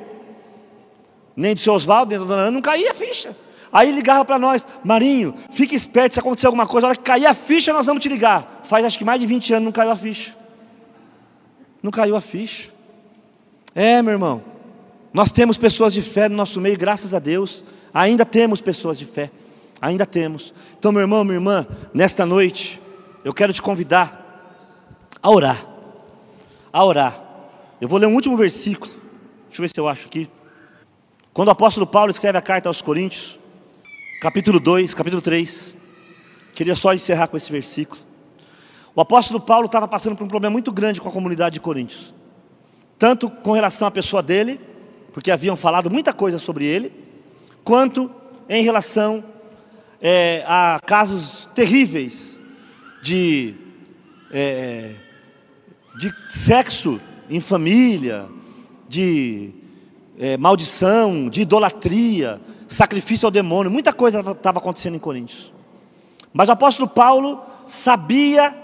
nem 1.36 1.54
do 1.54 1.60
seu 1.60 1.74
Oswaldo, 1.74 2.10
nem 2.10 2.18
da 2.18 2.24
dona 2.24 2.42
Ana, 2.42 2.50
não 2.52 2.62
caía 2.62 2.90
a 2.90 2.94
ficha. 2.94 3.36
Aí 3.72 3.90
ligava 3.92 4.24
para 4.24 4.38
nós, 4.38 4.66
Marinho, 4.84 5.34
fique 5.50 5.74
esperto, 5.74 6.14
se 6.14 6.20
acontecer 6.20 6.46
alguma 6.46 6.66
coisa, 6.66 6.86
a 6.86 6.90
hora 6.90 6.96
que 6.96 7.02
cair 7.02 7.26
a 7.26 7.34
ficha, 7.34 7.72
nós 7.72 7.86
vamos 7.86 8.02
te 8.02 8.08
ligar. 8.08 8.62
Faz 8.64 8.84
acho 8.84 8.98
que 8.98 9.04
mais 9.04 9.20
de 9.20 9.26
20 9.26 9.54
anos 9.54 9.64
não 9.64 9.72
caiu 9.72 9.90
a 9.90 9.96
ficha. 9.96 10.36
Não 11.82 11.90
caiu 11.90 12.16
a 12.16 12.20
ficha. 12.20 12.70
É, 13.74 14.02
meu 14.02 14.12
irmão. 14.12 14.42
Nós 15.12 15.32
temos 15.32 15.56
pessoas 15.56 15.92
de 15.92 16.02
fé 16.02 16.28
no 16.28 16.36
nosso 16.36 16.60
meio, 16.60 16.76
graças 16.76 17.14
a 17.14 17.18
Deus. 17.18 17.64
Ainda 17.92 18.24
temos 18.24 18.60
pessoas 18.60 18.98
de 18.98 19.04
fé. 19.04 19.30
Ainda 19.80 20.04
temos. 20.04 20.52
Então, 20.78 20.92
meu 20.92 21.00
irmão, 21.00 21.24
minha 21.24 21.36
irmã, 21.36 21.66
nesta 21.94 22.26
noite, 22.26 22.80
eu 23.24 23.32
quero 23.32 23.52
te 23.52 23.62
convidar 23.62 24.20
a 25.22 25.30
orar. 25.30 25.66
A 26.72 26.84
orar. 26.84 27.20
Eu 27.80 27.88
vou 27.88 27.98
ler 27.98 28.06
um 28.06 28.14
último 28.14 28.36
versículo. 28.36 28.92
Deixa 29.48 29.60
eu 29.60 29.62
ver 29.62 29.68
se 29.68 29.80
eu 29.80 29.88
acho 29.88 30.06
aqui. 30.06 30.28
Quando 31.32 31.48
o 31.48 31.52
apóstolo 31.52 31.86
Paulo 31.86 32.10
escreve 32.10 32.36
a 32.36 32.42
carta 32.42 32.68
aos 32.68 32.82
Coríntios, 32.82 33.38
capítulo 34.20 34.60
2, 34.60 34.92
capítulo 34.92 35.22
3. 35.22 35.74
Queria 36.52 36.76
só 36.76 36.92
encerrar 36.92 37.28
com 37.28 37.36
esse 37.36 37.50
versículo. 37.50 38.00
O 38.94 39.00
apóstolo 39.00 39.40
Paulo 39.40 39.66
estava 39.66 39.88
passando 39.88 40.14
por 40.14 40.24
um 40.24 40.28
problema 40.28 40.52
muito 40.52 40.70
grande 40.70 41.00
com 41.00 41.08
a 41.08 41.12
comunidade 41.12 41.54
de 41.54 41.60
Coríntios. 41.60 42.14
Tanto 42.98 43.30
com 43.30 43.52
relação 43.52 43.88
à 43.88 43.90
pessoa 43.90 44.22
dele, 44.22 44.60
porque 45.12 45.30
haviam 45.30 45.56
falado 45.56 45.90
muita 45.90 46.12
coisa 46.12 46.38
sobre 46.38 46.66
ele, 46.66 46.92
quanto 47.64 48.10
em 48.46 48.62
relação 48.62 49.24
é, 50.00 50.44
a 50.46 50.80
casos 50.84 51.48
terríveis 51.54 52.40
de, 53.02 53.54
é, 54.30 54.92
de 55.98 56.12
sexo 56.30 57.00
em 57.28 57.40
família, 57.40 58.26
de 58.88 59.50
é, 60.18 60.36
maldição, 60.36 61.28
de 61.28 61.42
idolatria, 61.42 62.40
sacrifício 62.66 63.26
ao 63.26 63.30
demônio, 63.30 63.70
muita 63.70 63.92
coisa 63.92 64.20
estava 64.20 64.58
acontecendo 64.58 64.94
em 64.94 65.00
Coríntios. 65.00 65.52
Mas 66.32 66.48
o 66.48 66.52
apóstolo 66.52 66.88
Paulo 66.88 67.40
sabia, 67.66 68.56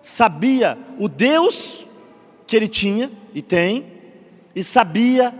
sabia 0.00 0.78
o 0.98 1.08
Deus 1.08 1.86
que 2.46 2.54
ele 2.54 2.68
tinha 2.68 3.10
e 3.34 3.40
tem, 3.40 3.86
e 4.54 4.62
sabia 4.62 5.34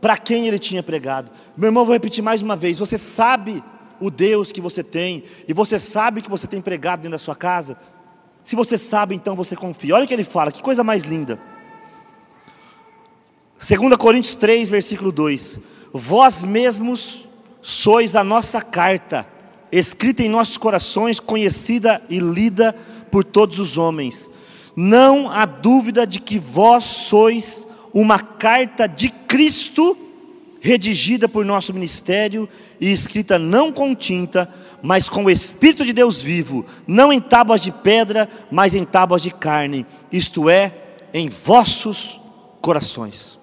para 0.00 0.16
quem 0.16 0.46
ele 0.46 0.58
tinha 0.58 0.82
pregado. 0.82 1.30
Meu 1.56 1.68
irmão, 1.68 1.84
vou 1.84 1.92
repetir 1.92 2.22
mais 2.22 2.42
uma 2.42 2.56
vez: 2.56 2.78
você 2.78 2.96
sabe 2.96 3.62
o 4.02 4.10
Deus 4.10 4.50
que 4.50 4.60
você 4.60 4.82
tem, 4.82 5.24
e 5.46 5.54
você 5.54 5.78
sabe 5.78 6.20
que 6.20 6.28
você 6.28 6.46
tem 6.46 6.60
pregado 6.60 7.02
dentro 7.02 7.12
da 7.12 7.18
sua 7.18 7.36
casa? 7.36 7.76
Se 8.42 8.56
você 8.56 8.76
sabe, 8.76 9.14
então 9.14 9.36
você 9.36 9.54
confia. 9.54 9.94
Olha 9.94 10.04
o 10.04 10.08
que 10.08 10.14
ele 10.14 10.24
fala, 10.24 10.50
que 10.50 10.62
coisa 10.62 10.82
mais 10.82 11.04
linda. 11.04 11.38
2 13.58 13.96
Coríntios 13.96 14.34
3, 14.34 14.68
versículo 14.68 15.12
2: 15.12 15.60
Vós 15.92 16.42
mesmos 16.42 17.28
sois 17.60 18.16
a 18.16 18.24
nossa 18.24 18.60
carta, 18.60 19.24
escrita 19.70 20.24
em 20.24 20.28
nossos 20.28 20.58
corações, 20.58 21.20
conhecida 21.20 22.02
e 22.10 22.18
lida 22.18 22.74
por 23.10 23.22
todos 23.22 23.60
os 23.60 23.78
homens. 23.78 24.28
Não 24.74 25.30
há 25.30 25.44
dúvida 25.44 26.04
de 26.04 26.18
que 26.18 26.40
vós 26.40 26.82
sois 26.82 27.66
uma 27.94 28.18
carta 28.18 28.88
de 28.88 29.10
Cristo, 29.10 29.96
redigida 30.60 31.28
por 31.28 31.44
nosso 31.44 31.72
ministério 31.72 32.48
e 32.82 32.90
escrita 32.90 33.38
não 33.38 33.72
com 33.72 33.94
tinta, 33.94 34.52
mas 34.82 35.08
com 35.08 35.26
o 35.26 35.30
Espírito 35.30 35.84
de 35.84 35.92
Deus 35.92 36.20
vivo, 36.20 36.66
não 36.84 37.12
em 37.12 37.20
tábuas 37.20 37.60
de 37.60 37.70
pedra, 37.70 38.28
mas 38.50 38.74
em 38.74 38.84
tábuas 38.84 39.22
de 39.22 39.30
carne, 39.30 39.86
isto 40.10 40.50
é, 40.50 40.74
em 41.14 41.28
vossos 41.28 42.20
corações. 42.60 43.38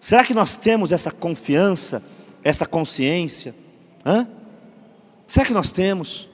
Será 0.00 0.24
que 0.24 0.34
nós 0.34 0.56
temos 0.56 0.90
essa 0.90 1.12
confiança, 1.12 2.02
essa 2.42 2.66
consciência? 2.66 3.54
Hã? 4.04 4.26
Será 5.24 5.46
que 5.46 5.52
nós 5.52 5.70
temos? 5.70 6.28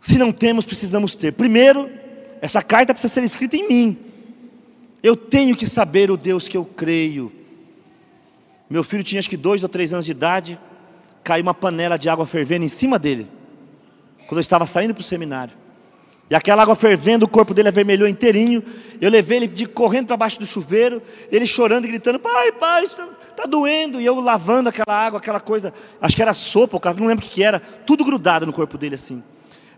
Se 0.00 0.18
não 0.18 0.32
temos, 0.32 0.64
precisamos 0.64 1.14
ter. 1.14 1.32
Primeiro, 1.34 1.88
essa 2.40 2.60
carta 2.60 2.92
precisa 2.92 3.14
ser 3.14 3.22
escrita 3.22 3.56
em 3.56 3.68
mim. 3.68 3.98
Eu 5.04 5.16
tenho 5.16 5.54
que 5.54 5.66
saber 5.66 6.10
o 6.10 6.16
Deus 6.16 6.48
que 6.48 6.56
eu 6.56 6.64
creio. 6.64 7.30
Meu 8.68 8.82
filho 8.82 9.04
tinha 9.04 9.18
acho 9.18 9.28
que 9.28 9.36
dois 9.36 9.62
ou 9.62 9.68
três 9.68 9.92
anos 9.92 10.04
de 10.04 10.10
idade, 10.10 10.58
caiu 11.22 11.42
uma 11.42 11.54
panela 11.54 11.96
de 11.96 12.08
água 12.08 12.26
fervendo 12.26 12.64
em 12.64 12.68
cima 12.68 12.98
dele, 12.98 13.28
quando 14.26 14.38
eu 14.38 14.42
estava 14.42 14.66
saindo 14.66 14.94
para 14.94 15.00
o 15.00 15.04
seminário. 15.04 15.54
E 16.28 16.34
aquela 16.34 16.62
água 16.62 16.74
fervendo, 16.74 17.24
o 17.24 17.28
corpo 17.28 17.54
dele 17.54 17.68
avermelhou 17.68 18.08
inteirinho. 18.08 18.62
Eu 19.00 19.10
levei 19.10 19.36
ele 19.36 19.46
de 19.46 19.64
correndo 19.66 20.08
para 20.08 20.16
baixo 20.16 20.40
do 20.40 20.46
chuveiro, 20.46 21.00
ele 21.30 21.46
chorando 21.46 21.84
e 21.84 21.88
gritando: 21.88 22.18
Pai, 22.18 22.50
pai, 22.50 22.84
está 22.84 23.06
tá 23.36 23.44
doendo. 23.44 24.00
E 24.00 24.06
eu 24.06 24.18
lavando 24.18 24.68
aquela 24.68 25.06
água, 25.06 25.20
aquela 25.20 25.38
coisa, 25.38 25.72
acho 26.00 26.16
que 26.16 26.22
era 26.22 26.34
sopa, 26.34 26.80
não 26.94 27.06
lembro 27.06 27.24
o 27.24 27.28
que 27.28 27.44
era, 27.44 27.60
tudo 27.60 28.04
grudado 28.04 28.44
no 28.44 28.52
corpo 28.52 28.76
dele 28.76 28.96
assim. 28.96 29.22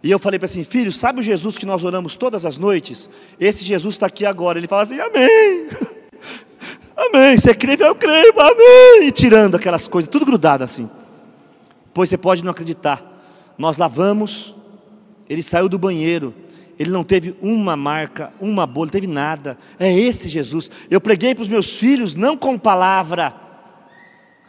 E 0.03 0.11
eu 0.11 0.18
falei 0.18 0.38
para 0.38 0.46
assim, 0.46 0.62
filho, 0.64 0.92
sabe 0.92 1.20
o 1.20 1.22
Jesus 1.22 1.59
que 1.59 1.66
nós 1.66 1.83
oramos 1.85 2.14
todas 2.14 2.46
as 2.46 2.57
noites? 2.57 3.11
Esse 3.38 3.64
Jesus 3.64 3.96
está 3.96 4.07
aqui 4.07 4.24
agora. 4.24 4.59
Ele 4.59 4.68
fala 4.68 4.83
assim, 4.83 5.01
amém. 5.01 5.66
Amém. 6.98 7.38
Você 7.38 7.54
crê, 7.54 7.76
eu 7.78 7.94
creio, 7.94 8.32
amém. 8.38 9.06
E 9.06 9.12
tirando 9.12 9.54
aquelas 9.54 9.87
coisas, 9.87 10.11
tudo 10.11 10.26
grudado 10.26 10.64
assim. 10.64 10.90
Pois 11.94 12.11
você 12.11 12.18
pode 12.18 12.44
não 12.44 12.50
acreditar. 12.50 13.02
Nós 13.56 13.76
lavamos, 13.76 14.54
ele 15.28 15.42
saiu 15.42 15.68
do 15.68 15.78
banheiro, 15.78 16.34
ele 16.78 16.90
não 16.90 17.04
teve 17.04 17.37
uma 17.40 17.76
marca, 17.76 18.32
uma 18.40 18.66
bolha, 18.66 18.90
teve 18.90 19.06
nada. 19.06 19.56
É 19.78 19.92
esse 19.92 20.28
Jesus. 20.28 20.70
Eu 20.90 21.00
preguei 21.00 21.34
para 21.34 21.42
os 21.42 21.48
meus 21.48 21.78
filhos, 21.78 22.14
não 22.14 22.37
com 22.37 22.58
palavra 22.58 23.48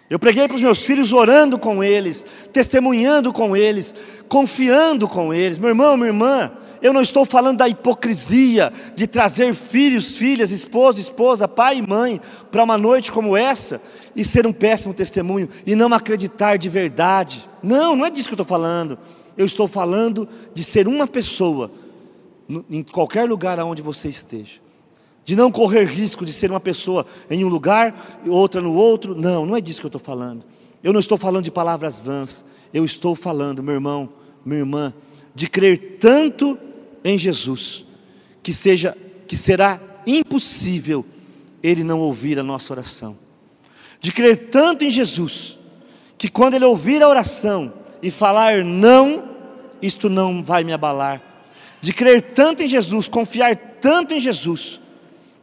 eu 0.09 0.17
preguei 0.17 0.47
para 0.47 0.55
os 0.55 0.62
meus 0.62 0.83
filhos 0.83 1.13
orando 1.13 1.59
com 1.59 1.83
eles, 1.83 2.25
testemunhando 2.51 3.31
com 3.31 3.55
eles, 3.55 3.93
confiando 4.27 5.07
com 5.07 5.31
eles. 5.31 5.59
Meu 5.59 5.69
irmão, 5.69 5.95
minha 5.95 6.09
irmã, 6.09 6.51
eu 6.82 6.94
não 6.94 7.02
estou 7.02 7.26
falando 7.26 7.58
da 7.58 7.68
hipocrisia 7.68 8.72
de 8.96 9.08
trazer 9.08 9.54
filhos, 9.54 10.18
filhas, 10.18 10.52
esposo, 10.52 11.00
esposa, 11.00 11.48
pai 11.48 11.78
e 11.78 11.88
mãe 11.88 12.22
para 12.52 12.63
uma 12.63 12.78
noite 12.78 13.12
como 13.12 13.36
essa 13.36 13.82
e 14.15 14.24
ser 14.24 14.48
um 14.48 14.54
péssimo 14.54 14.94
testemunho 14.94 15.50
e 15.65 15.76
não 15.76 15.94
acreditar 15.94 16.58
de 16.58 16.70
verdade. 16.70 17.50
Não, 17.62 17.96
não 17.96 18.06
é 18.06 18.10
disso 18.10 18.28
que 18.28 18.34
eu 18.34 18.42
estou 18.42 18.46
falando. 18.46 18.98
Eu 19.38 19.46
estou 19.46 19.68
falando 19.68 20.28
de 20.54 20.63
ser 20.63 20.88
uma 20.88 21.08
pessoa 21.08 21.72
em 22.70 22.84
qualquer 22.84 23.28
lugar 23.28 23.60
aonde 23.60 23.82
você 23.82 24.08
esteja 24.08 24.60
de 25.30 25.36
não 25.36 25.52
correr 25.52 25.86
risco 25.86 26.26
de 26.26 26.34
ser 26.34 26.50
uma 26.50 26.60
pessoa 26.60 27.06
em 27.30 27.46
um 27.46 27.48
lugar 27.48 28.20
e 28.26 28.30
outra 28.30 28.60
no 28.62 28.74
outro. 28.74 29.13
Não, 29.13 29.46
não 29.46 29.56
é 29.56 29.62
disso 29.62 29.80
que 29.80 29.86
eu 29.86 29.89
estou 29.89 30.02
falando. 30.02 30.44
Eu 30.84 30.92
não 30.92 31.00
estou 31.00 31.20
falando 31.20 31.44
de 31.44 31.52
palavras 31.52 32.02
vãs. 32.02 32.44
Eu 32.74 32.84
estou 32.84 33.13
falando, 33.13 33.62
meu 33.62 33.76
irmão, 33.76 34.10
minha 34.44 34.62
irmã, 34.62 34.92
de 35.36 35.48
crer 35.48 35.98
tanto 36.00 36.58
em 37.03 37.17
Jesus 37.17 37.85
que 38.41 38.53
seja 38.53 38.95
que 39.27 39.38
será 39.38 39.79
impossível 40.07 41.05
ele 41.62 41.83
não 41.83 41.99
ouvir 41.99 42.39
a 42.39 42.43
nossa 42.43 42.73
oração. 42.73 43.17
De 43.99 44.12
crer 44.12 44.49
tanto 44.49 44.85
em 44.85 44.89
Jesus 44.89 45.57
que 46.17 46.29
quando 46.29 46.55
ele 46.55 46.65
ouvir 46.65 47.03
a 47.03 47.07
oração 47.07 47.73
e 48.01 48.09
falar 48.09 48.63
não, 48.63 49.29
isto 49.81 50.09
não 50.09 50.43
vai 50.43 50.63
me 50.63 50.73
abalar. 50.73 51.21
De 51.81 51.93
crer 51.93 52.33
tanto 52.33 52.63
em 52.63 52.67
Jesus, 52.67 53.07
confiar 53.07 53.55
tanto 53.55 54.13
em 54.13 54.19
Jesus, 54.19 54.81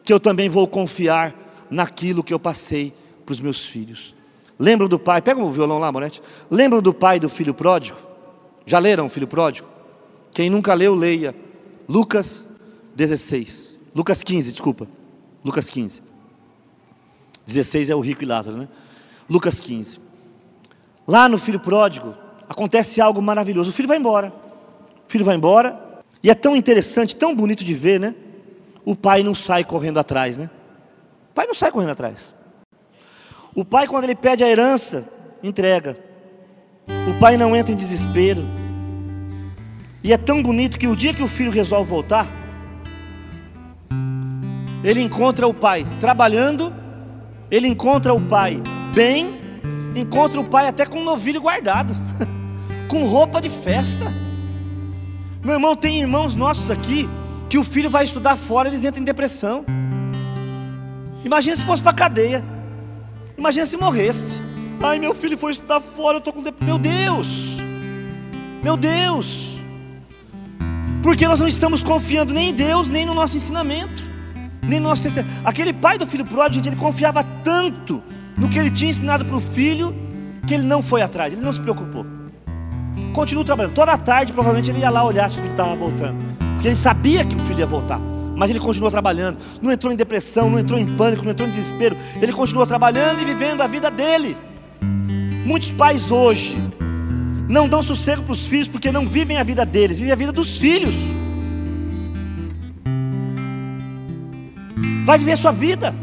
que 0.05 0.13
eu 0.13 0.21
também 0.21 0.49
vou 0.49 0.67
confiar 0.67 1.35
naquilo 1.71 2.23
que 2.23 2.35
eu 2.35 2.39
passei 2.39 2.93
para 3.25 3.33
os 3.33 3.41
meus 3.41 3.65
filhos. 3.65 4.15
Lembram 4.59 4.89
do 4.89 4.99
pai? 4.99 5.21
Pega 5.21 5.41
o 5.41 5.51
violão 5.51 5.79
lá, 5.79 5.93
Morete. 5.93 6.23
Lembram 6.51 6.81
do 6.81 6.93
pai 6.95 7.21
do 7.21 7.29
filho 7.29 7.53
pródigo? 7.53 7.99
Já 8.65 8.79
leram 8.79 9.07
o 9.07 9.11
filho 9.11 9.27
pródigo? 9.27 9.69
Quem 10.33 10.51
nunca 10.51 10.75
leu, 10.75 10.95
leia. 10.95 11.35
Lucas 11.89 12.49
16. 12.95 13.79
Lucas 13.95 14.23
15, 14.23 14.51
desculpa. 14.53 14.87
Lucas 15.45 15.71
15. 15.71 16.03
16 17.47 17.91
é 17.91 17.95
o 17.95 18.01
rico 18.01 18.23
e 18.23 18.27
Lázaro, 18.27 18.57
né? 18.57 18.69
Lucas 19.29 19.61
15. 19.61 20.01
Lá 21.07 21.29
no 21.29 21.39
filho 21.39 21.61
pródigo, 21.61 22.15
acontece 22.49 23.01
algo 23.01 23.23
maravilhoso. 23.23 23.71
O 23.71 23.73
filho 23.73 23.89
vai 23.89 23.99
embora. 23.99 24.33
O 25.09 25.11
filho 25.11 25.25
vai 25.25 25.37
embora. 25.37 26.03
E 26.23 26.31
é 26.31 26.35
tão 26.35 26.57
interessante, 26.57 27.15
tão 27.15 27.35
bonito 27.35 27.65
de 27.65 27.75
ver, 27.75 28.01
né? 28.01 28.15
o 28.87 28.95
pai 28.95 29.25
não 29.25 29.35
sai 29.35 29.65
correndo 29.65 29.99
atrás, 29.99 30.37
né? 30.37 30.49
O 31.33 31.35
pai 31.35 31.45
não 31.49 31.55
sai 31.55 31.73
correndo 31.73 31.91
atrás. 31.91 32.33
O 33.53 33.65
pai, 33.65 33.89
quando 33.89 34.05
ele 34.05 34.15
pede 34.15 34.45
a 34.45 34.49
herança, 34.49 35.05
entrega. 35.43 35.99
O 37.11 37.19
pai 37.19 37.37
não 37.37 37.57
entra 37.57 37.73
em 37.73 37.77
desespero. 37.77 38.43
E 40.07 40.13
é 40.13 40.17
tão 40.17 40.41
bonito 40.41 40.79
que 40.79 40.87
o 40.87 40.95
dia 40.95 41.13
que 41.13 41.21
o 41.21 41.27
filho 41.27 41.51
resolve 41.51 41.91
voltar, 41.91 42.29
ele 44.85 45.03
encontra 45.03 45.49
o 45.49 45.53
pai 45.53 45.85
trabalhando, 46.01 46.73
ele 47.51 47.67
encontra 47.67 48.15
o 48.15 48.21
pai 48.21 48.63
bem, 48.95 49.37
encontra 49.97 50.41
o 50.41 50.45
pai 50.45 50.69
até 50.69 50.87
com 50.87 51.01
um 51.01 51.05
novilho 51.05 51.41
guardado, 51.41 51.93
com 52.87 53.05
roupa 53.05 53.41
de 53.41 53.51
festa. 53.51 54.05
Meu 55.43 55.55
irmão, 55.55 55.75
tem 55.75 55.99
irmãos 55.99 56.37
nossos 56.37 56.71
aqui 56.71 57.09
que 57.49 57.59
o 57.59 57.65
filho 57.65 57.91
vai 57.91 58.05
estudar 58.05 58.37
fora, 58.37 58.69
eles 58.69 58.85
entram 58.85 59.03
em 59.03 59.05
depressão. 59.05 59.65
Imagina 61.25 61.57
se 61.57 61.65
fosse 61.65 61.83
para 61.83 61.93
cadeia. 61.93 62.45
Imagina 63.37 63.67
se 63.67 63.77
morresse. 63.77 64.41
Ai, 64.81 65.01
meu 65.01 65.17
filho 65.17 65.37
foi 65.37 65.51
estudar 65.51 65.81
fora, 65.81 66.15
eu 66.15 66.19
estou 66.21 66.33
com. 66.33 66.45
Meu 66.65 66.79
Deus! 66.79 67.57
Meu 68.63 68.77
Deus! 68.77 69.56
Porque 71.07 71.29
nós 71.29 71.39
não 71.39 71.47
estamos 71.47 71.85
confiando 71.85 72.35
nem 72.35 72.51
em 72.51 72.53
Deus, 72.53 72.89
nem 72.89 73.07
no 73.07 73.15
nosso 73.15 73.37
ensinamento. 73.37 74.03
Nem 74.61 74.81
nosso 74.81 75.05
testemunho. 75.05 75.33
Aquele 75.45 75.73
pai 75.73 75.97
do 75.97 76.05
filho 76.05 76.25
pródigo, 76.25 76.55
gente, 76.57 76.69
ele 76.69 76.75
confiava 76.75 77.23
tanto 77.45 78.03
no 78.37 78.49
que 78.49 78.59
ele 78.59 78.73
tinha 78.73 78.91
ensinado 78.91 79.25
para 79.25 79.37
o 79.37 79.41
filho, 79.41 79.95
que 80.49 80.53
ele 80.53 80.65
não 80.65 80.83
foi 80.83 81.03
atrás, 81.03 81.33
ele 81.33 81.41
não 81.41 81.53
se 81.53 81.61
preocupou. 81.61 82.05
Continua 83.13 83.45
trabalhando. 83.45 83.73
Toda 83.73 83.97
tarde, 83.97 84.33
provavelmente, 84.33 84.69
ele 84.69 84.81
ia 84.81 84.91
lá 84.91 85.05
olhar 85.05 85.31
se 85.31 85.39
o 85.39 85.43
filho 85.43 85.53
estava 85.53 85.77
voltando. 85.77 86.17
Porque 86.55 86.67
ele 86.67 86.77
sabia 86.77 87.25
que 87.25 87.37
o 87.37 87.39
filho 87.39 87.61
ia 87.61 87.67
voltar. 87.67 88.01
Mas 88.35 88.51
ele 88.51 88.59
continuou 88.59 88.91
trabalhando. 88.91 89.39
Não 89.63 89.71
entrou 89.71 89.93
em 89.93 89.97
depressão, 89.97 90.51
não 90.51 90.59
entrou 90.59 90.77
em 90.77 90.97
pânico, 90.97 91.23
não 91.23 91.31
entrou 91.31 91.47
em 91.47 91.53
desespero. 91.53 91.97
Ele 92.21 92.33
continuou 92.33 92.67
trabalhando 92.67 93.23
e 93.23 93.25
vivendo 93.25 93.61
a 93.61 93.69
vida 93.69 93.93
dele. 93.93 94.37
Muitos 95.45 95.71
pais 95.71 96.11
hoje 96.11 96.59
não 97.49 97.69
dão 97.69 97.83
sossego 97.83 98.23
para 98.23 98.33
os 98.33 98.47
filhos 98.47 98.69
porque 98.69 98.91
não 98.91 99.07
vivem 99.07 99.39
a 99.39 99.43
vida 99.43 99.65
deles, 99.65 99.97
vivem 99.97 100.13
a 100.13 100.17
vida 100.17 100.33
dos 100.33 100.59
filhos. 100.59 100.95
Vai 105.05 105.19
viver 105.19 105.33
a 105.33 105.37
sua 105.37 105.53
vida. 105.53 105.95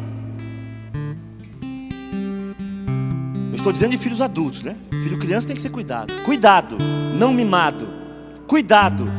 Eu 3.52 3.56
estou 3.56 3.74
dizendo 3.74 3.92
de 3.92 3.98
filhos 3.98 4.22
adultos, 4.22 4.64
né? 4.64 4.78
Filho 4.90 5.20
criança 5.20 5.48
tem 5.48 5.56
que 5.56 5.62
ser 5.62 5.70
cuidado. 5.70 6.14
Cuidado, 6.24 6.78
não 7.18 7.34
mimado. 7.34 7.88
Cuidado, 8.48 9.10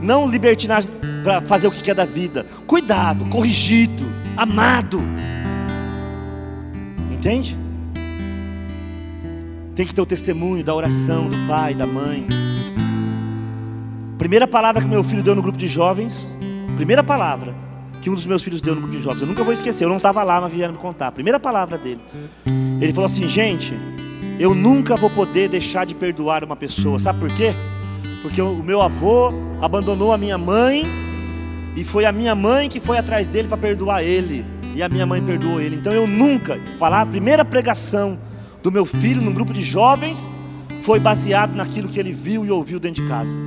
não 0.00 0.28
libertinagem 0.28 0.90
para 1.24 1.40
fazer 1.40 1.66
o 1.66 1.70
que 1.72 1.82
quer 1.82 1.94
da 1.94 2.04
vida. 2.04 2.46
Cuidado, 2.66 3.24
corrigido, 3.26 4.04
amado. 4.36 5.02
Entende? 7.10 7.65
Tem 9.76 9.86
que 9.86 9.92
ter 9.92 10.00
o 10.00 10.06
testemunho 10.06 10.64
da 10.64 10.74
oração 10.74 11.28
do 11.28 11.36
pai, 11.46 11.74
da 11.74 11.86
mãe. 11.86 12.26
Primeira 14.16 14.48
palavra 14.48 14.80
que 14.80 14.88
meu 14.88 15.04
filho 15.04 15.22
deu 15.22 15.34
no 15.34 15.42
grupo 15.42 15.58
de 15.58 15.68
jovens, 15.68 16.34
primeira 16.76 17.04
palavra 17.04 17.54
que 18.00 18.08
um 18.08 18.14
dos 18.14 18.24
meus 18.24 18.42
filhos 18.42 18.62
deu 18.62 18.74
no 18.74 18.80
grupo 18.80 18.96
de 18.96 19.02
jovens, 19.02 19.20
eu 19.20 19.26
nunca 19.26 19.44
vou 19.44 19.52
esquecer, 19.52 19.84
eu 19.84 19.90
não 19.90 19.98
estava 19.98 20.22
lá, 20.22 20.40
mas 20.40 20.50
vieram 20.50 20.72
me 20.72 20.78
contar. 20.78 21.12
Primeira 21.12 21.38
palavra 21.38 21.76
dele. 21.76 22.00
Ele 22.80 22.90
falou 22.94 23.04
assim: 23.04 23.28
gente, 23.28 23.74
eu 24.40 24.54
nunca 24.54 24.96
vou 24.96 25.10
poder 25.10 25.50
deixar 25.50 25.84
de 25.84 25.94
perdoar 25.94 26.42
uma 26.42 26.56
pessoa. 26.56 26.98
Sabe 26.98 27.20
por 27.20 27.30
quê? 27.36 27.52
Porque 28.22 28.40
o 28.40 28.62
meu 28.62 28.80
avô 28.80 29.30
abandonou 29.60 30.10
a 30.10 30.16
minha 30.16 30.38
mãe 30.38 30.84
e 31.76 31.84
foi 31.84 32.06
a 32.06 32.12
minha 32.12 32.34
mãe 32.34 32.70
que 32.70 32.80
foi 32.80 32.96
atrás 32.96 33.26
dele 33.26 33.46
para 33.46 33.58
perdoar 33.58 34.02
ele. 34.02 34.42
E 34.74 34.82
a 34.82 34.88
minha 34.88 35.04
mãe 35.04 35.22
perdoou 35.22 35.60
ele. 35.60 35.76
Então 35.76 35.92
eu 35.92 36.06
nunca, 36.06 36.58
falar 36.78 37.02
a 37.02 37.06
primeira 37.06 37.44
pregação 37.44 38.18
do 38.66 38.72
meu 38.72 38.84
filho 38.84 39.22
num 39.22 39.32
grupo 39.32 39.52
de 39.52 39.62
jovens 39.62 40.34
foi 40.82 40.98
baseado 40.98 41.54
naquilo 41.54 41.88
que 41.88 42.00
ele 42.00 42.12
viu 42.12 42.44
e 42.44 42.50
ouviu 42.50 42.80
dentro 42.80 43.00
de 43.00 43.08
casa. 43.08 43.38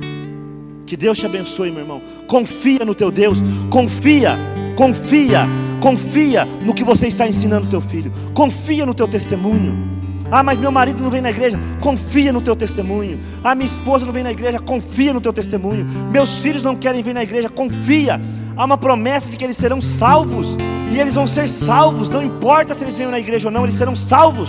Que 0.86 0.96
Deus 0.96 1.18
te 1.18 1.26
abençoe, 1.26 1.70
meu 1.70 1.80
irmão. 1.80 2.00
Confia 2.26 2.86
no 2.86 2.94
teu 2.94 3.10
Deus, 3.10 3.36
confia, 3.68 4.38
confia, 4.74 5.46
confia 5.78 6.46
no 6.64 6.72
que 6.72 6.82
você 6.82 7.06
está 7.06 7.28
ensinando 7.28 7.66
teu 7.66 7.82
filho. 7.82 8.10
Confia 8.32 8.86
no 8.86 8.94
teu 8.94 9.06
testemunho. 9.06 9.90
Ah, 10.30 10.42
mas 10.42 10.58
meu 10.58 10.72
marido 10.72 11.02
não 11.02 11.10
vem 11.10 11.20
na 11.20 11.28
igreja. 11.28 11.60
Confia 11.82 12.32
no 12.32 12.40
teu 12.40 12.56
testemunho. 12.56 13.20
Ah, 13.44 13.54
minha 13.54 13.68
esposa 13.68 14.06
não 14.06 14.14
vem 14.14 14.24
na 14.24 14.32
igreja. 14.32 14.58
Confia 14.58 15.12
no 15.12 15.20
teu 15.20 15.34
testemunho. 15.34 15.84
Meus 16.10 16.38
filhos 16.38 16.62
não 16.62 16.74
querem 16.74 17.02
vir 17.02 17.12
na 17.12 17.22
igreja. 17.22 17.50
Confia. 17.50 18.18
Há 18.56 18.64
uma 18.64 18.78
promessa 18.78 19.30
de 19.30 19.36
que 19.36 19.44
eles 19.44 19.58
serão 19.58 19.82
salvos. 19.82 20.56
E 20.90 20.98
eles 20.98 21.14
vão 21.14 21.26
ser 21.26 21.46
salvos. 21.46 22.08
Não 22.08 22.22
importa 22.22 22.74
se 22.74 22.84
eles 22.84 22.96
vêm 22.96 23.08
na 23.08 23.20
igreja 23.20 23.48
ou 23.48 23.52
não, 23.52 23.64
eles 23.64 23.74
serão 23.74 23.94
salvos. 23.94 24.48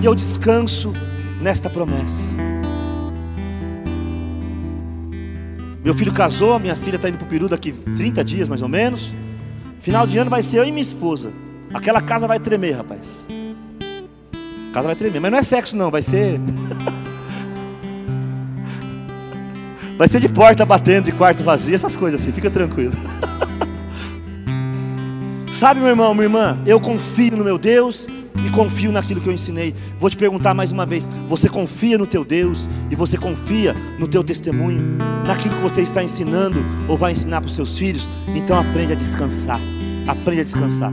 E 0.00 0.04
eu 0.06 0.14
descanso 0.14 0.94
nesta 1.42 1.68
promessa. 1.68 2.32
Meu 5.84 5.94
filho 5.94 6.10
casou, 6.10 6.58
minha 6.58 6.74
filha 6.74 6.96
está 6.96 7.10
indo 7.10 7.18
para 7.18 7.26
o 7.26 7.28
Peru 7.28 7.50
daqui 7.50 7.72
30 7.72 8.24
dias 8.24 8.48
mais 8.48 8.62
ou 8.62 8.68
menos. 8.68 9.12
Final 9.80 10.06
de 10.06 10.16
ano 10.16 10.30
vai 10.30 10.42
ser 10.42 10.56
eu 10.58 10.64
e 10.64 10.72
minha 10.72 10.80
esposa. 10.80 11.30
Aquela 11.74 12.00
casa 12.00 12.26
vai 12.26 12.40
tremer, 12.40 12.78
rapaz. 12.78 13.26
A 14.70 14.72
casa 14.72 14.86
vai 14.86 14.96
tremer, 14.96 15.20
mas 15.20 15.30
não 15.30 15.38
é 15.38 15.42
sexo 15.42 15.76
não, 15.76 15.90
vai 15.90 16.00
ser. 16.00 16.40
vai 19.98 20.08
ser 20.08 20.20
de 20.20 20.30
porta 20.30 20.64
batendo, 20.64 21.04
de 21.04 21.12
quarto 21.12 21.42
vazio, 21.42 21.74
essas 21.74 21.94
coisas 21.94 22.22
assim, 22.22 22.32
fica 22.32 22.50
tranquilo. 22.50 22.94
Sabe, 25.52 25.80
meu 25.80 25.90
irmão, 25.90 26.14
minha 26.14 26.24
irmã, 26.24 26.58
eu 26.64 26.80
confio 26.80 27.36
no 27.36 27.44
meu 27.44 27.58
Deus 27.58 28.06
e 28.46 28.50
confio 28.50 28.92
naquilo 28.92 29.20
que 29.20 29.28
eu 29.28 29.32
ensinei. 29.32 29.74
Vou 29.98 30.08
te 30.08 30.16
perguntar 30.16 30.54
mais 30.54 30.72
uma 30.72 30.86
vez: 30.86 31.08
você 31.28 31.48
confia 31.48 31.98
no 31.98 32.06
teu 32.06 32.24
Deus 32.24 32.68
e 32.90 32.96
você 32.96 33.16
confia 33.16 33.74
no 33.98 34.08
teu 34.08 34.22
testemunho, 34.22 34.96
naquilo 35.26 35.54
que 35.54 35.62
você 35.62 35.82
está 35.82 36.02
ensinando 36.02 36.64
ou 36.88 36.96
vai 36.96 37.12
ensinar 37.12 37.40
para 37.40 37.48
os 37.48 37.54
seus 37.54 37.76
filhos? 37.78 38.08
Então 38.34 38.58
aprende 38.58 38.92
a 38.92 38.96
descansar. 38.96 39.60
Aprende 40.06 40.40
a 40.40 40.44
descansar. 40.44 40.92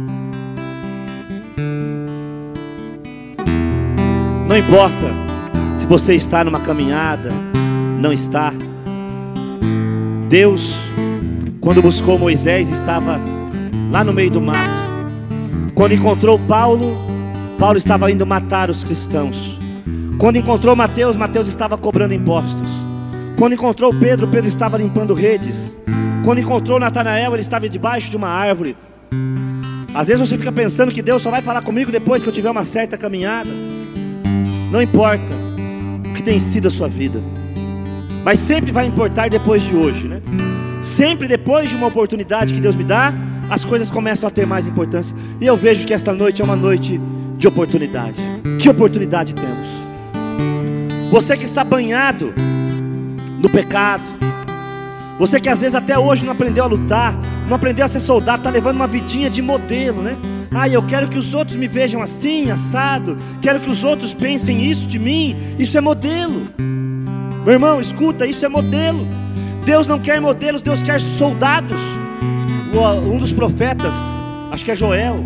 Não 4.48 4.58
importa 4.58 5.14
se 5.78 5.86
você 5.86 6.16
está 6.16 6.43
numa 6.43 6.60
caminhada, 6.60 7.32
não 8.02 8.14
está. 8.14 8.54
Deus, 10.30 10.74
quando 11.60 11.82
buscou 11.82 12.18
Moisés, 12.18 12.70
estava 12.70 13.20
lá 13.91 14.04
no 14.04 14.14
meio 14.14 14.32
do 14.32 14.41
mato. 14.41 14.78
Quando 15.74 15.93
encontrou 15.93 16.39
Paulo, 16.39 17.07
Paulo 17.58 17.80
estava 17.80 18.12
indo 18.12 18.24
matar 18.24 18.70
os 18.70 18.84
cristãos. 18.84 19.58
Quando 20.20 20.38
encontrou 20.38 20.76
Mateus, 20.76 21.16
Mateus 21.16 21.47
estava 21.47 21.76
cobrando 21.76 22.14
impostos. 22.14 22.68
Quando 23.36 23.53
encontrou 23.53 23.91
Pedro, 23.91 24.28
Pedro 24.28 24.47
estava 24.47 24.78
limpando 24.78 25.16
redes. 25.16 25.76
Quando 26.24 26.39
encontrou 26.39 26.80
Natanael, 26.80 27.34
ele 27.34 27.41
estava 27.41 27.68
debaixo 27.68 28.12
de 28.12 28.18
uma 28.18 28.28
árvore. 28.28 28.78
Às 29.91 30.08
vezes 30.08 30.30
você 30.30 30.38
fica 30.38 30.51
pensando 30.51 30.91
que 30.91 31.01
Deus 31.01 31.24
só 31.24 31.32
vai 31.32 31.41
falar 31.41 31.64
comigo 31.64 31.91
depois 31.91 32.22
que 32.22 32.30
eu 32.30 32.34
tiver 32.34 32.51
uma 32.51 32.64
certa 32.64 32.95
caminhada. 32.95 33.49
Não 34.72 34.80
importa 34.80 35.34
o 36.08 36.14
que 36.14 36.22
tem 36.22 36.39
sido 36.39 36.68
a 36.68 36.72
sua 36.72 36.88
vida, 36.88 37.20
mas 38.24 38.38
sempre 38.38 38.72
vai 38.72 38.86
importar 38.86 39.32
depois 39.32 39.64
de 39.64 39.76
hoje, 39.76 40.08
né? 40.08 40.22
Sempre 40.84 41.28
depois 41.28 41.70
de 41.70 41.76
uma 41.76 41.88
oportunidade 41.88 42.53
que 42.53 42.62
Deus 42.62 42.76
me 42.76 42.84
dá, 42.84 43.14
as 43.49 43.66
coisas 43.66 43.89
começam 43.89 44.28
a 44.28 44.30
ter 44.30 44.45
mais 44.45 44.68
importância. 44.68 45.16
E 45.41 45.45
eu 45.47 45.58
vejo 45.58 45.88
que 45.88 45.93
esta 45.93 46.14
noite 46.14 46.41
é 46.41 46.45
uma 46.45 46.55
noite 46.55 47.01
de 47.38 47.48
oportunidade. 47.48 48.16
Que 48.60 48.70
oportunidade 48.70 49.34
temos? 49.34 49.68
Você 51.12 51.38
que 51.38 51.46
está 51.46 51.64
banhado 51.64 52.34
no 53.40 53.50
pecado, 53.50 54.04
você 55.20 55.40
que 55.40 55.48
às 55.48 55.62
vezes 55.62 55.76
até 55.76 55.98
hoje 55.98 56.26
não 56.26 56.34
aprendeu 56.34 56.64
a 56.64 56.68
lutar, 56.68 57.16
não 57.48 57.56
aprendeu 57.56 57.86
a 57.86 57.88
ser 57.88 58.00
soldado, 58.00 58.40
está 58.40 58.50
levando 58.50 58.76
uma 58.76 58.88
vidinha 58.88 59.30
de 59.30 59.42
modelo, 59.42 60.02
né? 60.02 60.18
Ah, 60.54 60.68
eu 60.68 60.86
quero 60.86 61.08
que 61.08 61.18
os 61.18 61.34
outros 61.34 61.56
me 61.56 61.68
vejam 61.68 62.02
assim, 62.02 62.50
assado, 62.50 63.18
quero 63.42 63.60
que 63.60 63.70
os 63.70 63.84
outros 63.84 64.14
pensem 64.14 64.66
isso 64.66 64.88
de 64.88 64.98
mim, 64.98 65.38
isso 65.58 65.78
é 65.78 65.82
modelo. 65.82 66.48
Meu 67.46 67.54
irmão, 67.54 67.80
escuta, 67.80 68.26
isso 68.26 68.46
é 68.46 68.50
modelo. 68.50 69.08
Deus 69.64 69.88
não 69.88 70.00
quer 70.00 70.20
modelos, 70.20 70.62
Deus 70.62 70.82
quer 70.84 71.00
soldados. 71.00 71.78
Um 73.06 73.18
dos 73.18 73.32
profetas, 73.32 73.94
acho 74.52 74.66
que 74.66 74.72
é 74.72 74.76
Joel, 74.76 75.24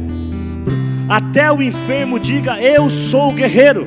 até 1.12 1.52
o 1.52 1.62
enfermo 1.62 2.18
diga: 2.18 2.58
Eu 2.62 2.90
sou 2.90 3.34
guerreiro. 3.34 3.86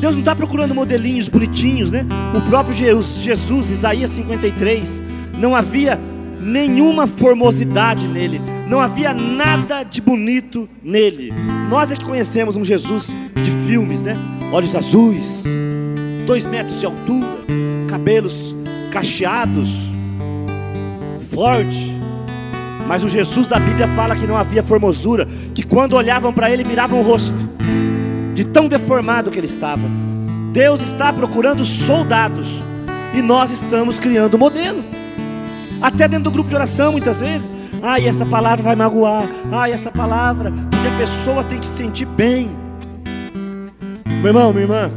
Deus 0.00 0.14
não 0.14 0.20
está 0.20 0.36
procurando 0.36 0.72
modelinhos 0.72 1.26
bonitinhos, 1.26 1.90
né? 1.90 2.06
O 2.32 2.40
próprio 2.48 2.72
Jesus, 2.72 3.20
Jesus, 3.20 3.68
Isaías 3.68 4.12
53, 4.12 5.02
não 5.36 5.56
havia 5.56 5.98
nenhuma 6.40 7.08
formosidade 7.08 8.06
nele, 8.06 8.40
não 8.68 8.78
havia 8.78 9.12
nada 9.12 9.82
de 9.82 10.00
bonito 10.00 10.68
nele. 10.80 11.32
Nós 11.68 11.90
é 11.90 11.96
que 11.96 12.04
conhecemos 12.04 12.54
um 12.54 12.62
Jesus 12.62 13.08
de 13.34 13.50
filmes, 13.66 14.00
né? 14.00 14.14
Olhos 14.52 14.76
azuis, 14.76 15.42
dois 16.24 16.46
metros 16.46 16.78
de 16.78 16.86
altura, 16.86 17.26
cabelos 17.88 18.54
cacheados, 18.92 19.68
forte, 21.32 21.97
mas 22.88 23.04
o 23.04 23.08
Jesus 23.08 23.46
da 23.46 23.58
Bíblia 23.58 23.86
fala 23.88 24.16
que 24.16 24.26
não 24.26 24.34
havia 24.34 24.62
formosura, 24.62 25.28
que 25.54 25.62
quando 25.62 25.92
olhavam 25.92 26.32
para 26.32 26.50
ele 26.50 26.64
viravam 26.64 27.00
o 27.00 27.02
rosto, 27.02 27.36
de 28.34 28.44
tão 28.44 28.66
deformado 28.66 29.30
que 29.30 29.38
ele 29.38 29.46
estava. 29.46 29.82
Deus 30.54 30.80
está 30.80 31.12
procurando 31.12 31.66
soldados 31.66 32.46
e 33.14 33.20
nós 33.20 33.50
estamos 33.50 34.00
criando 34.00 34.38
modelo. 34.38 34.82
Até 35.82 36.08
dentro 36.08 36.24
do 36.24 36.30
grupo 36.30 36.48
de 36.48 36.54
oração, 36.54 36.92
muitas 36.92 37.20
vezes. 37.20 37.54
Ai, 37.82 38.08
essa 38.08 38.24
palavra 38.24 38.62
vai 38.62 38.74
magoar. 38.74 39.28
Ai, 39.52 39.72
essa 39.72 39.90
palavra, 39.90 40.50
porque 40.50 40.88
a 40.88 40.98
pessoa 40.98 41.44
tem 41.44 41.60
que 41.60 41.66
se 41.66 41.76
sentir 41.76 42.06
bem. 42.06 42.50
Meu 44.22 44.28
irmão, 44.28 44.50
minha 44.50 44.64
irmã, 44.64 44.90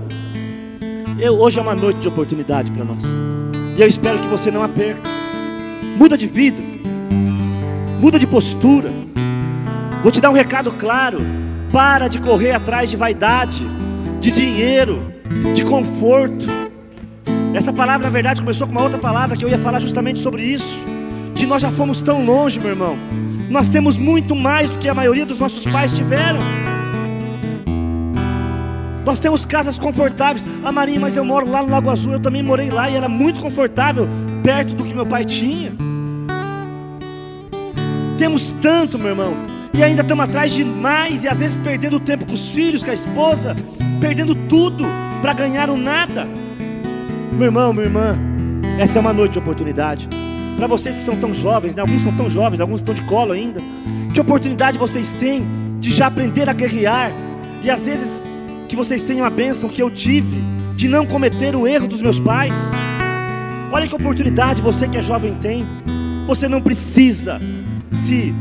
eu, 1.20 1.34
hoje 1.34 1.60
é 1.60 1.62
uma 1.62 1.76
noite 1.76 2.00
de 2.00 2.08
oportunidade 2.08 2.72
para 2.72 2.86
nós. 2.86 3.04
E 3.78 3.82
eu 3.82 3.88
espero 3.88 4.18
que 4.18 4.28
você 4.28 4.50
não 4.50 4.64
a 4.64 4.70
perca. 4.70 5.02
Muda 5.98 6.18
de 6.18 6.26
vida 6.26 6.72
muda 8.02 8.18
de 8.18 8.26
postura. 8.26 8.90
Vou 10.02 10.12
te 10.12 10.20
dar 10.20 10.32
um 10.32 10.34
recado 10.34 10.72
claro: 10.72 11.22
para 11.72 12.08
de 12.08 12.20
correr 12.20 12.52
atrás 12.52 12.90
de 12.90 12.98
vaidade, 12.98 13.64
de 14.20 14.32
dinheiro, 14.32 15.14
de 15.54 15.64
conforto. 15.64 16.46
Essa 17.54 17.72
palavra, 17.72 18.08
na 18.08 18.12
verdade, 18.12 18.42
começou 18.42 18.66
com 18.66 18.72
uma 18.72 18.82
outra 18.82 18.98
palavra 18.98 19.38
que 19.38 19.46
eu 19.46 19.50
ia 19.50 19.60
falar 19.60 19.80
justamente 19.80 20.20
sobre 20.20 20.42
isso. 20.42 20.66
de 21.36 21.46
nós 21.46 21.62
já 21.62 21.72
fomos 21.72 22.02
tão 22.02 22.26
longe, 22.26 22.60
meu 22.60 22.70
irmão. 22.70 22.98
Nós 23.50 23.68
temos 23.68 23.98
muito 23.98 24.36
mais 24.36 24.70
do 24.70 24.78
que 24.80 24.90
a 24.90 24.94
maioria 24.94 25.26
dos 25.26 25.38
nossos 25.38 25.70
pais 25.72 25.94
tiveram. 25.94 26.40
Nós 29.06 29.20
temos 29.20 29.46
casas 29.46 29.78
confortáveis. 29.78 30.46
Ah, 30.64 30.72
Marinha, 30.72 31.00
mas 31.00 31.18
eu 31.18 31.26
moro 31.26 31.50
lá 31.50 31.62
no 31.62 31.70
Lago 31.70 31.90
Azul. 31.90 32.14
Eu 32.14 32.20
também 32.20 32.42
morei 32.42 32.72
lá 32.72 32.90
e 32.90 32.96
era 32.96 33.10
muito 33.10 33.42
confortável, 33.42 34.08
perto 34.42 34.74
do 34.74 34.84
que 34.84 34.94
meu 34.94 35.06
pai 35.06 35.26
tinha. 35.26 35.91
Temos 38.22 38.52
tanto, 38.62 39.00
meu 39.00 39.08
irmão, 39.08 39.34
e 39.74 39.84
ainda 39.84 40.04
estamos 40.04 40.24
atrás 40.24 40.52
de 40.52 40.64
mais, 40.64 41.24
e 41.24 41.28
às 41.28 41.40
vezes 41.40 41.58
perdendo 41.58 42.00
tempo 42.00 42.24
com 42.24 42.34
os 42.34 42.50
filhos, 42.50 42.84
com 42.84 42.92
a 42.92 42.94
esposa, 42.94 43.56
perdendo 44.00 44.36
tudo 44.48 44.86
para 45.24 45.34
ganhar 45.34 45.72
o 45.72 45.76
nada. 45.76 46.28
Meu 47.32 47.46
irmão, 47.46 47.74
minha 47.74 47.86
irmã, 47.86 48.20
essa 48.78 49.00
é 49.00 49.02
uma 49.02 49.12
noite 49.12 49.32
de 49.32 49.40
oportunidade. 49.40 50.08
Para 50.56 50.68
vocês 50.68 50.98
que 50.98 51.04
são 51.04 51.16
tão 51.16 51.34
jovens, 51.34 51.74
né? 51.74 51.82
alguns 51.82 52.04
são 52.04 52.16
tão 52.16 52.30
jovens, 52.30 52.60
alguns 52.60 52.82
estão 52.82 52.94
de 52.94 53.02
colo 53.06 53.32
ainda. 53.32 53.60
Que 54.14 54.20
oportunidade 54.20 54.78
vocês 54.78 55.14
têm 55.14 55.44
de 55.80 55.92
já 55.92 56.06
aprender 56.06 56.48
a 56.48 56.54
guerrear, 56.54 57.12
e 57.64 57.72
às 57.72 57.84
vezes 57.84 58.24
que 58.70 58.76
vocês 58.76 59.02
tenham 59.02 59.26
a 59.26 59.32
bênção 59.32 59.68
que 59.68 59.82
eu 59.82 59.90
tive 59.90 60.38
de 60.76 60.88
não 60.88 61.08
cometer 61.08 61.56
o 61.56 61.66
erro 61.66 61.88
dos 61.88 62.04
meus 62.04 62.20
pais. 62.20 62.54
Olha 63.72 63.88
que 63.88 63.96
oportunidade 63.96 64.62
você 64.62 64.88
que 64.88 65.00
é 65.00 65.02
jovem 65.02 65.34
tem. 65.42 65.66
Você 66.28 66.48
não 66.48 66.62
precisa 66.62 67.42
se 67.92 68.34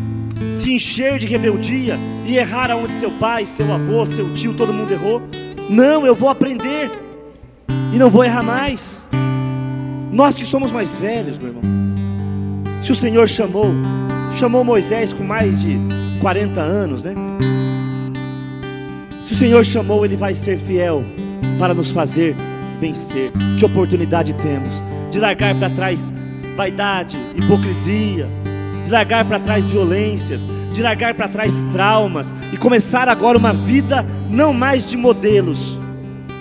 se 0.60 0.72
encher 0.72 1.18
de 1.18 1.26
rebeldia 1.26 1.98
e 2.26 2.36
errar 2.36 2.70
aonde 2.70 2.92
seu 2.92 3.10
pai, 3.10 3.44
seu 3.46 3.70
avô, 3.72 4.06
seu 4.06 4.32
tio, 4.34 4.54
todo 4.54 4.72
mundo 4.72 4.92
errou. 4.92 5.22
Não, 5.68 6.06
eu 6.06 6.14
vou 6.14 6.28
aprender 6.28 6.90
e 7.92 7.98
não 7.98 8.10
vou 8.10 8.24
errar 8.24 8.42
mais. 8.42 9.08
Nós 10.12 10.36
que 10.36 10.44
somos 10.44 10.72
mais 10.72 10.94
velhos, 10.94 11.38
meu 11.38 11.48
irmão. 11.48 11.62
Se 12.82 12.92
o 12.92 12.94
Senhor 12.94 13.28
chamou, 13.28 13.72
chamou 14.38 14.64
Moisés 14.64 15.12
com 15.12 15.22
mais 15.22 15.60
de 15.60 15.78
40 16.20 16.60
anos, 16.60 17.02
né? 17.02 17.14
Se 19.26 19.32
o 19.32 19.36
Senhor 19.36 19.64
chamou, 19.64 20.04
Ele 20.04 20.16
vai 20.16 20.34
ser 20.34 20.58
fiel 20.58 21.04
para 21.58 21.74
nos 21.74 21.90
fazer 21.90 22.34
vencer. 22.80 23.30
Que 23.58 23.64
oportunidade 23.64 24.34
temos 24.34 24.82
de 25.10 25.18
largar 25.18 25.54
para 25.54 25.70
trás 25.70 26.10
vaidade, 26.56 27.16
hipocrisia, 27.36 28.28
de 28.90 28.94
largar 28.94 29.24
para 29.24 29.38
trás 29.38 29.68
violências, 29.68 30.44
de 30.72 30.82
largar 30.82 31.14
para 31.14 31.28
trás 31.28 31.62
traumas 31.72 32.34
e 32.52 32.56
começar 32.56 33.08
agora 33.08 33.38
uma 33.38 33.52
vida 33.52 34.04
não 34.28 34.52
mais 34.52 34.84
de 34.84 34.96
modelos, 34.96 35.78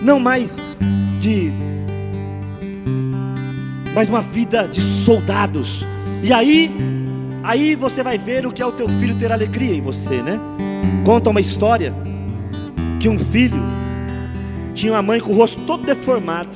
não 0.02 0.20
mais 0.20 0.58
de 1.20 1.54
mas 3.94 4.10
uma 4.10 4.22
vida 4.22 4.68
de 4.68 4.82
soldados. 4.82 5.84
E 6.24 6.34
aí, 6.34 6.72
aí 7.44 7.76
você 7.76 8.02
vai 8.02 8.18
ver 8.18 8.48
o 8.48 8.52
que 8.52 8.64
é 8.64 8.66
o 8.66 8.72
teu 8.72 8.90
filho 8.90 9.16
ter 9.16 9.32
alegria 9.32 9.76
em 9.76 9.82
você, 9.82 10.22
né? 10.24 10.40
Conta 11.06 11.30
uma 11.30 11.42
história 11.42 11.94
que 13.00 13.08
um 13.08 13.20
filho 13.20 13.62
tinha 14.74 14.94
uma 14.94 15.04
mãe 15.04 15.20
com 15.20 15.32
o 15.32 15.36
rosto 15.36 15.62
todo 15.68 15.86
deformado. 15.86 16.50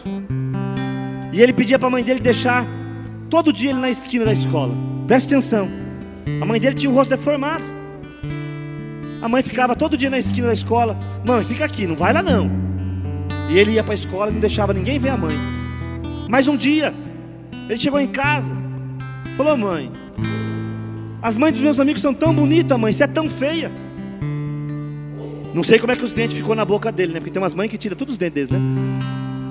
E 1.31 1.39
ele 1.39 1.53
pedia 1.53 1.77
para 1.77 1.87
a 1.87 1.91
mãe 1.91 2.03
dele 2.03 2.19
deixar 2.19 2.65
todo 3.29 3.53
dia 3.53 3.71
ele 3.71 3.79
na 3.79 3.89
esquina 3.91 4.25
da 4.25 4.31
escola. 4.31 4.73
Preste 5.05 5.27
atenção. 5.27 5.82
A 6.41 6.45
mãe 6.45 6.59
dele 6.59 6.75
tinha 6.75 6.91
o 6.91 6.95
rosto 6.95 7.11
deformado. 7.11 7.63
A 9.21 9.29
mãe 9.29 9.41
ficava 9.41 9.75
todo 9.75 9.95
dia 9.95 10.09
na 10.09 10.19
esquina 10.19 10.47
da 10.47 10.53
escola. 10.53 10.97
Mãe, 11.25 11.45
fica 11.45 11.65
aqui, 11.65 11.87
não 11.87 11.95
vai 11.95 12.13
lá 12.13 12.21
não. 12.21 12.49
E 13.49 13.57
ele 13.57 13.71
ia 13.71 13.83
para 13.83 13.93
a 13.93 13.95
escola 13.95 14.29
e 14.29 14.33
não 14.33 14.39
deixava 14.39 14.73
ninguém 14.73 14.99
ver 14.99 15.09
a 15.09 15.17
mãe. 15.17 15.35
Mas 16.29 16.47
um 16.47 16.57
dia, 16.57 16.93
ele 17.69 17.79
chegou 17.79 17.99
em 17.99 18.07
casa. 18.07 18.55
Falou, 19.37 19.57
mãe, 19.57 19.91
as 21.21 21.37
mães 21.37 21.53
dos 21.53 21.61
meus 21.61 21.79
amigos 21.79 22.01
são 22.01 22.13
tão 22.13 22.33
bonitas, 22.33 22.77
mãe, 22.77 22.91
você 22.91 23.03
é 23.03 23.07
tão 23.07 23.29
feia. 23.29 23.71
Não 25.53 25.63
sei 25.63 25.79
como 25.79 25.91
é 25.91 25.95
que 25.95 26.03
os 26.03 26.11
dentes 26.11 26.35
ficou 26.35 26.55
na 26.55 26.65
boca 26.65 26.91
dele, 26.91 27.13
né? 27.13 27.19
Porque 27.19 27.31
tem 27.31 27.41
umas 27.41 27.53
mães 27.53 27.69
que 27.69 27.77
tiram 27.77 27.95
todos 27.95 28.13
os 28.13 28.17
dentes 28.17 28.49
deles, 28.49 28.49
né? 28.49 28.59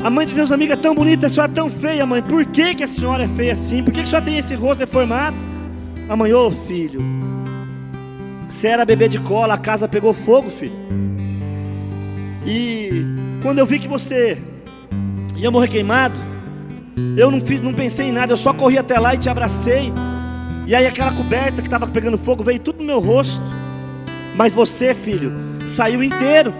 A 0.05 0.11
mãe 0.11 0.27
dos 0.27 0.35
meus 0.35 0.51
amigos 0.51 0.75
é 0.75 0.77
tão 0.77 0.95
bonita, 0.95 1.27
a 1.27 1.31
senhora 1.31 1.51
é 1.51 1.55
tão 1.55 1.71
feia, 1.71 2.05
mãe. 2.05 2.21
Por 2.21 2.45
que, 2.45 2.75
que 2.75 2.83
a 2.83 2.89
senhora 2.89 3.25
é 3.25 3.29
feia 3.29 3.53
assim? 3.53 3.85
Por 3.85 3.93
que, 3.93 4.01
que 4.01 4.07
a 4.07 4.11
senhora 4.11 4.25
tem 4.25 4.37
esse 4.37 4.55
rosto 4.55 4.81
deformado? 4.81 5.52
A 6.13 6.17
mãe, 6.17 6.31
ô 6.35 6.49
oh, 6.49 6.51
filho, 6.51 7.01
você 8.47 8.67
era 8.67 8.85
bebê 8.85 9.09
de 9.09 9.19
cola, 9.19 9.55
a 9.55 9.57
casa 9.57 9.89
pegou 9.89 10.13
fogo, 10.13 10.51
filho. 10.51 10.77
E 12.45 12.91
quando 13.41 13.61
eu 13.61 13.65
vi 13.65 13.79
que 13.79 13.89
você 13.89 14.37
ia 15.35 15.51
morrer 15.51 15.69
queimado, 15.69 16.15
eu 17.17 17.31
não, 17.31 17.41
fiz, 17.41 17.61
não 17.61 17.73
pensei 17.73 18.09
em 18.09 18.13
nada, 18.13 18.31
eu 18.31 18.37
só 18.37 18.53
corri 18.53 18.77
até 18.77 18.99
lá 18.99 19.15
e 19.15 19.17
te 19.17 19.31
abracei. 19.31 19.91
E 20.67 20.75
aí 20.75 20.87
aquela 20.87 21.13
coberta 21.13 21.63
que 21.63 21.67
estava 21.67 21.87
pegando 21.87 22.19
fogo 22.19 22.45
veio 22.45 22.61
tudo 22.61 22.81
no 22.81 22.85
meu 22.85 23.01
rosto. 23.01 23.41
Mas 24.37 24.53
você, 24.53 24.95
filho, 24.95 25.33
saiu 25.67 26.03
inteiro. 26.03 26.53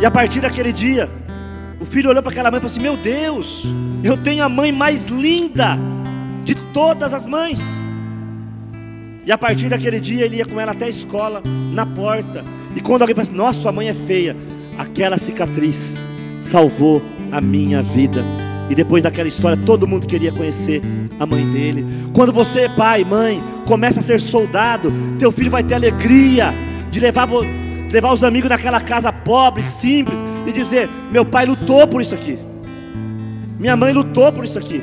E 0.00 0.04
a 0.04 0.10
partir 0.10 0.40
daquele 0.40 0.72
dia, 0.72 1.08
o 1.80 1.84
filho 1.84 2.10
olhou 2.10 2.20
para 2.20 2.32
aquela 2.32 2.50
mãe 2.50 2.58
e 2.58 2.60
falou 2.62 2.74
assim: 2.74 2.82
Meu 2.82 2.96
Deus, 2.96 3.64
eu 4.02 4.16
tenho 4.16 4.42
a 4.42 4.48
mãe 4.48 4.72
mais 4.72 5.06
linda 5.06 5.78
de 6.44 6.54
todas 6.72 7.12
as 7.14 7.26
mães. 7.26 7.60
E 9.24 9.30
a 9.30 9.38
partir 9.38 9.68
daquele 9.68 10.00
dia 10.00 10.24
ele 10.24 10.36
ia 10.36 10.44
com 10.44 10.60
ela 10.60 10.72
até 10.72 10.86
a 10.86 10.88
escola, 10.88 11.42
na 11.72 11.86
porta. 11.86 12.44
E 12.74 12.80
quando 12.80 13.02
alguém 13.02 13.14
fala 13.14 13.26
assim, 13.26 13.36
nossa, 13.36 13.60
sua 13.60 13.72
mãe 13.72 13.88
é 13.88 13.94
feia, 13.94 14.36
aquela 14.76 15.16
cicatriz 15.16 15.96
salvou 16.40 17.00
a 17.30 17.40
minha 17.40 17.82
vida. 17.82 18.24
E 18.68 18.74
depois 18.74 19.02
daquela 19.02 19.28
história, 19.28 19.56
todo 19.64 19.86
mundo 19.86 20.06
queria 20.06 20.32
conhecer 20.32 20.82
a 21.20 21.26
mãe 21.26 21.44
dele. 21.52 21.86
Quando 22.12 22.32
você, 22.32 22.68
pai, 22.70 23.04
mãe, 23.04 23.42
começa 23.66 24.00
a 24.00 24.02
ser 24.02 24.20
soldado, 24.20 24.92
teu 25.18 25.30
filho 25.30 25.50
vai 25.50 25.62
ter 25.62 25.74
alegria 25.74 26.52
de 26.90 26.98
levar, 26.98 27.28
levar 27.90 28.12
os 28.12 28.24
amigos 28.24 28.50
naquela 28.50 28.80
casa 28.80 29.12
pobre, 29.12 29.62
simples, 29.62 30.18
e 30.46 30.52
dizer: 30.52 30.88
Meu 31.10 31.24
pai 31.24 31.46
lutou 31.46 31.86
por 31.86 32.00
isso 32.00 32.14
aqui, 32.14 32.38
minha 33.58 33.76
mãe 33.76 33.92
lutou 33.92 34.32
por 34.32 34.44
isso 34.44 34.58
aqui, 34.58 34.82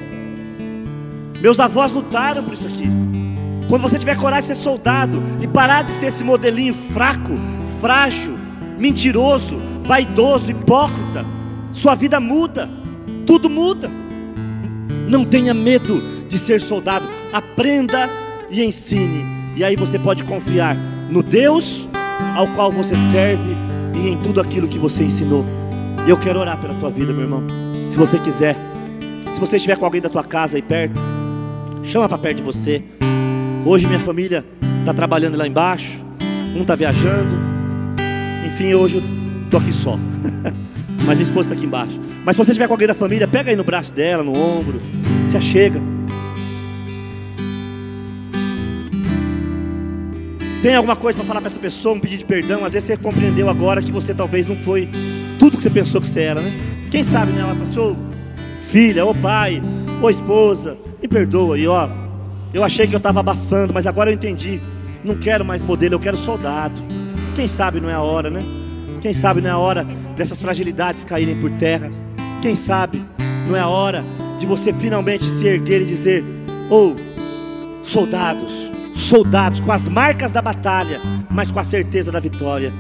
meus 1.41 1.59
avós 1.59 1.91
lutaram 1.91 2.43
por 2.43 2.53
isso 2.53 2.67
aqui. 2.67 2.87
Quando 3.67 3.81
você 3.81 3.99
tiver 3.99 4.17
coragem 4.17 4.51
de 4.51 4.57
ser 4.57 4.63
soldado 4.63 5.21
e 5.41 5.47
parar 5.47 5.83
de 5.83 5.91
ser 5.91 6.07
esse 6.07 6.23
modelinho 6.23 6.73
fraco, 6.73 7.33
frágil, 7.79 8.37
mentiroso, 8.77 9.57
vaidoso, 9.83 10.49
hipócrita, 10.49 11.25
sua 11.71 11.95
vida 11.95 12.19
muda 12.19 12.67
tudo 13.29 13.47
muda. 13.47 13.87
Não 15.07 15.23
tenha 15.23 15.53
medo 15.53 16.01
de 16.27 16.35
ser 16.35 16.59
soldado, 16.59 17.05
aprenda 17.31 18.09
e 18.49 18.63
ensine, 18.63 19.23
e 19.55 19.63
aí 19.63 19.75
você 19.75 19.99
pode 19.99 20.23
confiar 20.23 20.75
no 21.11 21.21
Deus 21.21 21.87
ao 22.35 22.47
qual 22.55 22.71
você 22.71 22.95
serve 23.11 23.55
e 23.95 24.09
em 24.09 24.17
tudo 24.17 24.41
aquilo 24.41 24.67
que 24.67 24.79
você 24.79 25.03
ensinou. 25.03 25.45
Eu 26.07 26.17
quero 26.17 26.39
orar 26.39 26.59
pela 26.59 26.73
tua 26.73 26.89
vida, 26.89 27.13
meu 27.13 27.21
irmão. 27.21 27.43
Se 27.87 27.95
você 27.95 28.17
quiser, 28.17 28.55
se 29.31 29.39
você 29.39 29.57
estiver 29.57 29.77
com 29.77 29.85
alguém 29.85 30.01
da 30.01 30.09
tua 30.09 30.23
casa 30.23 30.57
aí 30.57 30.61
perto, 30.63 30.99
chama 31.89 32.07
para 32.07 32.19
perto 32.19 32.37
de 32.37 32.43
você. 32.43 32.83
Hoje 33.65 33.87
minha 33.87 33.99
família 33.99 34.45
está 34.79 34.93
trabalhando 34.93 35.35
lá 35.35 35.47
embaixo, 35.47 35.99
um 36.55 36.61
está 36.61 36.75
viajando. 36.75 37.35
Enfim, 38.45 38.75
hoje 38.75 38.97
eu 38.97 39.03
estou 39.45 39.59
aqui 39.59 39.73
só. 39.73 39.97
Mas 41.05 41.17
minha 41.17 41.23
esposa 41.23 41.47
está 41.47 41.55
aqui 41.55 41.65
embaixo. 41.65 41.99
Mas 42.23 42.35
se 42.35 42.43
você 42.43 42.51
estiver 42.51 42.67
com 42.67 42.73
alguém 42.73 42.87
da 42.87 42.93
família, 42.93 43.27
pega 43.27 43.49
aí 43.49 43.55
no 43.55 43.63
braço 43.63 43.91
dela, 43.91 44.23
no 44.23 44.37
ombro, 44.37 44.79
se 45.31 45.37
achega. 45.37 45.81
Tem 50.61 50.75
alguma 50.75 50.95
coisa 50.95 51.17
para 51.17 51.25
falar 51.25 51.41
para 51.41 51.49
essa 51.49 51.59
pessoa, 51.59 51.95
um 51.95 51.99
pedido 51.99 52.19
de 52.19 52.25
perdão? 52.25 52.63
Às 52.63 52.73
vezes 52.73 52.87
você 52.87 52.97
compreendeu 52.97 53.49
agora 53.49 53.81
que 53.81 53.91
você 53.91 54.13
talvez 54.13 54.47
não 54.47 54.57
foi 54.57 54.87
tudo 55.39 55.57
que 55.57 55.63
você 55.63 55.69
pensou 55.71 55.99
que 55.99 56.07
você 56.07 56.19
era, 56.19 56.39
né? 56.39 56.51
Quem 56.91 57.01
sabe, 57.03 57.31
né? 57.31 57.41
Ela 57.41 57.55
passou, 57.55 57.97
filha, 58.67 59.05
ou 59.05 59.15
pai, 59.15 59.61
ou 60.01 60.09
esposa, 60.09 60.77
me 61.01 61.07
perdoa. 61.07 61.57
E 61.57 61.67
ó, 61.67 61.89
eu 62.53 62.63
achei 62.63 62.87
que 62.87 62.95
eu 62.95 62.97
estava 62.97 63.19
abafando, 63.19 63.73
mas 63.73 63.85
agora 63.85 64.09
eu 64.09 64.13
entendi. 64.13 64.59
Não 65.03 65.15
quero 65.15 65.45
mais 65.45 65.61
modelo, 65.61 65.95
eu 65.95 65.99
quero 65.99 66.17
soldado. 66.17 66.81
Quem 67.35 67.47
sabe 67.47 67.79
não 67.79 67.89
é 67.89 67.93
a 67.93 68.01
hora, 68.01 68.29
né? 68.29 68.41
Quem 69.01 69.13
sabe 69.13 69.41
não 69.41 69.49
é 69.49 69.53
a 69.53 69.57
hora 69.57 69.85
dessas 70.15 70.41
fragilidades 70.41 71.03
caírem 71.03 71.39
por 71.39 71.51
terra. 71.51 71.89
Quem 72.41 72.55
sabe 72.55 73.03
não 73.47 73.55
é 73.55 73.59
a 73.59 73.67
hora 73.67 74.03
de 74.39 74.45
você 74.45 74.73
finalmente 74.73 75.23
se 75.23 75.45
erguer 75.45 75.81
e 75.81 75.85
dizer: 75.85 76.23
ou 76.69 76.95
oh, 76.95 77.83
soldados, 77.83 78.51
soldados 78.95 79.59
com 79.59 79.71
as 79.71 79.87
marcas 79.87 80.31
da 80.31 80.41
batalha, 80.41 80.99
mas 81.29 81.51
com 81.51 81.59
a 81.59 81.63
certeza 81.63 82.11
da 82.11 82.19
vitória. 82.19 82.73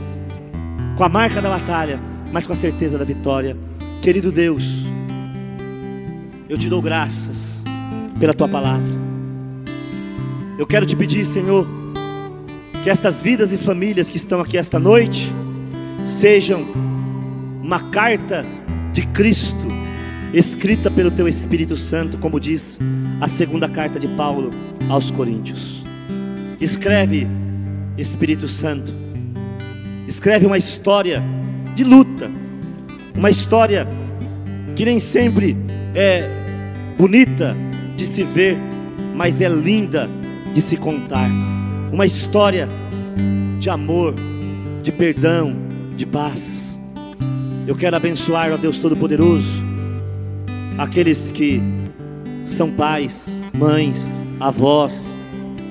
Com 0.97 1.03
a 1.03 1.09
marca 1.09 1.41
da 1.41 1.49
batalha, 1.49 1.99
mas 2.31 2.45
com 2.45 2.53
a 2.53 2.55
certeza 2.55 2.97
da 2.97 3.05
vitória. 3.05 3.55
Querido 4.01 4.31
Deus, 4.31 4.65
eu 6.49 6.57
te 6.57 6.67
dou 6.67 6.81
graças 6.81 7.37
pela 8.19 8.33
tua 8.33 8.49
palavra. 8.49 8.89
Eu 10.57 10.65
quero 10.65 10.83
te 10.83 10.95
pedir, 10.95 11.23
Senhor, 11.23 11.67
que 12.83 12.89
estas 12.89 13.21
vidas 13.21 13.53
e 13.53 13.57
famílias 13.57 14.09
que 14.09 14.17
estão 14.17 14.41
aqui 14.41 14.57
esta 14.57 14.79
noite 14.79 15.31
sejam 16.07 16.65
uma 17.61 17.79
carta 17.91 18.43
de 18.91 19.05
Cristo 19.07 19.67
escrita 20.33 20.89
pelo 20.89 21.11
teu 21.11 21.27
Espírito 21.27 21.77
Santo, 21.77 22.17
como 22.17 22.39
diz 22.39 22.79
a 23.21 23.27
segunda 23.27 23.69
carta 23.69 23.99
de 23.99 24.07
Paulo 24.07 24.49
aos 24.89 25.11
Coríntios. 25.11 25.83
Escreve, 26.59 27.27
Espírito 27.95 28.47
Santo, 28.47 28.91
escreve 30.07 30.47
uma 30.47 30.57
história 30.57 31.23
de 31.75 31.83
luta, 31.83 32.29
uma 33.15 33.29
história 33.29 33.87
que 34.75 34.83
nem 34.83 34.99
sempre 34.99 35.55
é 35.93 36.38
bonita 36.99 37.55
de 37.95 38.05
se 38.05 38.23
ver, 38.23 38.57
mas 39.15 39.39
é 39.39 39.47
linda 39.47 40.09
de 40.53 40.61
se 40.61 40.75
contar. 40.75 41.29
Uma 41.93 42.05
história 42.05 42.67
de 43.57 43.69
amor, 43.69 44.15
de 44.83 44.91
perdão, 44.91 45.55
de 45.95 46.05
paz. 46.05 46.77
Eu 47.65 47.73
quero 47.73 47.95
abençoar, 47.95 48.51
ó 48.51 48.57
Deus 48.57 48.79
Todo-Poderoso, 48.79 49.63
aqueles 50.77 51.31
que 51.31 51.61
são 52.43 52.69
pais, 52.69 53.33
mães, 53.53 54.21
avós, 54.37 55.07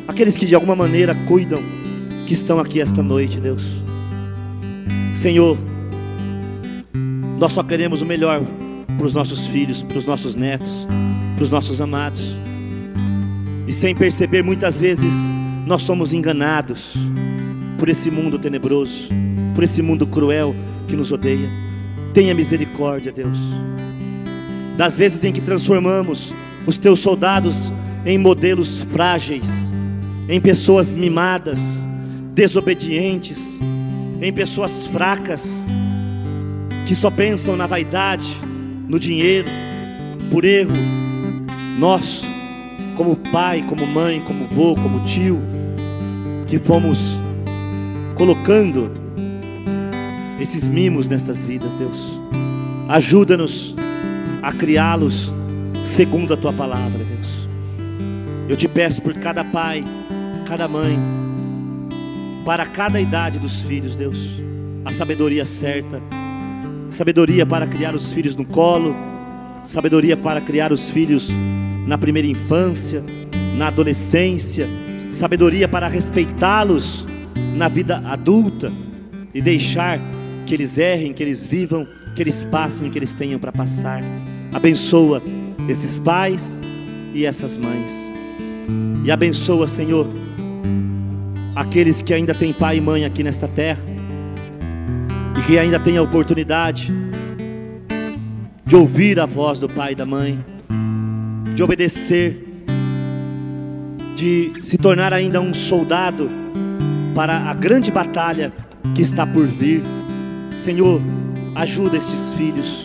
aqueles 0.07 0.35
que 0.35 0.47
de 0.47 0.55
alguma 0.55 0.75
maneira 0.75 1.15
cuidam, 1.27 1.61
que 2.27 2.33
estão 2.33 2.59
aqui 2.59 2.81
esta 2.81 3.03
noite, 3.03 3.39
Deus. 3.39 3.63
Senhor, 5.15 5.59
nós 7.39 7.53
só 7.53 7.63
queremos 7.63 8.01
o 8.01 8.07
melhor 8.07 8.41
para 8.99 9.07
os 9.07 9.15
nossos 9.15 9.47
filhos, 9.47 9.81
para 9.83 9.97
os 9.97 10.05
nossos 10.05 10.35
netos, 10.35 10.69
para 11.37 11.45
os 11.45 11.51
nossos 11.51 11.81
amados. 11.81 12.21
E 13.67 13.73
sem 13.73 13.95
perceber, 13.95 14.43
muitas 14.43 14.81
vezes 14.81 15.13
nós 15.65 15.83
somos 15.83 16.13
enganados 16.13 16.95
por 17.79 17.89
esse 17.89 18.11
mundo 18.11 18.39
tenebroso, 18.39 19.09
por 19.55 19.63
esse 19.63 19.81
mundo 19.81 20.07
cruel 20.07 20.55
que 20.89 20.97
nos 20.97 21.13
odeia. 21.13 21.49
Tenha 22.13 22.35
misericórdia, 22.35 23.13
Deus. 23.13 23.39
Das 24.77 24.97
vezes 24.97 25.23
em 25.23 25.33
que 25.33 25.41
transformamos 25.41 26.33
os 26.67 26.77
teus 26.77 26.99
soldados 26.99 27.73
em 28.05 28.19
modelos 28.19 28.83
frágeis, 28.91 29.47
em 30.29 30.41
pessoas 30.41 30.91
mimadas, 30.91 31.59
desobedientes, 32.35 33.61
em 34.21 34.33
pessoas 34.33 34.87
fracas, 34.87 35.65
que 36.87 36.95
só 36.95 37.11
pensam 37.11 37.57
na 37.57 37.67
vaidade, 37.67 38.37
no 38.89 38.99
dinheiro, 38.99 39.49
por 40.31 40.45
erro 40.45 40.73
nosso, 41.79 42.27
como 42.97 43.15
pai, 43.17 43.63
como 43.63 43.87
mãe, 43.87 44.21
como 44.21 44.47
vô, 44.47 44.75
como 44.75 45.05
tio, 45.05 45.41
que 46.47 46.59
fomos 46.59 46.99
colocando 48.15 48.91
esses 50.41 50.67
mimos 50.67 51.09
nestas 51.09 51.45
vidas, 51.45 51.75
Deus. 51.77 52.19
Ajuda-nos 52.89 53.75
a 54.43 54.53
criá-los 54.53 55.33
segundo 55.85 56.35
a 56.35 56.37
tua 56.37 56.53
palavra, 56.53 57.05
Deus. 57.05 57.49
Eu 58.49 58.57
te 58.57 58.67
peço 58.67 59.03
por 59.03 59.15
cada 59.15 59.45
pai, 59.45 59.85
cada 60.47 60.67
mãe, 60.67 60.99
para 62.45 62.65
cada 62.67 63.01
idade 63.01 63.39
dos 63.39 63.61
filhos, 63.61 63.95
Deus, 63.95 64.19
a 64.85 64.93
sabedoria 64.93 65.45
certa, 65.45 66.01
sabedoria 66.91 67.45
para 67.45 67.67
criar 67.67 67.95
os 67.95 68.13
filhos 68.13 68.35
no 68.35 68.45
colo, 68.45 68.95
sabedoria 69.65 70.17
para 70.17 70.41
criar 70.41 70.73
os 70.73 70.91
filhos 70.91 71.29
na 71.87 71.99
primeira 71.99 72.27
infância, 72.27 73.05
na 73.57 73.69
adolescência, 73.69 74.67
sabedoria 75.11 75.69
para 75.69 75.89
respeitá-los 75.89 77.07
na 77.55 77.69
vida 77.69 77.99
adulta 78.07 78.73
e 79.35 79.41
deixar 79.41 79.99
que 80.47 80.55
eles 80.55 80.79
errem, 80.79 81.13
que 81.13 81.23
eles 81.23 81.47
vivam, 81.47 81.87
que 82.15 82.23
eles 82.23 82.45
passem, 82.45 82.91
que 82.91 82.99
eles 82.99 83.15
tenham 83.15 83.39
para 83.39 83.53
passar. 83.53 84.03
Abençoa 84.53 85.23
esses 85.69 85.99
pais 85.99 86.61
e 87.15 87.27
essas 87.27 87.57
mães. 87.57 88.09
E 89.05 89.11
abençoa, 89.11 89.69
Senhor, 89.69 90.07
aqueles 91.55 92.03
que 92.03 92.13
ainda 92.15 92.35
têm 92.35 92.53
pai 92.53 92.79
e 92.79 92.81
mãe 92.81 93.05
aqui 93.05 93.23
nesta 93.23 93.47
terra 93.47 93.98
que 95.49 95.59
ainda 95.59 95.81
têm 95.81 95.97
a 95.97 96.03
oportunidade 96.03 96.93
de 98.67 98.77
ouvir 98.77 99.19
a 99.19 99.25
voz 99.25 99.59
do 99.59 99.67
pai 99.67 99.93
e 99.93 99.95
da 99.95 100.05
mãe, 100.05 100.45
de 101.55 101.63
obedecer, 101.63 102.67
de 104.15 104.53
se 104.63 104.77
tornar 104.77 105.15
ainda 105.15 105.41
um 105.41 105.55
soldado 105.55 106.29
para 107.15 107.35
a 107.35 107.55
grande 107.55 107.91
batalha 107.91 108.53
que 108.95 109.01
está 109.01 109.27
por 109.27 109.47
vir. 109.47 109.83
Senhor, 110.55 111.01
ajuda 111.55 111.97
estes 111.97 112.35
filhos. 112.35 112.85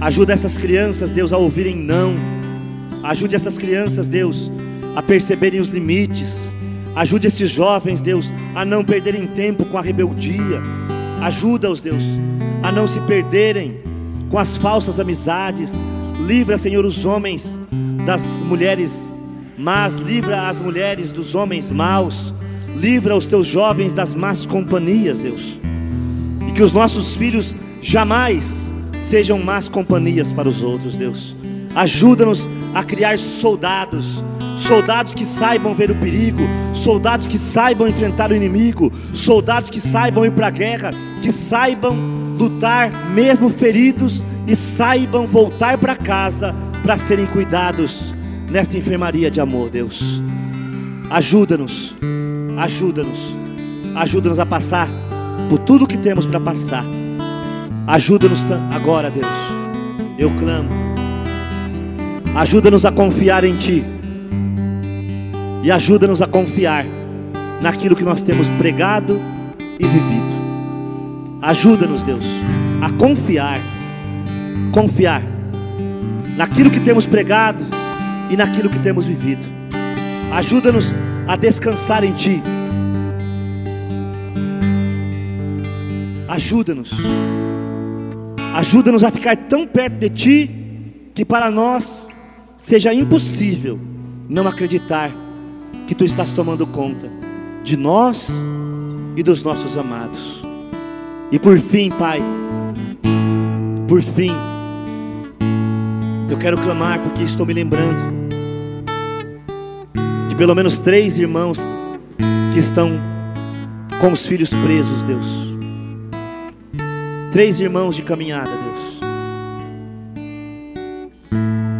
Ajuda 0.00 0.32
essas 0.32 0.56
crianças, 0.56 1.10
Deus, 1.10 1.34
a 1.34 1.36
ouvirem 1.36 1.76
não. 1.76 2.14
Ajude 3.02 3.36
essas 3.36 3.58
crianças, 3.58 4.08
Deus, 4.08 4.50
a 4.96 5.02
perceberem 5.02 5.60
os 5.60 5.68
limites. 5.68 6.45
Ajude 6.96 7.26
esses 7.26 7.50
jovens, 7.50 8.00
Deus, 8.00 8.32
a 8.54 8.64
não 8.64 8.82
perderem 8.82 9.26
tempo 9.26 9.66
com 9.66 9.76
a 9.76 9.82
rebeldia. 9.82 10.62
Ajuda-os, 11.20 11.82
Deus, 11.82 12.02
a 12.62 12.72
não 12.72 12.86
se 12.86 12.98
perderem 13.00 13.78
com 14.30 14.38
as 14.38 14.56
falsas 14.56 14.98
amizades. 14.98 15.74
Livra, 16.26 16.56
Senhor, 16.56 16.86
os 16.86 17.04
homens 17.04 17.60
das 18.06 18.40
mulheres 18.40 19.20
más, 19.58 19.96
livra 19.96 20.48
as 20.48 20.58
mulheres 20.58 21.12
dos 21.12 21.34
homens 21.34 21.70
maus. 21.70 22.32
Livra 22.74 23.14
os 23.14 23.26
teus 23.26 23.46
jovens 23.46 23.92
das 23.92 24.16
más 24.16 24.46
companhias, 24.46 25.18
Deus. 25.18 25.58
E 26.48 26.52
que 26.52 26.62
os 26.62 26.72
nossos 26.72 27.14
filhos 27.14 27.54
jamais 27.82 28.72
sejam 28.96 29.38
más 29.38 29.68
companhias 29.68 30.32
para 30.32 30.48
os 30.48 30.62
outros, 30.62 30.94
Deus. 30.94 31.36
Ajuda-nos 31.74 32.48
a 32.74 32.82
criar 32.82 33.18
soldados, 33.18 34.22
soldados 34.56 35.14
que 35.14 35.24
saibam 35.24 35.74
ver 35.74 35.90
o 35.90 35.94
perigo, 35.94 36.42
soldados 36.72 37.28
que 37.28 37.38
saibam 37.38 37.88
enfrentar 37.88 38.30
o 38.30 38.34
inimigo, 38.34 38.92
soldados 39.12 39.70
que 39.70 39.80
saibam 39.80 40.24
ir 40.24 40.32
para 40.32 40.48
a 40.48 40.50
guerra, 40.50 40.90
que 41.22 41.30
saibam 41.30 41.94
lutar 42.38 42.90
mesmo 43.14 43.50
feridos 43.50 44.24
e 44.46 44.56
saibam 44.56 45.26
voltar 45.26 45.78
para 45.78 45.96
casa 45.96 46.54
para 46.82 46.96
serem 46.96 47.26
cuidados 47.26 48.14
nesta 48.50 48.76
enfermaria 48.76 49.30
de 49.30 49.40
amor, 49.40 49.70
Deus. 49.70 50.22
Ajuda-nos, 51.10 51.94
ajuda-nos, 52.58 53.36
ajuda-nos 53.94 54.38
a 54.38 54.46
passar 54.46 54.88
por 55.48 55.58
tudo 55.60 55.86
que 55.86 55.96
temos 55.96 56.26
para 56.26 56.40
passar 56.40 56.84
Ajuda-nos 57.86 58.44
agora, 58.72 59.08
Deus. 59.08 59.26
Eu 60.18 60.30
clamo. 60.30 60.68
Ajuda-nos 62.34 62.84
a 62.84 62.90
confiar 62.90 63.44
em 63.44 63.56
Ti. 63.56 63.84
E 65.66 65.70
ajuda-nos 65.72 66.22
a 66.22 66.28
confiar 66.28 66.86
naquilo 67.60 67.96
que 67.96 68.04
nós 68.04 68.22
temos 68.22 68.48
pregado 68.50 69.20
e 69.80 69.84
vivido. 69.84 71.40
Ajuda-nos, 71.42 72.04
Deus, 72.04 72.24
a 72.80 72.88
confiar. 72.92 73.58
Confiar 74.70 75.24
naquilo 76.36 76.70
que 76.70 76.78
temos 76.78 77.04
pregado 77.04 77.64
e 78.30 78.36
naquilo 78.36 78.70
que 78.70 78.78
temos 78.78 79.08
vivido. 79.08 79.42
Ajuda-nos 80.32 80.94
a 81.26 81.34
descansar 81.34 82.04
em 82.04 82.12
Ti. 82.12 82.40
Ajuda-nos. 86.28 86.92
Ajuda-nos 88.54 89.02
a 89.02 89.10
ficar 89.10 89.36
tão 89.36 89.66
perto 89.66 89.98
de 89.98 90.10
Ti 90.10 90.50
que 91.12 91.24
para 91.24 91.50
nós 91.50 92.06
seja 92.56 92.94
impossível 92.94 93.80
não 94.28 94.46
acreditar 94.46 95.25
que 95.86 95.94
Tu 95.94 96.04
estás 96.04 96.32
tomando 96.32 96.66
conta 96.66 97.10
de 97.62 97.76
nós 97.76 98.30
e 99.16 99.22
dos 99.22 99.42
nossos 99.42 99.76
amados. 99.76 100.42
E 101.30 101.38
por 101.38 101.58
fim, 101.58 101.90
Pai, 101.90 102.20
por 103.88 104.02
fim, 104.02 104.30
eu 106.28 106.36
quero 106.38 106.56
clamar 106.58 107.00
porque 107.00 107.22
estou 107.22 107.46
me 107.46 107.54
lembrando 107.54 108.14
de 110.28 110.34
pelo 110.36 110.54
menos 110.54 110.78
três 110.78 111.18
irmãos 111.18 111.58
que 112.52 112.58
estão 112.58 112.90
com 114.00 114.12
os 114.12 114.26
filhos 114.26 114.50
presos, 114.50 115.02
Deus. 115.04 115.26
Três 117.32 117.60
irmãos 117.60 117.96
de 117.96 118.02
caminhada, 118.02 118.50
Deus. 118.50 118.76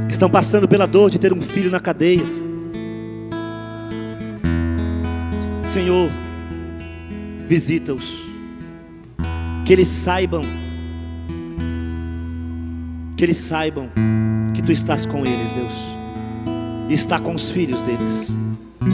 Estão 0.09 0.31
passando 0.31 0.67
pela 0.67 0.87
dor 0.87 1.11
de 1.11 1.19
ter 1.19 1.33
um 1.33 1.41
filho 1.41 1.71
na 1.71 1.81
cadeia. 1.81 2.46
Senhor, 5.77 6.11
visita-os. 7.47 8.03
Que 9.67 9.75
eles 9.75 9.89
saibam, 9.89 10.41
que 13.15 13.23
eles 13.23 13.37
saibam 13.37 13.91
que 14.55 14.63
tu 14.63 14.73
estás 14.73 15.05
com 15.05 15.19
eles, 15.19 15.53
Deus. 15.53 15.73
E 16.89 16.95
está 16.95 17.19
com 17.19 17.35
os 17.35 17.51
filhos 17.51 17.83
deles. 17.83 18.29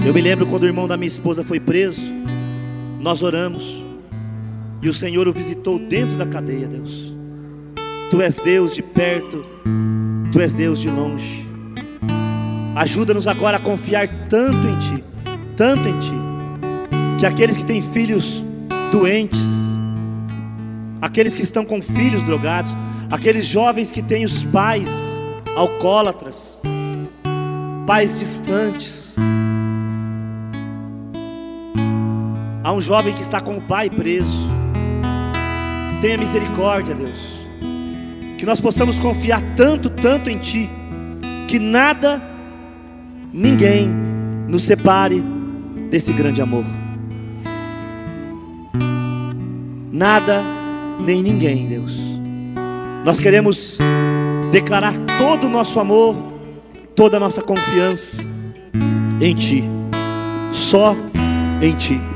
Eu 0.04 0.12
me 0.12 0.20
lembro 0.20 0.44
quando 0.44 0.64
o 0.64 0.66
irmão 0.66 0.88
da 0.88 0.96
minha 0.96 1.06
esposa 1.06 1.44
foi 1.44 1.60
preso, 1.60 2.02
nós 2.98 3.22
oramos. 3.22 3.62
E 4.82 4.88
o 4.88 4.92
Senhor 4.92 5.28
o 5.28 5.32
visitou 5.32 5.78
dentro 5.78 6.16
da 6.16 6.26
cadeia, 6.26 6.66
Deus. 6.66 7.14
Tu 8.10 8.20
és 8.20 8.38
Deus 8.38 8.74
de 8.74 8.82
perto, 8.82 9.40
Tu 10.32 10.40
és 10.40 10.52
Deus 10.52 10.80
de 10.80 10.88
longe. 10.88 11.46
Ajuda-nos 12.74 13.28
agora 13.28 13.58
a 13.58 13.60
confiar 13.60 14.08
tanto 14.28 14.66
em 14.66 14.78
Ti, 14.80 15.04
tanto 15.56 15.88
em 15.88 16.00
Ti, 16.00 16.21
que 17.22 17.26
aqueles 17.26 17.56
que 17.56 17.64
têm 17.64 17.80
filhos 17.80 18.44
doentes, 18.90 19.38
aqueles 21.00 21.36
que 21.36 21.42
estão 21.42 21.64
com 21.64 21.80
filhos 21.80 22.20
drogados, 22.24 22.74
aqueles 23.12 23.46
jovens 23.46 23.92
que 23.92 24.02
têm 24.02 24.24
os 24.24 24.42
pais 24.42 24.88
alcoólatras, 25.54 26.58
pais 27.86 28.18
distantes. 28.18 29.14
Há 32.64 32.72
um 32.72 32.80
jovem 32.80 33.14
que 33.14 33.22
está 33.22 33.40
com 33.40 33.56
o 33.56 33.60
pai 33.60 33.88
preso. 33.88 34.50
Tenha 36.00 36.18
misericórdia, 36.18 36.92
Deus. 36.92 37.38
Que 38.36 38.44
nós 38.44 38.60
possamos 38.60 38.98
confiar 38.98 39.40
tanto, 39.54 39.88
tanto 39.88 40.28
em 40.28 40.38
Ti, 40.38 40.68
que 41.46 41.60
nada, 41.60 42.20
ninguém 43.32 43.88
nos 44.48 44.64
separe 44.64 45.22
desse 45.88 46.12
grande 46.12 46.42
amor. 46.42 46.81
Nada, 49.92 50.42
nem 50.98 51.22
ninguém, 51.22 51.66
Deus. 51.66 51.92
Nós 53.04 53.20
queremos 53.20 53.76
declarar 54.50 54.94
todo 55.18 55.46
o 55.46 55.50
nosso 55.50 55.78
amor, 55.78 56.16
toda 56.96 57.18
a 57.18 57.20
nossa 57.20 57.42
confiança 57.42 58.22
em 59.20 59.34
Ti, 59.34 59.64
só 60.50 60.96
em 61.60 61.76
Ti. 61.76 62.11